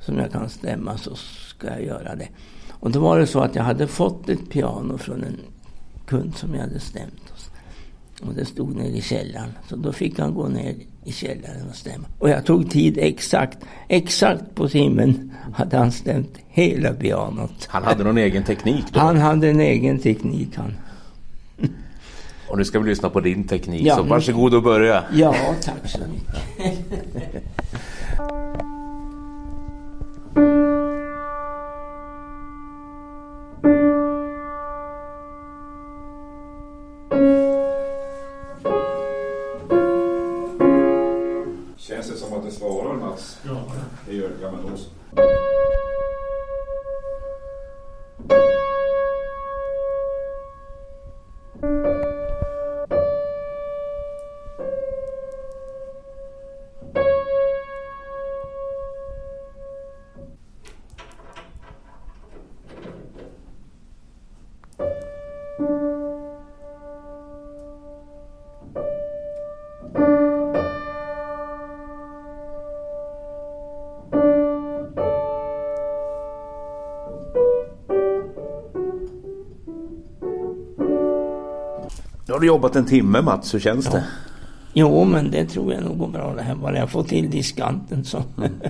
som 0.00 0.18
jag 0.18 0.32
kan 0.32 0.48
stämma 0.48 0.98
så 0.98 1.14
ska 1.14 1.66
jag 1.66 1.84
göra 1.84 2.14
det. 2.14 2.28
Och 2.70 2.90
då 2.90 3.00
var 3.00 3.18
det 3.18 3.26
så 3.26 3.40
att 3.40 3.54
jag 3.54 3.62
hade 3.62 3.86
fått 3.86 4.28
ett 4.28 4.50
piano 4.50 4.98
från 4.98 5.24
en 5.24 5.36
kund 6.06 6.36
som 6.36 6.54
jag 6.54 6.60
hade 6.60 6.80
stämt. 6.80 7.32
Och 8.22 8.34
det 8.34 8.44
stod 8.44 8.76
nere 8.76 8.88
i 8.88 9.02
källaren. 9.02 9.50
Så 9.68 9.76
då 9.76 9.92
fick 9.92 10.18
han 10.18 10.34
gå 10.34 10.48
ner 10.48 10.74
i 11.04 11.12
källaren 11.12 11.68
och 11.70 11.76
stämma. 11.76 12.04
Och 12.18 12.30
jag 12.30 12.46
tog 12.46 12.70
tid 12.70 12.98
exakt. 13.00 13.58
Exakt 13.88 14.54
på 14.54 14.68
timmen 14.68 15.32
hade 15.54 15.76
han 15.76 15.92
stämt 15.92 16.38
hela 16.48 16.92
pianot. 16.92 17.66
Han 17.68 17.84
hade 17.84 18.04
någon 18.04 18.18
egen 18.18 18.44
teknik 18.44 18.84
då? 18.92 19.00
Han 19.00 19.16
hade 19.16 19.48
en 19.48 19.60
egen 19.60 19.98
teknik 19.98 20.48
han. 20.56 20.74
Och 22.48 22.58
nu 22.58 22.64
ska 22.64 22.80
vi 22.80 22.88
lyssna 22.88 23.10
på 23.10 23.20
din 23.20 23.44
teknik, 23.44 23.86
Ja, 23.86 23.96
så 23.96 24.02
varsågod 24.02 24.54
och 24.54 24.62
börja. 24.62 25.04
Ja, 25.12 25.34
tack 25.62 25.90
så 25.90 25.98
mycket. 25.98 26.82
Ja. 43.46 43.62
Det 44.06 44.14
gör 44.14 44.30
gammal 44.42 44.64
ost. 44.72 44.90
Har 82.40 82.42
du 82.42 82.46
jobbat 82.46 82.76
en 82.76 82.84
timme 82.84 83.22
Mats, 83.22 83.54
hur 83.54 83.60
känns 83.60 83.86
det? 83.86 84.04
Jo, 84.72 85.04
men 85.04 85.30
det 85.30 85.44
tror 85.44 85.72
jag 85.72 85.82
nog 85.82 85.98
går 85.98 86.08
bra 86.08 86.34
det 86.34 86.42
här. 86.42 86.54
Bara 86.54 86.78
jag 86.78 86.90
får 86.90 87.02
till 87.04 87.30
diskanten 87.30 88.04
så. 88.04 88.22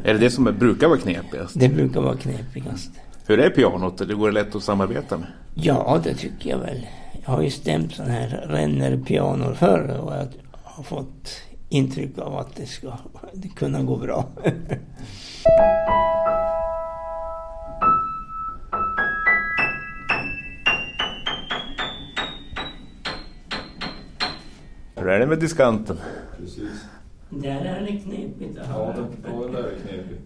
Är 0.05 0.13
det 0.15 0.19
det 0.19 0.31
som 0.31 0.45
brukar 0.45 0.89
vara 0.89 0.99
knepigast? 0.99 1.61
Det 1.61 1.69
brukar 1.69 2.01
vara 2.01 2.17
knepigast. 2.17 2.91
Hur 3.27 3.41
är 3.41 3.51
pianot? 3.51 3.99
Det 4.09 4.15
går 4.15 4.33
lätt 4.33 4.55
att 4.55 4.63
samarbeta 4.63 5.19
med? 5.19 5.27
Ja, 5.55 6.01
det 6.05 6.15
tycker 6.15 6.51
jag 6.51 6.59
väl. 6.59 6.87
Jag 7.25 7.31
har 7.31 7.43
ju 7.43 7.51
stämt 7.51 7.93
sådana 7.93 8.13
här 8.13 8.47
Renner-pianor 8.49 9.55
förr 9.55 10.01
och 10.03 10.13
jag 10.13 10.29
har 10.65 10.83
fått 10.83 11.31
intryck 11.69 12.19
av 12.19 12.37
att 12.39 12.57
det 12.57 12.67
ska 12.67 12.93
kunna 13.57 13.83
gå 13.83 13.97
bra. 13.97 14.29
med 25.31 25.39
diskanten? 25.39 25.97
Precis. 26.39 26.85
Där 27.29 27.65
är 27.65 27.81
det 27.81 27.99
knepigt 27.99 28.59
Ja, 28.69 28.95
det, 28.97 29.29
det 29.31 29.53
där 29.53 29.65
är 29.65 29.77
knepigt. 29.79 30.23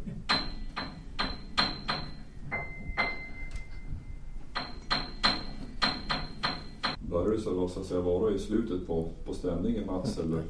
Börjar 7.11 7.31
du 7.31 7.39
så, 7.39 7.69
så 7.69 7.81
att 7.81 7.87
säga, 7.87 8.01
vara 8.01 8.35
i 8.35 8.39
slutet 8.39 8.87
på, 8.87 9.09
på 9.27 9.35
stämningen 9.35 9.87
Mats? 9.87 10.19
Eller 10.19 10.43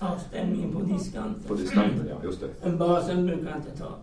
Ja, 0.00 0.18
stämningen 0.28 0.72
på 0.72 0.80
diskanten. 0.82 1.42
på 1.48 1.54
diskanten? 1.54 2.06
Ja, 2.10 2.16
just 2.24 2.40
det. 2.40 2.48
Men 2.62 2.78
basen 2.78 3.26
brukar 3.26 3.56
inte 3.56 3.78
ta 3.78 3.94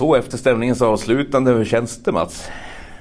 Så 0.00 0.14
efter 0.14 0.38
stämningens 0.38 0.82
avslutande, 0.82 1.52
hur 1.52 1.64
känns 1.64 2.02
det 2.02 2.12
Mats? 2.12 2.48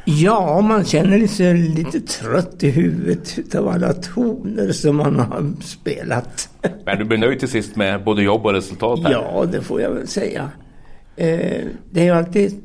Ja, 0.06 0.62
man 0.62 0.86
känner 0.86 1.28
sig 1.28 1.54
lite 1.54 2.00
trött 2.00 2.64
i 2.64 2.70
huvudet 2.70 3.40
utav 3.40 3.68
alla 3.68 3.94
toner 3.94 4.72
som 4.72 4.96
man 4.96 5.20
har 5.20 5.62
spelat. 5.62 6.50
Men 6.86 6.98
du 6.98 7.06
blir 7.06 7.18
nöjd 7.18 7.40
till 7.40 7.48
sist 7.48 7.76
med 7.76 8.04
både 8.04 8.24
jobb 8.24 8.46
och 8.46 8.54
resultat 8.54 9.04
här? 9.04 9.12
Ja, 9.12 9.46
det 9.52 9.62
får 9.62 9.82
jag 9.82 9.90
väl 9.90 10.08
säga. 10.08 10.50
Eh, 11.16 11.66
det 11.92 12.00
är 12.00 12.04
ju 12.04 12.12
alltid 12.12 12.64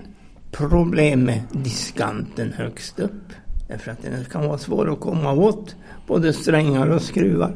problem 0.53 1.21
med 1.21 1.41
diskanten 1.53 2.53
högst 2.53 3.01
upp. 3.01 3.33
Därför 3.69 3.91
att 3.91 4.03
den 4.03 4.25
kan 4.33 4.47
vara 4.47 4.59
svår 4.59 4.93
att 4.93 5.01
komma 5.01 5.33
åt, 5.33 5.77
både 6.07 6.33
strängar 6.33 6.87
och 6.87 7.03
skruvar. 7.03 7.55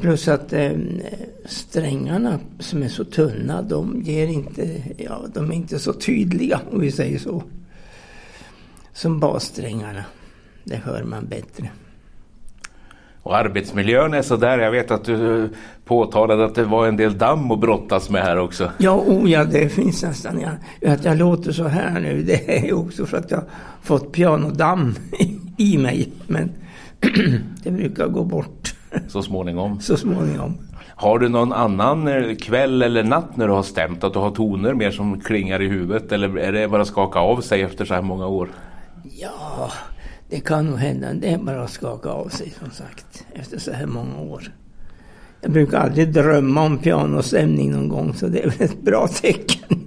Plus 0.00 0.28
att 0.28 0.52
eh, 0.52 0.72
strängarna 1.44 2.38
som 2.58 2.82
är 2.82 2.88
så 2.88 3.04
tunna, 3.04 3.62
de 3.62 4.02
ger 4.02 4.26
inte, 4.26 4.82
ja, 4.96 5.24
de 5.34 5.50
är 5.50 5.54
inte 5.54 5.78
så 5.78 5.92
tydliga 5.92 6.60
om 6.72 6.80
vi 6.80 6.92
säger 6.92 7.18
så. 7.18 7.42
Som 8.92 9.20
bassträngarna. 9.20 10.04
Det 10.64 10.76
hör 10.76 11.04
man 11.04 11.26
bättre. 11.26 11.70
Och 13.22 13.36
arbetsmiljön 13.36 14.14
är 14.14 14.22
sådär. 14.22 14.58
Jag 14.58 14.70
vet 14.70 14.90
att 14.90 15.04
du 15.04 15.48
påtalade 15.84 16.44
att 16.44 16.54
det 16.54 16.64
var 16.64 16.86
en 16.86 16.96
del 16.96 17.18
damm 17.18 17.50
att 17.50 17.60
brottas 17.60 18.10
med 18.10 18.22
här 18.22 18.38
också. 18.38 18.70
Ja, 18.78 19.04
oh 19.06 19.30
ja, 19.30 19.44
det 19.44 19.68
finns 19.68 20.02
nästan. 20.02 20.40
Ja. 20.40 20.92
Att 20.92 21.04
jag 21.04 21.18
låter 21.18 21.52
så 21.52 21.64
här 21.64 22.00
nu, 22.00 22.22
det 22.22 22.68
är 22.68 22.72
också 22.72 23.06
för 23.06 23.16
att 23.16 23.30
jag 23.30 23.42
fått 23.82 24.12
pianodamm 24.12 24.94
i 25.56 25.78
mig. 25.78 26.08
Men 26.26 26.50
det 27.62 27.70
brukar 27.70 28.08
gå 28.08 28.24
bort. 28.24 28.74
Så 29.08 29.22
småningom? 29.22 29.80
Så 29.80 29.96
småningom. 29.96 30.58
Har 31.00 31.18
du 31.18 31.28
någon 31.28 31.52
annan 31.52 32.08
eh, 32.08 32.34
kväll 32.34 32.82
eller 32.82 33.04
natt 33.04 33.36
när 33.36 33.46
du 33.46 33.52
har 33.52 33.62
stämt 33.62 34.04
att 34.04 34.12
du 34.12 34.18
har 34.18 34.30
toner 34.30 34.74
mer 34.74 34.90
som 34.90 35.20
klingar 35.20 35.62
i 35.62 35.68
huvudet 35.68 36.12
eller 36.12 36.38
är 36.38 36.52
det 36.52 36.68
bara 36.68 36.84
skaka 36.84 37.18
av 37.18 37.40
sig 37.40 37.62
efter 37.62 37.84
så 37.84 37.94
här 37.94 38.02
många 38.02 38.26
år? 38.26 38.48
Ja, 39.18 39.70
det 40.30 40.40
kan 40.40 40.66
nog 40.66 40.78
hända. 40.78 41.12
Det 41.12 41.32
är 41.32 41.38
bara 41.38 41.62
att 41.62 41.70
skaka 41.70 42.08
av 42.08 42.28
sig 42.28 42.54
som 42.58 42.70
sagt 42.70 43.24
efter 43.34 43.58
så 43.58 43.72
här 43.72 43.86
många 43.86 44.20
år. 44.20 44.52
Jag 45.40 45.52
brukar 45.52 45.78
aldrig 45.78 46.12
drömma 46.12 46.62
om 46.62 46.78
pianostämning 46.78 47.72
någon 47.72 47.88
gång 47.88 48.14
så 48.14 48.26
det 48.26 48.42
är 48.42 48.50
väl 48.50 48.62
ett 48.62 48.82
bra 48.82 49.08
tecken. 49.08 49.79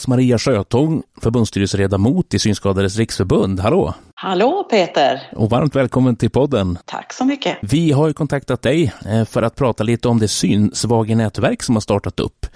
Oss 0.00 0.08
Maria 0.08 0.38
Sjötång, 0.38 1.02
förbundsstyrelseledamot 1.22 2.34
i 2.34 2.38
Synskadades 2.38 2.96
riksförbund. 2.96 3.60
Hallå! 3.60 3.94
Hallå 4.14 4.66
Peter! 4.70 5.20
Och 5.36 5.50
varmt 5.50 5.76
välkommen 5.76 6.16
till 6.16 6.30
podden. 6.30 6.78
Tack 6.84 7.12
så 7.12 7.24
mycket. 7.24 7.58
Vi 7.62 7.92
har 7.92 8.08
ju 8.08 8.12
kontaktat 8.12 8.62
dig 8.62 8.92
eh, 9.06 9.24
för 9.24 9.42
att 9.42 9.56
prata 9.56 9.84
lite 9.84 10.08
om 10.08 10.18
det 10.18 10.28
synsvagenätverk 10.28 11.62
som 11.62 11.76
har 11.76 11.80
startat 11.80 12.20
upp. 12.20 12.46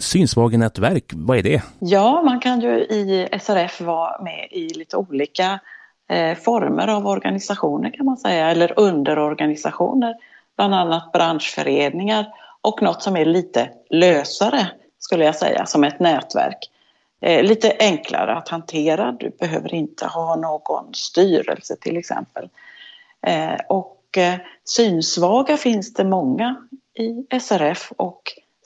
Synsvagenätverk, 0.00 1.04
vad 1.14 1.38
är 1.38 1.42
det? 1.42 1.62
Ja, 1.78 2.22
man 2.22 2.40
kan 2.40 2.60
ju 2.60 2.70
i 2.80 3.28
SRF 3.40 3.80
vara 3.80 4.22
med 4.22 4.48
i 4.50 4.68
lite 4.68 4.96
olika 4.96 5.60
eh, 6.10 6.38
former 6.38 6.88
av 6.88 7.06
organisationer 7.06 7.90
kan 7.90 8.06
man 8.06 8.16
säga, 8.16 8.50
eller 8.50 8.80
underorganisationer. 8.80 10.14
Bland 10.56 10.74
annat 10.74 11.12
branschföreningar 11.12 12.26
och 12.62 12.82
något 12.82 13.02
som 13.02 13.16
är 13.16 13.24
lite 13.24 13.68
lösare 13.90 14.66
skulle 14.98 15.24
jag 15.24 15.36
säga, 15.36 15.66
som 15.66 15.84
ett 15.84 16.00
nätverk. 16.00 16.69
Eh, 17.20 17.42
lite 17.42 17.76
enklare 17.80 18.36
att 18.36 18.48
hantera, 18.48 19.12
du 19.12 19.30
behöver 19.30 19.74
inte 19.74 20.06
ha 20.06 20.36
någon 20.36 20.94
styrelse 20.94 21.76
till 21.76 21.96
exempel. 21.96 22.48
Eh, 23.26 23.56
och 23.68 24.18
eh, 24.18 24.34
synsvaga 24.64 25.56
finns 25.56 25.94
det 25.94 26.04
många 26.04 26.56
i 26.94 27.38
SRF 27.40 27.92
och 27.96 28.22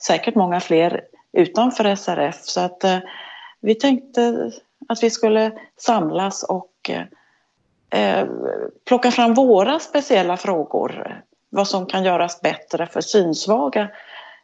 säkert 0.07 0.35
många 0.35 0.59
fler 0.59 1.01
utanför 1.33 1.95
SRF. 1.95 2.41
Så 2.41 2.61
att 2.61 2.83
eh, 2.83 2.99
vi 3.59 3.75
tänkte 3.75 4.51
att 4.87 5.03
vi 5.03 5.09
skulle 5.09 5.51
samlas 5.77 6.43
och 6.43 6.89
eh, 6.89 7.03
eh, 8.01 8.27
plocka 8.87 9.11
fram 9.11 9.33
våra 9.33 9.79
speciella 9.79 10.37
frågor. 10.37 11.21
Vad 11.49 11.67
som 11.67 11.85
kan 11.85 12.03
göras 12.03 12.41
bättre 12.41 12.87
för 12.87 13.01
synsvaga 13.01 13.89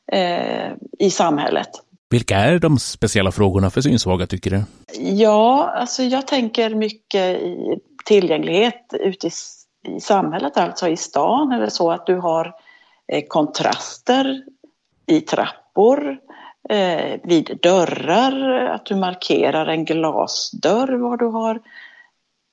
eh, 0.08 0.72
i 1.00 1.12
samhället. 1.12 1.70
Vilka 2.12 2.38
är 2.38 2.60
de 2.60 2.80
speciella 2.80 3.32
frågorna 3.32 3.70
för 3.70 3.82
synsvaga 3.82 4.28
tycker 4.28 4.52
du? 4.52 4.64
Ja, 5.00 5.72
alltså 5.76 6.04
jag 6.04 6.28
tänker 6.28 6.76
mycket 6.76 7.42
i 7.42 7.80
tillgänglighet 8.06 8.94
ute 9.00 9.28
i, 9.28 9.32
i 9.88 10.00
samhället, 10.00 10.58
alltså 10.58 10.88
i 10.88 10.98
stan 10.98 11.52
eller 11.52 11.70
så 11.70 11.92
att 11.92 12.06
du 12.06 12.16
har 12.16 12.54
eh, 13.08 13.24
kontraster 13.28 14.44
i 15.06 15.22
trappor, 15.22 16.18
eh, 16.70 17.20
vid 17.24 17.60
dörrar, 17.62 18.66
att 18.66 18.86
du 18.86 18.96
markerar 18.96 19.68
en 19.68 19.86
glasdörr 19.86 20.98
var 20.98 21.18
du 21.18 21.26
har 21.26 21.62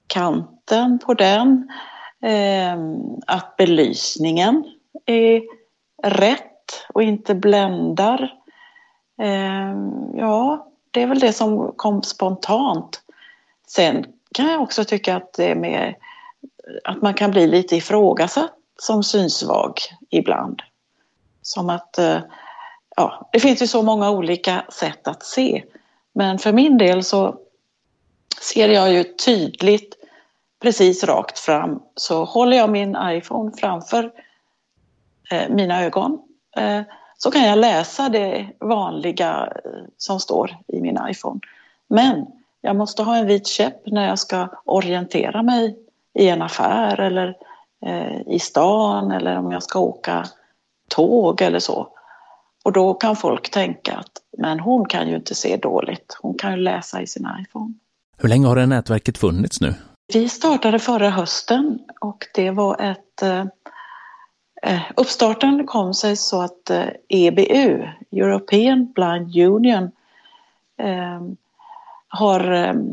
kanten 0.07 0.99
på 0.99 1.15
den, 1.15 1.69
eh, 2.23 2.79
att 3.27 3.57
belysningen 3.57 4.65
är 5.07 5.43
rätt 6.03 6.87
och 6.95 7.03
inte 7.03 7.35
bländar. 7.35 8.38
Ehm, 9.19 10.17
ja, 10.17 10.69
det 10.91 11.03
är 11.03 11.07
väl 11.07 11.19
det 11.19 11.33
som 11.33 11.73
kom 11.77 12.03
spontant. 12.03 13.03
Sen 13.67 14.07
kan 14.35 14.47
jag 14.47 14.63
också 14.63 14.85
tycka 14.85 15.17
att 15.17 15.33
det 15.33 15.51
är 15.51 15.55
mer 15.55 15.97
att 16.85 17.03
man 17.03 17.15
kan 17.15 17.31
bli 17.31 17.47
lite 17.47 17.77
ifrågasatt 17.77 18.55
som 18.79 19.03
synsvag 19.03 19.73
ibland. 20.11 20.63
Som 21.43 21.71
att, 21.71 21.99
eh, 21.99 22.19
ja, 22.97 23.29
det 23.33 23.41
finns 23.41 23.63
ju 23.63 23.67
så 23.67 23.83
många 23.83 24.11
olika 24.11 24.65
sätt 24.69 25.09
att 25.09 25.23
se. 25.23 25.65
Men 26.13 26.39
för 26.39 26.53
min 26.53 26.79
del 26.79 27.05
så 27.05 27.37
ser 28.41 28.69
jag 28.69 28.93
ju 28.93 29.05
tydligt 29.05 29.95
precis 30.63 31.05
rakt 31.05 31.39
fram 31.39 31.83
så 31.95 32.25
håller 32.25 32.57
jag 32.57 32.71
min 32.71 32.97
iPhone 33.01 33.53
framför 33.57 34.13
eh, 35.31 35.49
mina 35.49 35.85
ögon 35.85 36.19
eh, 36.57 36.83
så 37.19 37.31
kan 37.31 37.43
jag 37.43 37.59
läsa 37.59 38.09
det 38.09 38.49
vanliga 38.61 39.53
som 39.97 40.21
står 40.21 40.57
i 40.67 40.81
min 40.81 40.99
iPhone. 41.11 41.41
Men 41.89 42.27
jag 42.61 42.77
måste 42.77 43.03
ha 43.03 43.17
en 43.17 43.27
vit 43.27 43.47
käpp 43.47 43.87
när 43.87 44.09
jag 44.09 44.19
ska 44.19 44.49
orientera 44.65 45.43
mig 45.43 45.77
i 46.19 46.29
en 46.29 46.43
affär 46.43 47.01
eller 47.01 47.37
eh, 47.87 48.21
i 48.27 48.39
stan 48.39 49.11
eller 49.11 49.39
om 49.39 49.53
jag 49.53 49.63
ska 49.63 49.79
åka 49.79 50.27
tåg 50.89 51.43
eller 51.43 51.59
så. 51.59 51.89
Och 52.65 52.73
då 52.73 52.95
kan 52.95 53.17
folk 53.17 53.51
tänka 53.51 53.97
att 53.97 54.13
men 54.39 54.61
hon 54.61 54.87
kan 54.87 55.09
ju 55.09 55.17
inte 55.17 55.35
se 55.35 55.57
dåligt, 55.57 56.19
hon 56.21 56.35
kan 56.35 56.51
ju 56.53 56.57
läsa 56.57 57.03
i 57.03 57.07
sin 57.07 57.29
iPhone. 57.41 57.75
Hur 58.17 58.29
länge 58.29 58.47
har 58.47 58.57
det 58.57 58.67
nätverket 58.67 59.19
funnits 59.19 59.61
nu? 59.61 59.75
Vi 60.13 60.29
startade 60.29 60.79
förra 60.79 61.11
hösten 61.11 61.79
och 62.01 62.27
det 62.35 62.51
var 62.51 62.81
ett 62.81 63.23
eh, 63.23 63.45
Eh, 64.63 64.81
uppstarten 64.97 65.67
kom 65.67 65.95
sig 65.95 66.17
så 66.17 66.41
att 66.41 66.71
eh, 66.71 66.87
EBU, 67.09 67.89
European 68.13 68.93
Blind 68.93 69.37
Union, 69.37 69.91
eh, 70.79 71.21
har, 72.09 72.41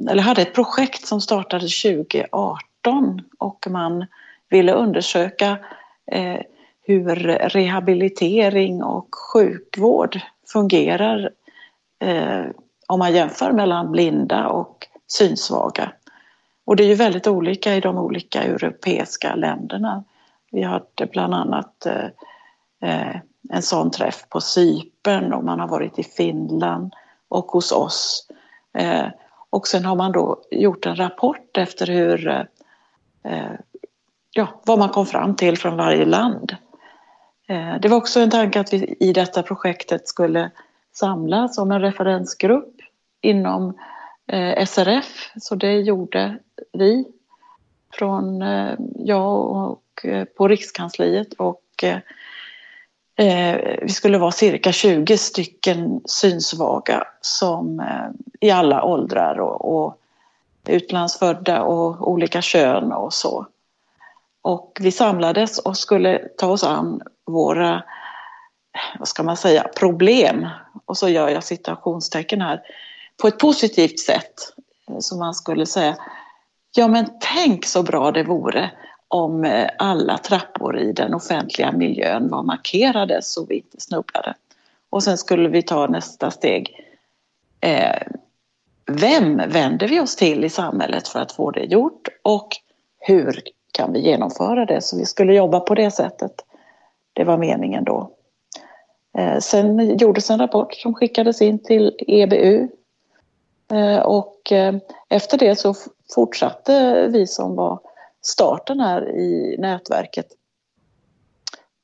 eller 0.09 0.21
hade 0.21 0.41
ett 0.41 0.55
projekt 0.55 1.07
som 1.07 1.21
startade 1.21 1.67
2018 1.67 3.21
och 3.37 3.65
man 3.69 4.05
ville 4.49 4.73
undersöka 4.73 5.57
hur 6.83 7.15
rehabilitering 7.49 8.83
och 8.83 9.07
sjukvård 9.33 10.19
fungerar 10.47 11.29
om 12.87 12.99
man 12.99 13.13
jämför 13.13 13.51
mellan 13.51 13.91
blinda 13.91 14.47
och 14.47 14.87
synsvaga. 15.07 15.91
Och 16.65 16.75
det 16.75 16.83
är 16.83 16.87
ju 16.87 16.95
väldigt 16.95 17.27
olika 17.27 17.75
i 17.75 17.79
de 17.79 17.97
olika 17.97 18.43
europeiska 18.43 19.35
länderna. 19.35 20.03
Vi 20.55 20.63
hade 20.63 21.05
bland 21.11 21.33
annat 21.33 21.85
eh, 21.85 22.05
eh, 22.81 23.15
en 23.49 23.61
sån 23.61 23.91
träff 23.91 24.29
på 24.29 24.41
Cypern 24.41 25.33
och 25.33 25.43
man 25.43 25.59
har 25.59 25.67
varit 25.67 25.99
i 25.99 26.03
Finland 26.03 26.93
och 27.27 27.45
hos 27.45 27.71
oss. 27.71 28.27
Eh, 28.77 29.07
och 29.49 29.67
sen 29.67 29.85
har 29.85 29.95
man 29.95 30.11
då 30.11 30.41
gjort 30.51 30.85
en 30.85 30.95
rapport 30.95 31.57
efter 31.57 31.87
hur, 31.87 32.47
ja, 34.31 34.47
vad 34.65 34.79
man 34.79 34.89
kom 34.89 35.05
fram 35.05 35.35
till 35.35 35.57
från 35.57 35.77
varje 35.77 36.05
land. 36.05 36.55
Det 37.81 37.87
var 37.87 37.97
också 37.97 38.19
en 38.19 38.29
tanke 38.29 38.59
att 38.59 38.73
vi 38.73 38.95
i 38.99 39.13
detta 39.13 39.43
projektet 39.43 40.07
skulle 40.07 40.51
samlas 40.93 41.55
som 41.55 41.71
en 41.71 41.81
referensgrupp 41.81 42.75
inom 43.21 43.73
SRF, 44.65 45.31
så 45.41 45.55
det 45.55 45.73
gjorde 45.73 46.37
vi 46.73 47.05
från 47.97 48.41
eh, 48.41 48.73
jag 48.95 49.51
och 49.51 50.05
eh, 50.05 50.25
på 50.25 50.47
Rikskansliet 50.47 51.33
och 51.33 51.83
eh, 51.83 51.99
vi 53.81 53.89
skulle 53.89 54.17
vara 54.17 54.31
cirka 54.31 54.71
20 54.71 55.17
stycken 55.17 56.01
synsvaga 56.05 57.07
som 57.21 57.81
i 58.39 58.51
alla 58.51 58.83
åldrar 58.83 59.39
och, 59.39 59.77
och 59.77 59.97
utlandsfödda 60.67 61.61
och 61.63 62.11
olika 62.11 62.41
kön 62.41 62.91
och 62.91 63.13
så. 63.13 63.47
Och 64.41 64.77
vi 64.81 64.91
samlades 64.91 65.59
och 65.59 65.77
skulle 65.77 66.27
ta 66.37 66.47
oss 66.47 66.63
an 66.63 67.01
våra, 67.25 67.83
vad 68.99 69.07
ska 69.07 69.23
man 69.23 69.37
säga, 69.37 69.67
problem. 69.79 70.47
Och 70.85 70.97
så 70.97 71.09
gör 71.09 71.29
jag 71.29 71.43
citationstecken 71.43 72.41
här. 72.41 72.61
På 73.21 73.27
ett 73.27 73.39
positivt 73.39 73.99
sätt. 73.99 74.33
Som 74.99 75.19
man 75.19 75.33
skulle 75.33 75.65
säga, 75.65 75.97
ja 76.75 76.87
men 76.87 77.05
tänk 77.19 77.65
så 77.65 77.83
bra 77.83 78.11
det 78.11 78.23
vore 78.23 78.71
om 79.07 79.43
eh, 79.43 79.69
alla 79.77 80.17
trappor 80.17 80.79
i 80.79 80.91
den 80.91 81.13
offentliga 81.13 81.71
miljön 81.71 82.29
var 82.29 82.43
markerade 82.43 83.21
så 83.21 83.45
vi 83.45 83.55
inte 83.55 83.81
snubblade. 83.81 84.33
Och 84.89 85.03
sen 85.03 85.17
skulle 85.17 85.49
vi 85.49 85.61
ta 85.61 85.87
nästa 85.87 86.31
steg. 86.31 86.79
Eh, 87.61 88.01
vem 88.91 89.41
vänder 89.47 89.87
vi 89.87 89.99
oss 89.99 90.15
till 90.15 90.43
i 90.43 90.49
samhället 90.49 91.07
för 91.07 91.19
att 91.19 91.31
få 91.31 91.51
det 91.51 91.63
gjort 91.63 92.07
och 92.21 92.47
hur 92.99 93.41
kan 93.71 93.93
vi 93.93 93.99
genomföra 93.99 94.65
det? 94.65 94.81
Så 94.81 94.97
vi 94.97 95.05
skulle 95.05 95.33
jobba 95.33 95.59
på 95.59 95.75
det 95.75 95.91
sättet. 95.91 96.31
Det 97.13 97.23
var 97.23 97.37
meningen 97.37 97.83
då. 97.83 98.11
Eh, 99.17 99.39
sen 99.39 99.97
gjordes 99.97 100.29
en 100.29 100.39
rapport 100.39 100.73
som 100.73 100.93
skickades 100.93 101.41
in 101.41 101.59
till 101.59 101.97
EBU 102.07 102.67
Eh, 103.71 103.99
och 103.99 104.51
eh, 104.51 104.75
efter 105.09 105.37
det 105.37 105.55
så 105.55 105.73
fortsatte 106.15 107.07
vi 107.07 107.27
som 107.27 107.55
var 107.55 107.79
starten 108.21 108.79
här 108.79 109.09
i 109.09 109.55
nätverket 109.59 110.27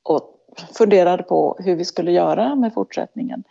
och 0.02 0.38
funderade 0.78 1.22
på 1.22 1.56
hur 1.58 1.76
vi 1.76 1.84
skulle 1.84 2.12
göra 2.12 2.54
med 2.54 2.74
fortsättningen 2.74 3.44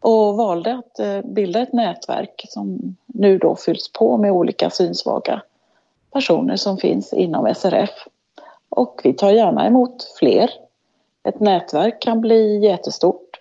och 0.00 0.36
valde 0.36 0.74
att 0.74 0.98
eh, 0.98 1.20
bilda 1.22 1.62
ett 1.62 1.72
nätverk 1.72 2.46
som 2.48 2.96
nu 3.06 3.38
då 3.38 3.56
fylls 3.56 3.92
på 3.92 4.16
med 4.16 4.32
olika 4.32 4.70
synsvaga 4.70 5.42
personer 6.12 6.56
som 6.56 6.76
finns 6.76 7.12
inom 7.12 7.54
SRF. 7.54 8.06
Och 8.68 9.00
vi 9.04 9.12
tar 9.12 9.30
gärna 9.30 9.66
emot 9.66 10.14
fler. 10.18 10.50
Ett 11.22 11.40
nätverk 11.40 12.02
kan 12.02 12.20
bli 12.20 12.58
jättestort. 12.58 13.40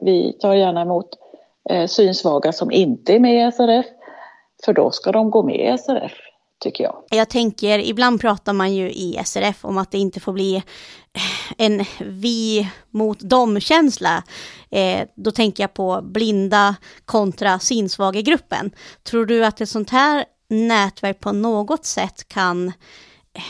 Vi 0.00 0.36
tar 0.40 0.54
gärna 0.54 0.82
emot 0.82 1.18
synsvaga 1.88 2.52
som 2.52 2.70
inte 2.72 3.14
är 3.14 3.20
med 3.20 3.48
i 3.48 3.52
SRF 3.52 3.86
för 4.64 4.72
då 4.72 4.90
ska 4.90 5.12
de 5.12 5.30
gå 5.30 5.42
med 5.42 5.74
i 5.74 5.78
SRF, 5.78 6.12
tycker 6.60 6.84
jag. 6.84 6.96
Jag 7.10 7.28
tänker, 7.28 7.78
ibland 7.78 8.20
pratar 8.20 8.52
man 8.52 8.74
ju 8.74 8.90
i 8.90 9.20
SRF 9.24 9.64
om 9.64 9.78
att 9.78 9.90
det 9.90 9.98
inte 9.98 10.20
får 10.20 10.32
bli 10.32 10.62
en 11.58 11.84
vi 12.00 12.70
mot 12.90 13.20
dem-känsla. 13.20 14.22
Eh, 14.70 15.08
då 15.14 15.30
tänker 15.30 15.62
jag 15.62 15.74
på 15.74 16.00
blinda 16.02 16.76
kontra 17.04 17.58
synsvaga 17.58 18.20
gruppen. 18.20 18.70
Tror 19.02 19.26
du 19.26 19.44
att 19.44 19.60
ett 19.60 19.68
sånt 19.68 19.90
här 19.90 20.24
nätverk 20.48 21.20
på 21.20 21.32
något 21.32 21.84
sätt 21.84 22.28
kan 22.28 22.66
eh, 22.68 23.42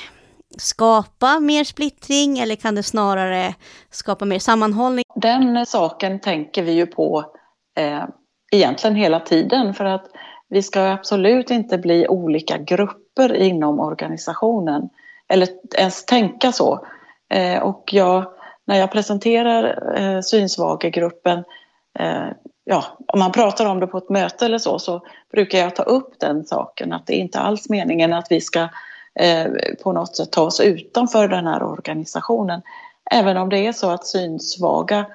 skapa 0.59 1.41
mer 1.41 1.65
splittring 1.65 2.39
eller 2.39 2.57
kan 2.57 2.75
det 2.75 2.83
snarare 2.83 3.55
skapa 3.91 4.25
mer 4.25 4.39
sammanhållning? 4.39 5.05
Den 5.15 5.67
saken 5.67 6.21
tänker 6.21 6.63
vi 6.63 6.73
ju 6.73 6.87
på 6.87 7.36
eh, 7.77 8.05
egentligen 8.53 8.97
hela 8.97 9.21
tiden 9.21 9.75
för 9.75 9.85
att 9.85 10.07
vi 10.49 10.63
ska 10.63 10.81
absolut 10.83 11.51
inte 11.51 11.79
bli 11.79 12.09
olika 12.09 12.59
grupper 12.59 13.35
inom 13.35 13.81
organisationen 13.81 14.89
eller 15.29 15.49
ens 15.79 16.05
tänka 16.05 16.53
så. 16.53 16.87
Eh, 17.31 17.63
och 17.63 17.91
jag, 17.93 18.33
när 18.65 18.77
jag 18.77 18.93
presenterar 18.93 19.95
eh, 19.97 20.21
synsvagegruppen 20.21 21.45
eh, 21.99 22.29
ja, 22.65 22.85
om 23.07 23.19
man 23.19 23.33
pratar 23.33 23.67
om 23.67 23.81
det 23.81 23.87
på 23.87 23.99
ett 23.99 24.11
möte 24.11 24.45
eller 24.45 24.59
så, 24.59 24.79
så 24.79 25.03
brukar 25.33 25.59
jag 25.59 25.77
ta 25.77 25.83
upp 25.83 26.21
den 26.21 26.45
saken 26.45 26.93
att 26.93 27.07
det 27.07 27.15
är 27.15 27.21
inte 27.21 27.41
alls 27.41 27.69
meningen 27.69 28.13
att 28.13 28.27
vi 28.31 28.41
ska 28.41 28.69
eh, 29.15 29.47
på 29.83 29.93
något 29.93 30.17
sätt 30.17 30.33
ta 30.33 30.43
oss 30.43 30.61
utanför 30.61 31.29
den 31.29 31.47
här 31.47 31.63
organisationen. 31.63 32.63
Även 33.11 33.37
om 33.37 33.49
det 33.49 33.67
är 33.67 33.73
så 33.73 33.91
att 33.91 34.07
synsvaga 34.07 35.07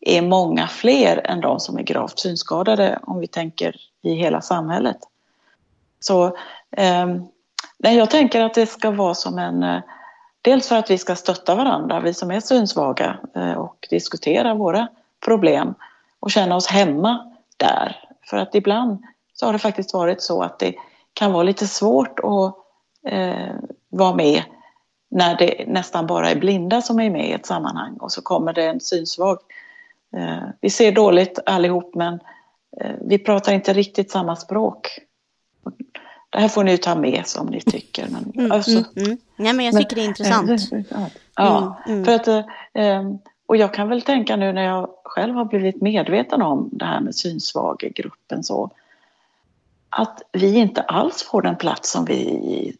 är 0.00 0.22
många 0.22 0.68
fler 0.68 1.20
än 1.24 1.40
de 1.40 1.60
som 1.60 1.78
är 1.78 1.82
gravt 1.82 2.18
synskadade 2.18 2.98
om 3.02 3.18
vi 3.18 3.26
tänker 3.26 3.76
i 4.02 4.14
hela 4.14 4.40
samhället. 4.40 4.98
Så 6.00 6.26
eh, 6.76 7.06
nej, 7.78 7.96
jag 7.96 8.10
tänker 8.10 8.40
att 8.40 8.54
det 8.54 8.66
ska 8.66 8.90
vara 8.90 9.14
som 9.14 9.38
en... 9.38 9.62
Eh, 9.62 9.80
dels 10.42 10.68
för 10.68 10.76
att 10.76 10.90
vi 10.90 10.98
ska 10.98 11.16
stötta 11.16 11.54
varandra, 11.54 12.00
vi 12.00 12.14
som 12.14 12.30
är 12.30 12.40
synsvaga 12.40 13.18
eh, 13.34 13.52
och 13.52 13.86
diskutera 13.90 14.54
våra 14.54 14.88
problem 15.24 15.74
och 16.20 16.30
känna 16.30 16.56
oss 16.56 16.66
hemma 16.66 17.32
där. 17.56 18.08
För 18.30 18.36
att 18.36 18.54
ibland 18.54 19.04
så 19.34 19.46
har 19.46 19.52
det 19.52 19.58
faktiskt 19.58 19.94
varit 19.94 20.22
så 20.22 20.42
att 20.42 20.58
det 20.58 20.74
kan 21.12 21.32
vara 21.32 21.42
lite 21.42 21.66
svårt 21.66 22.18
att 22.18 22.54
eh, 23.12 23.54
vara 23.88 24.14
med 24.14 24.42
när 25.10 25.36
det 25.36 25.64
nästan 25.66 26.06
bara 26.06 26.30
är 26.30 26.36
blinda 26.36 26.82
som 26.82 27.00
är 27.00 27.10
med 27.10 27.28
i 27.28 27.32
ett 27.32 27.46
sammanhang 27.46 27.96
och 27.96 28.12
så 28.12 28.22
kommer 28.22 28.52
det 28.52 28.64
en 28.64 28.80
synsvag. 28.80 29.38
Eh, 30.16 30.48
vi 30.60 30.70
ser 30.70 30.92
dåligt 30.92 31.38
allihop 31.46 31.94
men 31.94 32.20
Eh, 32.80 32.94
vi 33.00 33.18
pratar 33.18 33.52
inte 33.52 33.72
riktigt 33.72 34.10
samma 34.10 34.36
språk. 34.36 34.98
Det 36.30 36.38
här 36.38 36.48
får 36.48 36.64
ni 36.64 36.78
ta 36.78 36.94
med 36.94 37.26
som 37.26 37.46
ni 37.46 37.60
tycker. 37.60 38.08
Men, 38.08 38.32
mm, 38.34 38.52
alltså, 38.52 38.70
mm, 38.70 38.84
mm. 38.96 39.18
Nej, 39.36 39.52
men 39.52 39.66
jag 39.66 39.76
tycker 39.76 39.96
men, 39.96 40.04
det 40.04 40.06
är 40.06 40.08
intressant. 40.08 40.88
Ja, 41.34 41.76
mm, 41.86 41.98
mm. 41.98 42.04
för 42.04 42.12
att, 42.12 42.28
eh, 42.72 43.10
och 43.46 43.56
jag 43.56 43.74
kan 43.74 43.88
väl 43.88 44.02
tänka 44.02 44.36
nu 44.36 44.52
när 44.52 44.62
jag 44.62 44.88
själv 45.04 45.34
har 45.34 45.44
blivit 45.44 45.82
medveten 45.82 46.42
om 46.42 46.68
det 46.72 46.84
här 46.84 47.00
med 47.00 47.14
synsvagegruppen 47.14 48.44
så 48.44 48.70
att 49.90 50.22
vi 50.32 50.56
inte 50.56 50.82
alls 50.82 51.22
får 51.22 51.42
den 51.42 51.56
plats 51.56 51.90
som 51.90 52.04
vi 52.04 52.76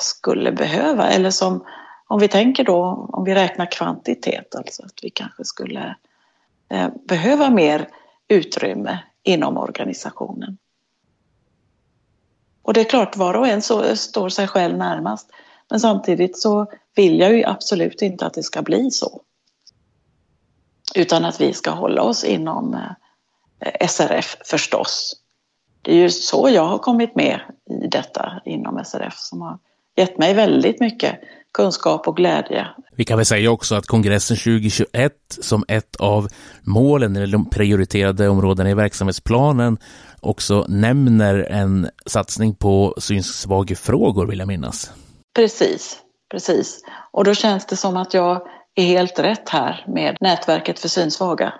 skulle 0.00 0.52
behöva 0.52 1.08
eller 1.08 1.30
som 1.30 1.64
om 2.06 2.18
vi 2.18 2.28
tänker 2.28 2.64
då 2.64 3.08
om 3.12 3.24
vi 3.24 3.34
räknar 3.34 3.66
kvantitet 3.72 4.54
alltså 4.54 4.82
att 4.82 4.98
vi 5.02 5.10
kanske 5.10 5.44
skulle 5.44 5.80
eh, 5.80 6.09
Eh, 6.70 6.88
behöva 7.08 7.50
mer 7.50 7.88
utrymme 8.28 8.98
inom 9.22 9.56
organisationen. 9.56 10.58
Och 12.62 12.72
det 12.72 12.80
är 12.80 12.84
klart, 12.84 13.16
var 13.16 13.34
och 13.34 13.48
en 13.48 13.62
så, 13.62 13.96
står 13.96 14.28
sig 14.28 14.46
själv 14.46 14.78
närmast. 14.78 15.30
Men 15.70 15.80
samtidigt 15.80 16.38
så 16.38 16.66
vill 16.94 17.20
jag 17.20 17.32
ju 17.32 17.44
absolut 17.44 18.02
inte 18.02 18.26
att 18.26 18.34
det 18.34 18.42
ska 18.42 18.62
bli 18.62 18.90
så. 18.90 19.22
Utan 20.94 21.24
att 21.24 21.40
vi 21.40 21.52
ska 21.52 21.70
hålla 21.70 22.02
oss 22.02 22.24
inom 22.24 22.74
eh, 23.60 23.88
SRF 23.88 24.36
förstås. 24.44 25.16
Det 25.82 25.92
är 25.92 25.96
ju 25.96 26.10
så 26.10 26.48
jag 26.48 26.66
har 26.66 26.78
kommit 26.78 27.14
med 27.14 27.40
i 27.70 27.86
detta 27.86 28.40
inom 28.44 28.84
SRF 28.84 29.18
som 29.18 29.40
har 29.42 29.58
gett 29.96 30.18
mig 30.18 30.34
väldigt 30.34 30.80
mycket 30.80 31.20
kunskap 31.52 32.08
och 32.08 32.16
glädje. 32.16 32.66
Vi 32.96 33.04
kan 33.04 33.16
väl 33.16 33.26
säga 33.26 33.50
också 33.50 33.74
att 33.74 33.86
kongressen 33.86 34.36
2021 34.36 35.12
som 35.28 35.64
ett 35.68 35.96
av 35.96 36.28
målen 36.62 37.16
eller 37.16 37.26
de 37.26 37.50
prioriterade 37.50 38.28
områdena 38.28 38.70
i 38.70 38.74
verksamhetsplanen 38.74 39.78
också 40.20 40.64
nämner 40.68 41.34
en 41.50 41.90
satsning 42.06 42.54
på 42.54 42.94
synssvagefrågor 42.98 44.26
vill 44.26 44.38
jag 44.38 44.48
minnas. 44.48 44.92
Precis, 45.36 45.98
precis. 46.30 46.84
Och 47.12 47.24
då 47.24 47.34
känns 47.34 47.66
det 47.66 47.76
som 47.76 47.96
att 47.96 48.14
jag 48.14 48.42
är 48.74 48.84
helt 48.84 49.18
rätt 49.18 49.48
här 49.48 49.84
med 49.88 50.16
nätverket 50.20 50.78
för 50.78 50.88
synsvaga. 50.88 51.52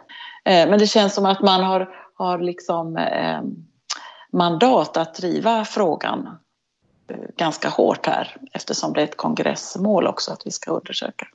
Eh, 0.45 0.71
men 0.71 0.79
det 0.79 0.87
känns 0.87 1.15
som 1.15 1.27
att 1.27 1.43
man 1.43 1.65
har, 1.65 1.89
har 2.15 2.39
liksom 2.39 2.97
eh, 2.97 3.41
mandat 4.33 4.97
att 4.97 5.15
driva 5.15 5.65
frågan 5.65 6.29
ganska 7.37 7.69
hårt 7.69 8.07
här 8.07 8.37
eftersom 8.53 8.93
det 8.93 9.01
är 9.01 9.05
ett 9.05 9.17
kongressmål 9.17 10.07
också 10.07 10.33
att 10.33 10.43
vi 10.45 10.51
ska 10.51 10.71
undersöka 10.71 11.27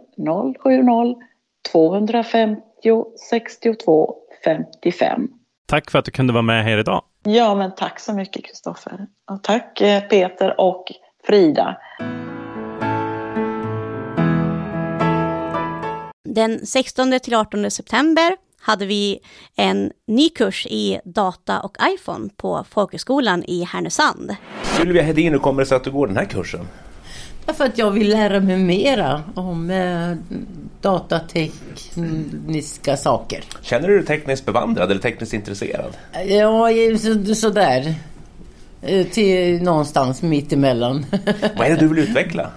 070-250 1.73 3.03
62 3.29 4.15
55. 4.45 5.27
Tack 5.65 5.91
för 5.91 5.99
att 5.99 6.05
du 6.05 6.11
kunde 6.11 6.33
vara 6.33 6.43
med 6.43 6.63
här 6.63 6.77
idag. 6.77 7.03
Ja, 7.23 7.55
men 7.55 7.75
tack 7.75 7.99
så 7.99 8.13
mycket 8.13 8.45
Kristoffer. 8.45 9.07
Och 9.31 9.43
tack 9.43 9.81
eh, 9.81 10.01
Peter 10.01 10.61
och 10.61 10.85
Frida. 11.27 11.77
Den 16.35 16.65
16 16.65 17.19
till 17.19 17.33
18 17.33 17.71
september 17.71 18.35
hade 18.61 18.85
vi 18.85 19.19
en 19.55 19.91
ny 20.07 20.29
kurs 20.29 20.65
i 20.69 20.99
data 21.05 21.59
och 21.59 21.77
iPhone 21.93 22.29
på 22.37 22.65
Folkhögskolan 22.69 23.43
i 23.43 23.63
Härnösand. 23.63 24.35
Sylvia 24.63 25.03
Hedin, 25.03 25.31
hur 25.31 25.39
kommer 25.39 25.61
det 25.61 25.65
sig 25.65 25.75
att 25.75 25.83
du 25.83 25.91
går 25.91 26.07
den 26.07 26.17
här 26.17 26.25
kursen? 26.25 26.67
Därför 27.45 27.65
att 27.65 27.77
jag 27.77 27.91
vill 27.91 28.09
lära 28.09 28.39
mig 28.39 28.57
mera 28.57 29.23
om 29.35 29.69
eh, 29.69 30.13
datatekniska 30.81 32.97
saker. 32.97 33.43
Känner 33.61 33.87
du 33.87 33.97
dig 33.97 34.05
tekniskt 34.05 34.45
bevandrad 34.45 34.91
eller 34.91 35.01
tekniskt 35.01 35.33
intresserad? 35.33 35.97
Ja, 36.27 36.69
så, 36.99 37.35
sådär. 37.35 37.95
Eh, 38.81 39.05
Till 39.07 39.63
någonstans 39.63 40.21
mitt 40.21 40.53
emellan. 40.53 41.05
Vad 41.57 41.67
är 41.67 41.69
det 41.69 41.75
du 41.77 41.87
vill 41.87 41.99
utveckla? 41.99 42.51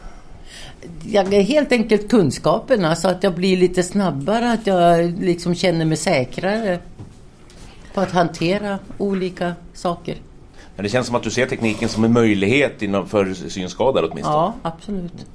Jag 1.05 1.35
är 1.35 1.43
helt 1.43 1.73
enkelt 1.73 2.11
kunskaperna 2.11 2.97
så 2.97 3.09
att 3.09 3.23
jag 3.23 3.35
blir 3.35 3.57
lite 3.57 3.83
snabbare, 3.83 4.53
att 4.53 4.67
jag 4.67 5.21
liksom 5.21 5.55
känner 5.55 5.85
mig 5.85 5.97
säkrare 5.97 6.79
på 7.95 8.01
att 8.01 8.13
hantera 8.13 8.79
olika 8.99 9.55
saker. 9.75 10.17
Men 10.77 10.83
det 10.83 10.89
känns 10.89 11.07
som 11.07 11.17
att 11.17 11.23
du 11.23 11.31
ser 11.31 11.47
tekniken 11.47 11.89
som 11.89 12.05
en 12.05 12.13
möjlighet 12.13 12.83
inom 12.83 13.09
för 13.09 13.35
synskadade 13.35 14.09
åtminstone. 14.09 14.37
Ja, 14.37 14.55
absolut. 14.63 15.27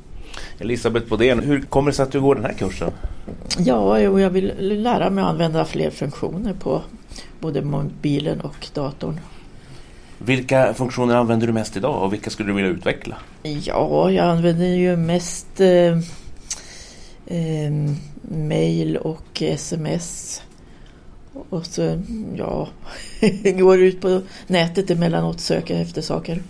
Elisabeth 0.59 1.07
Bodén, 1.07 1.39
hur 1.39 1.61
kommer 1.61 1.91
det 1.91 1.95
sig 1.95 2.03
att 2.03 2.11
du 2.11 2.21
går 2.21 2.35
den 2.35 2.45
här 2.45 2.53
kursen? 2.53 2.91
Ja, 3.57 3.99
jag 3.99 4.29
vill 4.29 4.53
lära 4.59 5.09
mig 5.09 5.23
att 5.23 5.29
använda 5.29 5.65
fler 5.65 5.89
funktioner 5.89 6.53
på 6.53 6.81
både 7.39 7.61
mobilen 7.61 8.41
och 8.41 8.67
datorn. 8.73 9.19
Vilka 10.17 10.73
funktioner 10.73 11.15
använder 11.15 11.47
du 11.47 11.53
mest 11.53 11.77
idag 11.77 12.03
och 12.03 12.13
vilka 12.13 12.29
skulle 12.29 12.49
du 12.49 12.53
vilja 12.53 12.71
utveckla? 12.71 13.15
Ja, 13.43 14.11
jag 14.11 14.25
använder 14.25 14.67
ju 14.67 14.95
mest 14.95 15.61
eh, 15.61 15.97
eh, 17.25 17.71
mail 18.21 18.97
och 18.97 19.41
sms. 19.41 20.41
Och 21.49 21.65
så, 21.65 22.01
ja, 22.35 22.67
går 23.57 23.81
ut 23.81 24.01
på 24.01 24.21
nätet 24.47 24.91
emellanåt 24.91 25.35
och 25.35 25.41
söker 25.41 25.81
efter 25.81 26.01
saker. 26.01 26.41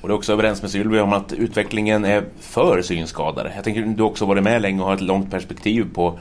Och 0.00 0.08
du 0.08 0.14
är 0.14 0.18
också 0.18 0.32
överens 0.32 0.62
med 0.62 0.70
Sylvia 0.70 1.02
om 1.02 1.12
att 1.12 1.32
utvecklingen 1.32 2.04
är 2.04 2.24
för 2.40 2.82
synskadade. 2.82 3.52
Jag 3.54 3.64
tänker 3.64 3.90
att 3.90 3.96
du 3.96 4.02
också 4.02 4.26
varit 4.26 4.42
med 4.42 4.62
länge 4.62 4.80
och 4.80 4.86
har 4.86 4.94
ett 4.94 5.00
långt 5.00 5.30
perspektiv 5.30 5.86
på 5.94 6.18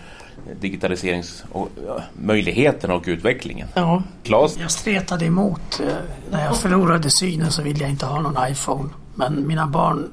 digitaliseringsmöjligheterna 0.62 2.94
och 2.94 3.04
utvecklingen. 3.08 3.68
Ja. 3.74 4.04
Claes? 4.24 4.58
Jag 4.60 4.72
stretade 4.72 5.26
emot. 5.26 5.80
Eh, 5.80 5.88
När 6.32 6.46
jag 6.46 6.58
förlorade 6.58 7.10
synen 7.10 7.52
så 7.52 7.62
ville 7.62 7.80
jag 7.80 7.90
inte 7.90 8.06
ha 8.06 8.22
någon 8.22 8.52
iPhone. 8.52 8.90
Men 9.16 9.48
mina 9.48 9.68
barn 9.68 10.10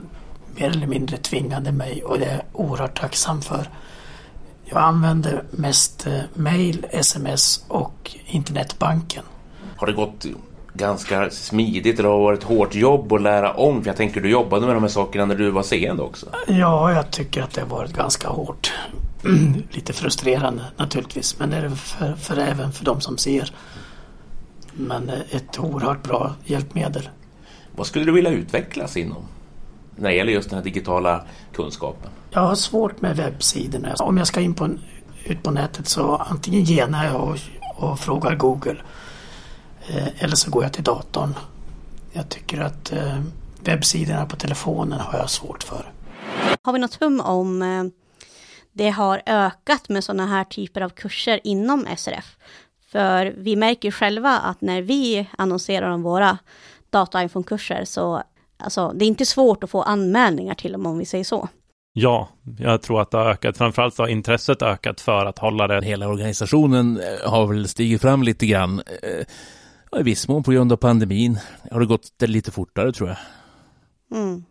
mer 0.56 0.70
eller 0.70 0.86
mindre 0.86 1.16
tvingade 1.16 1.72
mig 1.72 2.02
och 2.04 2.18
det 2.18 2.24
är 2.24 2.32
jag 2.34 2.42
oerhört 2.52 3.00
tacksam 3.00 3.42
för. 3.42 3.68
Jag 4.64 4.82
använder 4.82 5.42
mest 5.50 6.06
eh, 6.06 6.18
mail, 6.34 6.86
sms 6.90 7.64
och 7.68 8.16
internetbanken. 8.26 9.22
Har 9.76 9.86
det 9.86 9.92
gått 9.92 10.26
ganska 10.74 11.30
smidigt 11.30 11.98
eller 11.98 12.08
har 12.08 12.16
det 12.18 12.24
varit 12.24 12.42
hårt 12.42 12.74
jobb 12.74 13.12
att 13.12 13.22
lära 13.22 13.52
om? 13.52 13.82
För 13.82 13.88
jag 13.90 13.96
tänker 13.96 14.20
du 14.20 14.30
jobbade 14.30 14.66
med 14.66 14.76
de 14.76 14.82
här 14.82 14.90
sakerna 14.90 15.24
när 15.24 15.34
du 15.34 15.50
var 15.50 15.62
seende 15.62 16.02
också. 16.02 16.26
Ja, 16.46 16.92
jag 16.92 17.10
tycker 17.10 17.42
att 17.42 17.52
det 17.52 17.60
har 17.60 17.68
varit 17.68 17.92
ganska 17.92 18.28
hårt. 18.28 18.72
Lite 19.70 19.92
frustrerande 19.92 20.64
naturligtvis, 20.76 21.38
men 21.38 21.50
det 21.50 21.56
är 21.56 21.62
det 21.62 21.76
för, 21.76 22.14
för 22.14 22.36
även 22.36 22.72
för 22.72 22.84
de 22.84 23.00
som 23.00 23.18
ser. 23.18 23.54
Men 24.72 25.08
eh, 25.08 25.20
ett 25.30 25.58
oerhört 25.58 26.02
bra 26.02 26.34
hjälpmedel. 26.44 27.08
Vad 27.76 27.86
skulle 27.86 28.04
du 28.04 28.12
vilja 28.12 28.30
utvecklas 28.30 28.96
inom? 28.96 29.22
När 29.96 30.08
det 30.08 30.14
gäller 30.16 30.32
just 30.32 30.50
den 30.50 30.58
här 30.58 30.64
digitala 30.64 31.24
kunskapen. 31.52 32.10
Jag 32.30 32.40
har 32.40 32.54
svårt 32.54 33.00
med 33.00 33.16
webbsidorna. 33.16 33.94
Om 33.94 34.18
jag 34.18 34.26
ska 34.26 34.40
in 34.40 34.54
på, 34.54 34.68
ut 35.24 35.42
på 35.42 35.50
nätet 35.50 35.88
så 35.88 36.16
antingen 36.16 36.64
genar 36.64 37.04
jag 37.04 37.20
och, 37.22 37.38
och 37.90 38.00
frågar 38.00 38.34
Google. 38.36 38.76
Eh, 39.88 40.24
eller 40.24 40.36
så 40.36 40.50
går 40.50 40.62
jag 40.62 40.72
till 40.72 40.84
datorn. 40.84 41.34
Jag 42.12 42.28
tycker 42.28 42.60
att 42.60 42.92
eh, 42.92 43.18
webbsidorna 43.60 44.26
på 44.26 44.36
telefonen 44.36 45.00
har 45.00 45.18
jag 45.18 45.30
svårt 45.30 45.62
för. 45.62 45.92
Har 46.62 46.72
vi 46.72 46.78
något 46.78 46.94
hum 46.94 47.20
om 47.20 47.62
eh, 47.62 47.84
det 48.72 48.90
har 48.90 49.22
ökat 49.26 49.88
med 49.88 50.04
sådana 50.04 50.26
här 50.26 50.44
typer 50.44 50.80
av 50.80 50.88
kurser 50.88 51.40
inom 51.44 51.86
SRF? 51.96 52.36
För 52.92 53.34
vi 53.36 53.56
märker 53.56 53.88
ju 53.88 53.92
själva 53.92 54.30
att 54.30 54.60
när 54.60 54.82
vi 54.82 55.28
annonserar 55.38 55.90
om 55.90 56.02
våra 56.02 56.38
data 56.90 57.28
kurser 57.28 57.84
så 57.84 58.22
alltså, 58.56 58.92
det 58.94 59.04
är 59.04 59.06
inte 59.06 59.26
svårt 59.26 59.64
att 59.64 59.70
få 59.70 59.82
anmälningar 59.82 60.54
till 60.54 60.72
dem 60.72 60.86
om 60.86 60.98
vi 60.98 61.04
säger 61.04 61.24
så. 61.24 61.48
Ja, 61.92 62.28
jag 62.58 62.82
tror 62.82 63.00
att 63.02 63.10
det 63.10 63.18
har 63.18 63.26
ökat. 63.26 63.56
Framförallt 63.56 63.98
har 63.98 64.08
intresset 64.08 64.62
ökat 64.62 65.00
för 65.00 65.26
att 65.26 65.38
hålla 65.38 65.66
det. 65.66 65.84
Hela 65.84 66.08
organisationen 66.08 67.00
har 67.26 67.46
väl 67.46 67.68
stigit 67.68 68.02
fram 68.02 68.22
lite 68.22 68.46
grann. 68.46 68.82
Ja, 69.90 70.00
I 70.00 70.02
viss 70.02 70.28
mån 70.28 70.42
på 70.42 70.52
grund 70.52 70.72
av 70.72 70.76
pandemin 70.76 71.38
har 71.70 71.80
det 71.80 71.86
gått 71.86 72.22
lite 72.22 72.50
fortare 72.50 72.92
tror 72.92 73.08
jag. 73.08 73.18
Mm. 74.20 74.44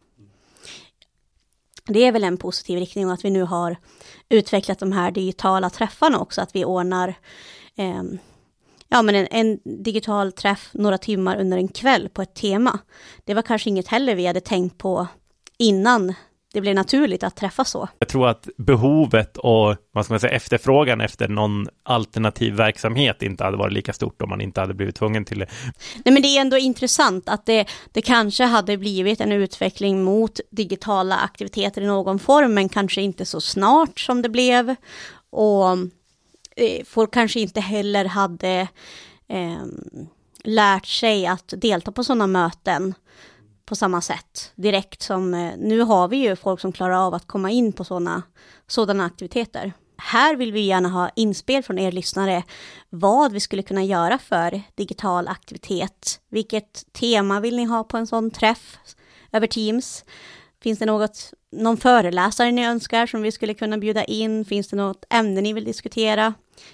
Det 1.93 2.05
är 2.05 2.11
väl 2.11 2.23
en 2.23 2.37
positiv 2.37 2.79
riktning 2.79 3.07
och 3.07 3.13
att 3.13 3.25
vi 3.25 3.29
nu 3.29 3.43
har 3.43 3.77
utvecklat 4.29 4.79
de 4.79 4.91
här 4.91 5.11
digitala 5.11 5.69
träffarna 5.69 6.19
också, 6.19 6.41
att 6.41 6.55
vi 6.55 6.65
ordnar 6.65 7.07
eh, 7.75 8.03
ja, 8.89 9.01
men 9.01 9.15
en, 9.15 9.27
en, 9.31 9.59
digital 9.63 10.31
träff 10.31 10.69
några 10.73 10.97
timmar 10.97 11.39
under 11.39 11.57
en 11.57 11.67
kväll 11.67 12.09
på 12.09 12.21
ett 12.21 12.33
tema. 12.33 12.79
Det 13.25 13.33
var 13.33 13.41
kanske 13.41 13.69
inget 13.69 13.87
heller 13.87 14.15
vi 14.15 14.27
hade 14.27 14.41
tänkt 14.41 14.77
på 14.77 15.07
innan 15.57 16.13
det 16.53 16.61
blev 16.61 16.75
naturligt 16.75 17.23
att 17.23 17.35
träffas 17.35 17.69
så. 17.69 17.87
Jag 17.99 18.09
tror 18.09 18.27
att 18.27 18.49
behovet 18.57 19.37
och 19.37 19.75
vad 19.91 20.05
ska 20.05 20.13
man 20.13 20.19
säga, 20.19 20.33
efterfrågan 20.33 21.01
efter 21.01 21.27
någon 21.27 21.67
alternativ 21.83 22.53
verksamhet 22.53 23.21
inte 23.21 23.43
hade 23.43 23.57
varit 23.57 23.73
lika 23.73 23.93
stort 23.93 24.21
om 24.21 24.29
man 24.29 24.41
inte 24.41 24.61
hade 24.61 24.73
blivit 24.73 24.95
tvungen 24.95 25.25
till 25.25 25.39
det. 25.39 25.47
Nej, 26.05 26.13
men 26.13 26.21
det 26.21 26.27
är 26.27 26.41
ändå 26.41 26.57
intressant 26.57 27.29
att 27.29 27.45
det, 27.45 27.65
det 27.91 28.01
kanske 28.01 28.43
hade 28.43 28.77
blivit 28.77 29.21
en 29.21 29.31
utveckling 29.31 30.03
mot 30.03 30.39
digitala 30.51 31.17
aktiviteter 31.17 31.81
i 31.81 31.85
någon 31.85 32.19
form, 32.19 32.53
men 32.53 32.69
kanske 32.69 33.01
inte 33.01 33.25
så 33.25 33.41
snart 33.41 33.99
som 33.99 34.21
det 34.21 34.29
blev. 34.29 34.75
Och 35.29 35.71
eh, 36.55 36.85
folk 36.85 37.13
kanske 37.13 37.39
inte 37.39 37.61
heller 37.61 38.05
hade 38.05 38.67
eh, 39.29 39.65
lärt 40.43 40.85
sig 40.85 41.27
att 41.27 41.53
delta 41.57 41.91
på 41.91 42.03
sådana 42.03 42.27
möten 42.27 42.93
på 43.71 43.75
samma 43.75 44.01
sätt 44.01 44.51
direkt 44.55 45.01
som 45.01 45.33
eh, 45.33 45.53
nu 45.57 45.81
har 45.81 46.07
vi 46.07 46.17
ju 46.17 46.35
folk 46.35 46.59
som 46.59 46.71
klarar 46.71 47.07
av 47.07 47.13
att 47.13 47.27
komma 47.27 47.51
in 47.51 47.73
på 47.73 47.83
sådana 47.83 48.23
sådana 48.67 49.05
aktiviteter. 49.05 49.73
Här 49.97 50.35
vill 50.35 50.51
vi 50.51 50.61
gärna 50.61 50.89
ha 50.89 51.09
inspel 51.15 51.63
från 51.63 51.79
er 51.79 51.91
lyssnare 51.91 52.43
vad 52.89 53.31
vi 53.31 53.39
skulle 53.39 53.63
kunna 53.63 53.83
göra 53.83 54.17
för 54.17 54.61
digital 54.75 55.27
aktivitet. 55.27 56.19
Vilket 56.29 56.93
tema 56.93 57.39
vill 57.39 57.55
ni 57.55 57.65
ha 57.65 57.83
på 57.83 57.97
en 57.97 58.07
sån 58.07 58.31
träff 58.31 58.77
över 59.31 59.47
Teams? 59.47 60.05
Finns 60.63 60.79
det 60.79 60.85
något, 60.85 61.33
någon 61.51 61.77
föreläsare 61.77 62.51
ni 62.51 62.65
önskar 62.65 63.07
som 63.07 63.21
vi 63.21 63.31
skulle 63.31 63.53
kunna 63.53 63.77
bjuda 63.77 64.03
in? 64.03 64.45
Finns 64.45 64.67
det 64.67 64.75
något 64.75 65.05
ämne 65.09 65.41
ni 65.41 65.53
vill 65.53 65.63
diskutera? 65.63 66.33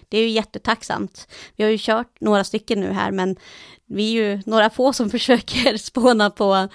Det 0.10 0.18
är 0.18 0.22
ju 0.22 0.30
jättetacksamt. 0.30 1.28
Vi 1.56 1.64
har 1.64 1.72
ju 1.72 1.78
kört 1.80 2.22
några 2.22 2.44
stycken 2.44 2.80
nu 2.80 2.92
här, 2.92 3.12
men 3.12 3.36
vi 3.86 4.08
är 4.08 4.22
ju 4.22 4.42
några 4.46 4.70
få 4.70 4.94
som 4.94 5.10
försöker 5.18 5.78
spåna 5.78 6.30
på, 6.30 6.68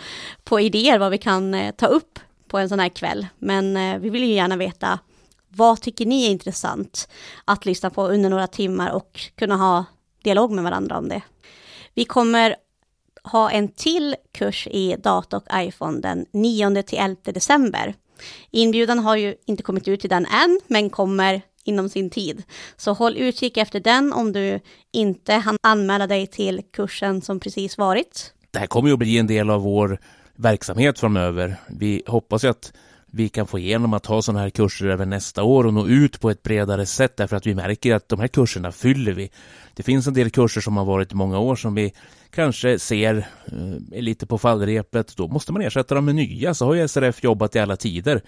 på 0.45 0.61
idéer 0.61 0.99
vad 0.99 1.11
vi 1.11 1.19
kan 1.19 1.55
eh, 1.55 1.75
ta 1.75 1.87
upp 1.87 2.19
på 2.49 2.59
en 2.59 2.69
sån 2.69 2.81
här 2.81 2.89
kväll. 2.89 3.27
Men 3.39 3.77
eh, 3.77 3.99
vi 3.99 4.11
vill 4.11 4.25
ju 4.25 4.35
gärna 4.35 4.57
veta 4.57 4.99
vad 5.49 5.81
tycker 5.81 6.07
ni 6.07 6.27
är 6.27 6.31
intressant 6.31 7.09
att 7.45 7.67
lyssna 7.67 7.91
på 7.91 8.09
under 8.09 8.31
några 8.31 8.47
timmar 8.47 8.91
och 8.91 9.21
kunna 9.35 9.57
ha 9.57 9.85
dialog 10.23 10.51
med 10.51 10.65
varandra 10.65 10.99
om 10.99 11.09
det. 11.09 11.23
Vi 11.95 12.05
kommer 12.05 12.57
ha 13.25 13.51
en 13.51 13.69
till 13.69 14.17
kurs 14.33 14.67
i 14.71 14.97
data 14.99 15.37
och 15.37 15.47
iPhone 15.55 16.01
den 16.01 16.27
9 16.33 16.83
till 16.83 16.99
11 16.99 17.17
december. 17.25 17.95
Inbjudan 18.51 18.99
har 18.99 19.17
ju 19.17 19.35
inte 19.47 19.63
kommit 19.63 19.89
ut 19.89 20.01
till 20.01 20.11
den 20.11 20.27
än, 20.27 20.61
men 20.67 20.91
kommer 20.91 21.43
inom 21.65 21.89
sin 21.89 22.11
tid. 22.11 22.43
Så 22.77 22.93
håll 22.93 23.17
utkik 23.17 23.57
efter 23.57 23.81
den 23.81 24.13
om 24.13 24.33
du 24.33 24.61
inte 24.93 25.35
hann 25.35 25.59
anmäla 25.63 26.07
dig 26.07 26.27
till 26.27 26.63
kursen 26.73 27.23
som 27.23 27.41
precis 27.41 27.79
varit. 27.79 28.33
Det 28.51 28.59
här 28.59 28.67
kommer 28.67 28.89
ju 28.89 28.93
att 28.93 28.99
bli 28.99 29.19
en 29.19 29.27
del 29.27 29.51
av 29.51 29.63
vår 29.63 29.99
verksamhet 30.37 30.99
framöver. 30.99 31.57
Vi 31.69 32.03
hoppas 32.07 32.45
ju 32.45 32.49
att 32.49 32.73
vi 33.15 33.29
kan 33.29 33.47
få 33.47 33.59
igenom 33.59 33.95
att 33.95 34.07
ha 34.07 34.23
sådana 34.23 34.41
här 34.41 34.51
kurser 34.51 34.87
även 34.87 35.11
nästa 35.11 35.43
år 35.43 35.67
och 35.67 35.75
nå 35.75 35.87
ut 35.87 36.21
på 36.21 36.31
ett 36.31 36.43
bredare 36.43 36.87
sätt 36.87 37.17
därför 37.17 37.37
att 37.37 37.47
vi 37.47 37.55
märker 37.55 37.95
att 37.95 38.09
de 38.09 38.21
här 38.21 38.29
kurserna 38.29 38.73
fyller 38.73 39.13
vi. 39.13 39.31
Det 39.75 39.83
finns 39.83 40.07
en 40.07 40.15
del 40.15 40.31
kurser 40.31 40.61
som 40.61 40.77
har 40.77 40.85
varit 40.85 41.13
i 41.13 41.15
många 41.15 41.39
år 41.39 41.57
som 41.57 41.75
vi 41.75 41.93
kanske 42.31 42.79
ser 42.79 43.17
eh, 43.47 43.99
är 43.99 44.03
lite 44.03 44.27
på 44.27 44.39
fallrepet. 44.39 45.17
Då 45.17 45.29
måste 45.29 45.53
man 45.53 45.63
ersätta 45.63 45.95
dem 45.95 46.05
med 46.05 46.15
nya. 46.15 46.55
Så 46.55 46.67
har 46.67 46.75
ju 46.75 46.89
SRF 46.89 47.25
jobbat 47.25 47.57
i 47.57 47.59
alla 47.59 47.77
tider. 47.77 48.23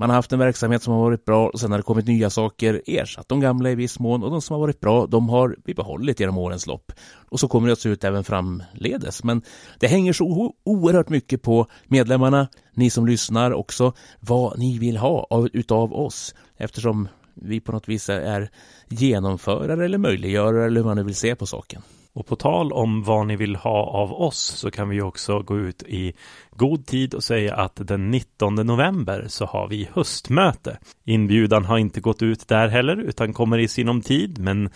Man 0.00 0.10
har 0.10 0.16
haft 0.16 0.32
en 0.32 0.38
verksamhet 0.38 0.82
som 0.82 0.92
har 0.92 1.00
varit 1.00 1.24
bra 1.24 1.48
och 1.48 1.60
sen 1.60 1.70
har 1.70 1.78
det 1.78 1.82
kommit 1.82 2.06
nya 2.06 2.30
saker, 2.30 2.82
ersatt 2.86 3.28
de 3.28 3.40
gamla 3.40 3.70
i 3.70 3.74
viss 3.74 3.98
mån 3.98 4.22
och 4.22 4.30
de 4.30 4.42
som 4.42 4.54
har 4.54 4.60
varit 4.60 4.80
bra, 4.80 5.06
de 5.06 5.28
har 5.28 5.56
vi 5.64 5.74
behållit 5.74 6.20
genom 6.20 6.38
årens 6.38 6.66
lopp. 6.66 6.92
Och 7.28 7.40
så 7.40 7.48
kommer 7.48 7.66
det 7.66 7.72
att 7.72 7.80
se 7.80 7.88
ut 7.88 8.04
även 8.04 8.24
framledes. 8.24 9.24
Men 9.24 9.42
det 9.78 9.86
hänger 9.86 10.12
så 10.12 10.54
oerhört 10.64 11.08
mycket 11.08 11.42
på 11.42 11.66
medlemmarna, 11.86 12.48
ni 12.74 12.90
som 12.90 13.06
lyssnar 13.06 13.52
också, 13.52 13.92
vad 14.20 14.58
ni 14.58 14.78
vill 14.78 14.96
ha 14.96 15.26
av, 15.30 15.48
utav 15.52 15.92
oss. 15.92 16.34
Eftersom 16.56 17.08
vi 17.34 17.60
på 17.60 17.72
något 17.72 17.88
vis 17.88 18.08
är 18.08 18.50
genomförare 18.88 19.84
eller 19.84 19.98
möjliggörare 19.98 20.66
eller 20.66 20.80
hur 20.80 20.86
man 20.86 20.96
nu 20.96 21.02
vill 21.02 21.14
se 21.14 21.34
på 21.34 21.46
saken. 21.46 21.82
Och 22.12 22.26
på 22.26 22.36
tal 22.36 22.72
om 22.72 23.02
vad 23.02 23.26
ni 23.26 23.36
vill 23.36 23.56
ha 23.56 23.84
av 23.84 24.12
oss 24.12 24.38
så 24.38 24.70
kan 24.70 24.88
vi 24.88 25.02
också 25.02 25.38
gå 25.38 25.58
ut 25.58 25.82
i 25.82 26.12
god 26.50 26.86
tid 26.86 27.14
och 27.14 27.24
säga 27.24 27.54
att 27.54 27.72
den 27.76 28.10
19 28.10 28.54
november 28.54 29.24
så 29.28 29.44
har 29.44 29.68
vi 29.68 29.88
höstmöte. 29.92 30.78
Inbjudan 31.04 31.64
har 31.64 31.78
inte 31.78 32.00
gått 32.00 32.22
ut 32.22 32.48
där 32.48 32.68
heller 32.68 32.96
utan 32.96 33.32
kommer 33.32 33.58
i 33.58 33.68
sinom 33.68 34.00
tid 34.02 34.38
men 34.38 34.70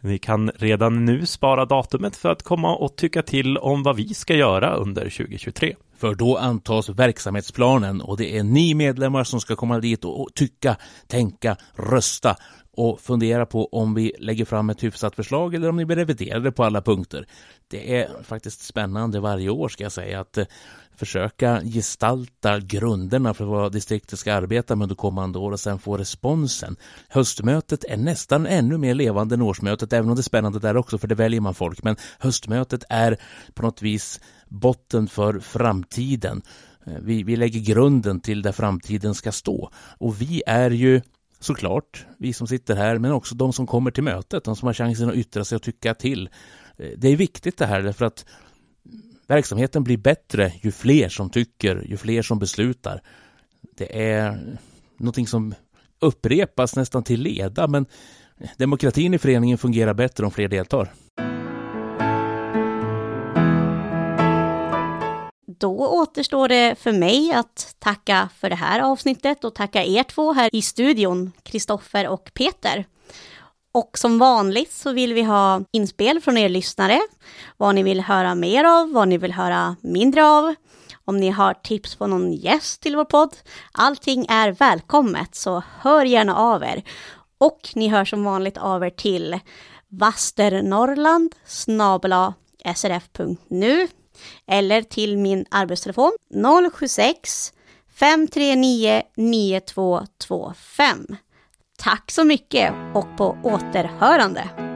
vi 0.00 0.18
kan 0.18 0.50
redan 0.50 1.04
nu 1.04 1.26
spara 1.26 1.64
datumet 1.64 2.16
för 2.16 2.28
att 2.28 2.42
komma 2.42 2.76
och 2.76 2.96
tycka 2.96 3.22
till 3.22 3.58
om 3.58 3.82
vad 3.82 3.96
vi 3.96 4.14
ska 4.14 4.34
göra 4.34 4.74
under 4.74 5.02
2023. 5.02 5.74
För 5.98 6.14
då 6.14 6.36
antas 6.36 6.88
verksamhetsplanen 6.88 8.00
och 8.00 8.16
det 8.16 8.38
är 8.38 8.42
ni 8.42 8.74
medlemmar 8.74 9.24
som 9.24 9.40
ska 9.40 9.56
komma 9.56 9.80
dit 9.80 10.04
och 10.04 10.28
tycka, 10.34 10.76
tänka, 11.06 11.56
rösta 11.74 12.36
och 12.76 13.00
fundera 13.00 13.46
på 13.46 13.66
om 13.66 13.94
vi 13.94 14.12
lägger 14.18 14.44
fram 14.44 14.70
ett 14.70 14.82
hyfsat 14.82 15.16
förslag 15.16 15.54
eller 15.54 15.68
om 15.68 15.76
ni 15.76 15.84
vill 15.84 15.98
revidera 15.98 16.40
det 16.40 16.52
på 16.52 16.64
alla 16.64 16.82
punkter. 16.82 17.26
Det 17.68 17.96
är 17.96 18.22
faktiskt 18.22 18.62
spännande 18.62 19.20
varje 19.20 19.50
år 19.50 19.68
ska 19.68 19.82
jag 19.82 19.92
säga 19.92 20.20
att 20.20 20.38
eh, 20.38 20.46
försöka 20.96 21.60
gestalta 21.60 22.58
grunderna 22.58 23.34
för 23.34 23.44
vad 23.44 23.72
distriktet 23.72 24.18
ska 24.18 24.34
arbeta 24.34 24.76
med 24.76 24.84
under 24.84 24.96
kommande 24.96 25.38
år 25.38 25.52
och 25.52 25.60
sen 25.60 25.78
få 25.78 25.96
responsen. 25.96 26.76
Höstmötet 27.08 27.84
är 27.84 27.96
nästan 27.96 28.46
ännu 28.46 28.78
mer 28.78 28.94
levande 28.94 29.34
än 29.34 29.42
årsmötet, 29.42 29.92
även 29.92 30.10
om 30.10 30.16
det 30.16 30.20
är 30.20 30.22
spännande 30.22 30.58
där 30.58 30.76
också, 30.76 30.98
för 30.98 31.08
det 31.08 31.14
väljer 31.14 31.40
man 31.40 31.54
folk. 31.54 31.82
Men 31.82 31.96
höstmötet 32.18 32.84
är 32.88 33.20
på 33.54 33.62
något 33.62 33.82
vis 33.82 34.20
botten 34.48 35.06
för 35.06 35.40
framtiden. 35.40 36.42
Eh, 36.86 36.92
vi, 37.02 37.22
vi 37.22 37.36
lägger 37.36 37.60
grunden 37.60 38.20
till 38.20 38.42
där 38.42 38.52
framtiden 38.52 39.14
ska 39.14 39.32
stå. 39.32 39.70
Och 39.98 40.20
vi 40.20 40.42
är 40.46 40.70
ju 40.70 41.00
såklart, 41.40 42.06
vi 42.18 42.32
som 42.32 42.46
sitter 42.46 42.76
här, 42.76 42.98
men 42.98 43.12
också 43.12 43.34
de 43.34 43.52
som 43.52 43.66
kommer 43.66 43.90
till 43.90 44.04
mötet, 44.04 44.44
de 44.44 44.56
som 44.56 44.66
har 44.66 44.74
chansen 44.74 45.08
att 45.08 45.14
yttra 45.14 45.44
sig 45.44 45.56
och 45.56 45.62
tycka 45.62 45.94
till. 45.94 46.28
Eh, 46.76 46.90
det 46.96 47.08
är 47.08 47.16
viktigt 47.16 47.56
det 47.56 47.66
här 47.66 47.82
därför 47.82 48.04
att 48.04 48.26
verksamheten 49.26 49.84
blir 49.84 49.96
bättre 49.96 50.52
ju 50.62 50.72
fler 50.72 51.08
som 51.08 51.30
tycker, 51.30 51.84
ju 51.88 51.96
fler 51.96 52.22
som 52.22 52.38
beslutar. 52.38 53.02
Det 53.76 54.02
är 54.02 54.58
någonting 54.96 55.26
som 55.26 55.54
upprepas 56.00 56.76
nästan 56.76 57.02
till 57.02 57.20
leda, 57.20 57.66
men 57.66 57.86
demokratin 58.56 59.14
i 59.14 59.18
föreningen 59.18 59.58
fungerar 59.58 59.94
bättre 59.94 60.24
om 60.24 60.30
fler 60.30 60.48
deltar. 60.48 60.92
Då 65.60 65.88
återstår 65.88 66.48
det 66.48 66.74
för 66.78 66.92
mig 66.92 67.32
att 67.32 67.76
tacka 67.78 68.28
för 68.38 68.50
det 68.50 68.56
här 68.56 68.80
avsnittet 68.80 69.44
och 69.44 69.54
tacka 69.54 69.84
er 69.84 70.02
två 70.02 70.32
här 70.32 70.50
i 70.52 70.62
studion, 70.62 71.32
Kristoffer 71.42 72.08
och 72.08 72.30
Peter. 72.34 72.84
Och 73.72 73.98
som 73.98 74.18
vanligt 74.18 74.72
så 74.72 74.92
vill 74.92 75.14
vi 75.14 75.22
ha 75.22 75.60
inspel 75.72 76.20
från 76.20 76.38
er 76.38 76.48
lyssnare, 76.48 77.00
vad 77.56 77.74
ni 77.74 77.82
vill 77.82 78.00
höra 78.00 78.34
mer 78.34 78.64
av, 78.64 78.92
vad 78.92 79.08
ni 79.08 79.18
vill 79.18 79.32
höra 79.32 79.76
mindre 79.80 80.26
av, 80.26 80.54
om 81.04 81.16
ni 81.16 81.30
har 81.30 81.54
tips 81.54 81.96
på 81.96 82.06
någon 82.06 82.32
gäst 82.32 82.80
till 82.80 82.96
vår 82.96 83.04
podd. 83.04 83.36
Allting 83.72 84.26
är 84.28 84.52
välkommet, 84.52 85.34
så 85.34 85.62
hör 85.80 86.04
gärna 86.04 86.36
av 86.36 86.62
er. 86.62 86.82
Och 87.38 87.68
ni 87.74 87.88
hör 87.88 88.04
som 88.04 88.24
vanligt 88.24 88.58
av 88.58 88.84
er 88.84 88.90
till 88.90 89.38
vasternorrland 89.88 91.34
srf.nu 92.74 93.88
eller 94.50 94.82
till 94.82 95.18
min 95.18 95.44
arbetstelefon 95.50 96.12
076 96.72 97.52
539 97.94 99.02
9225. 99.16 101.16
Tack 101.78 102.10
så 102.10 102.24
mycket 102.24 102.72
och 102.94 103.16
på 103.16 103.38
återhörande! 103.44 104.69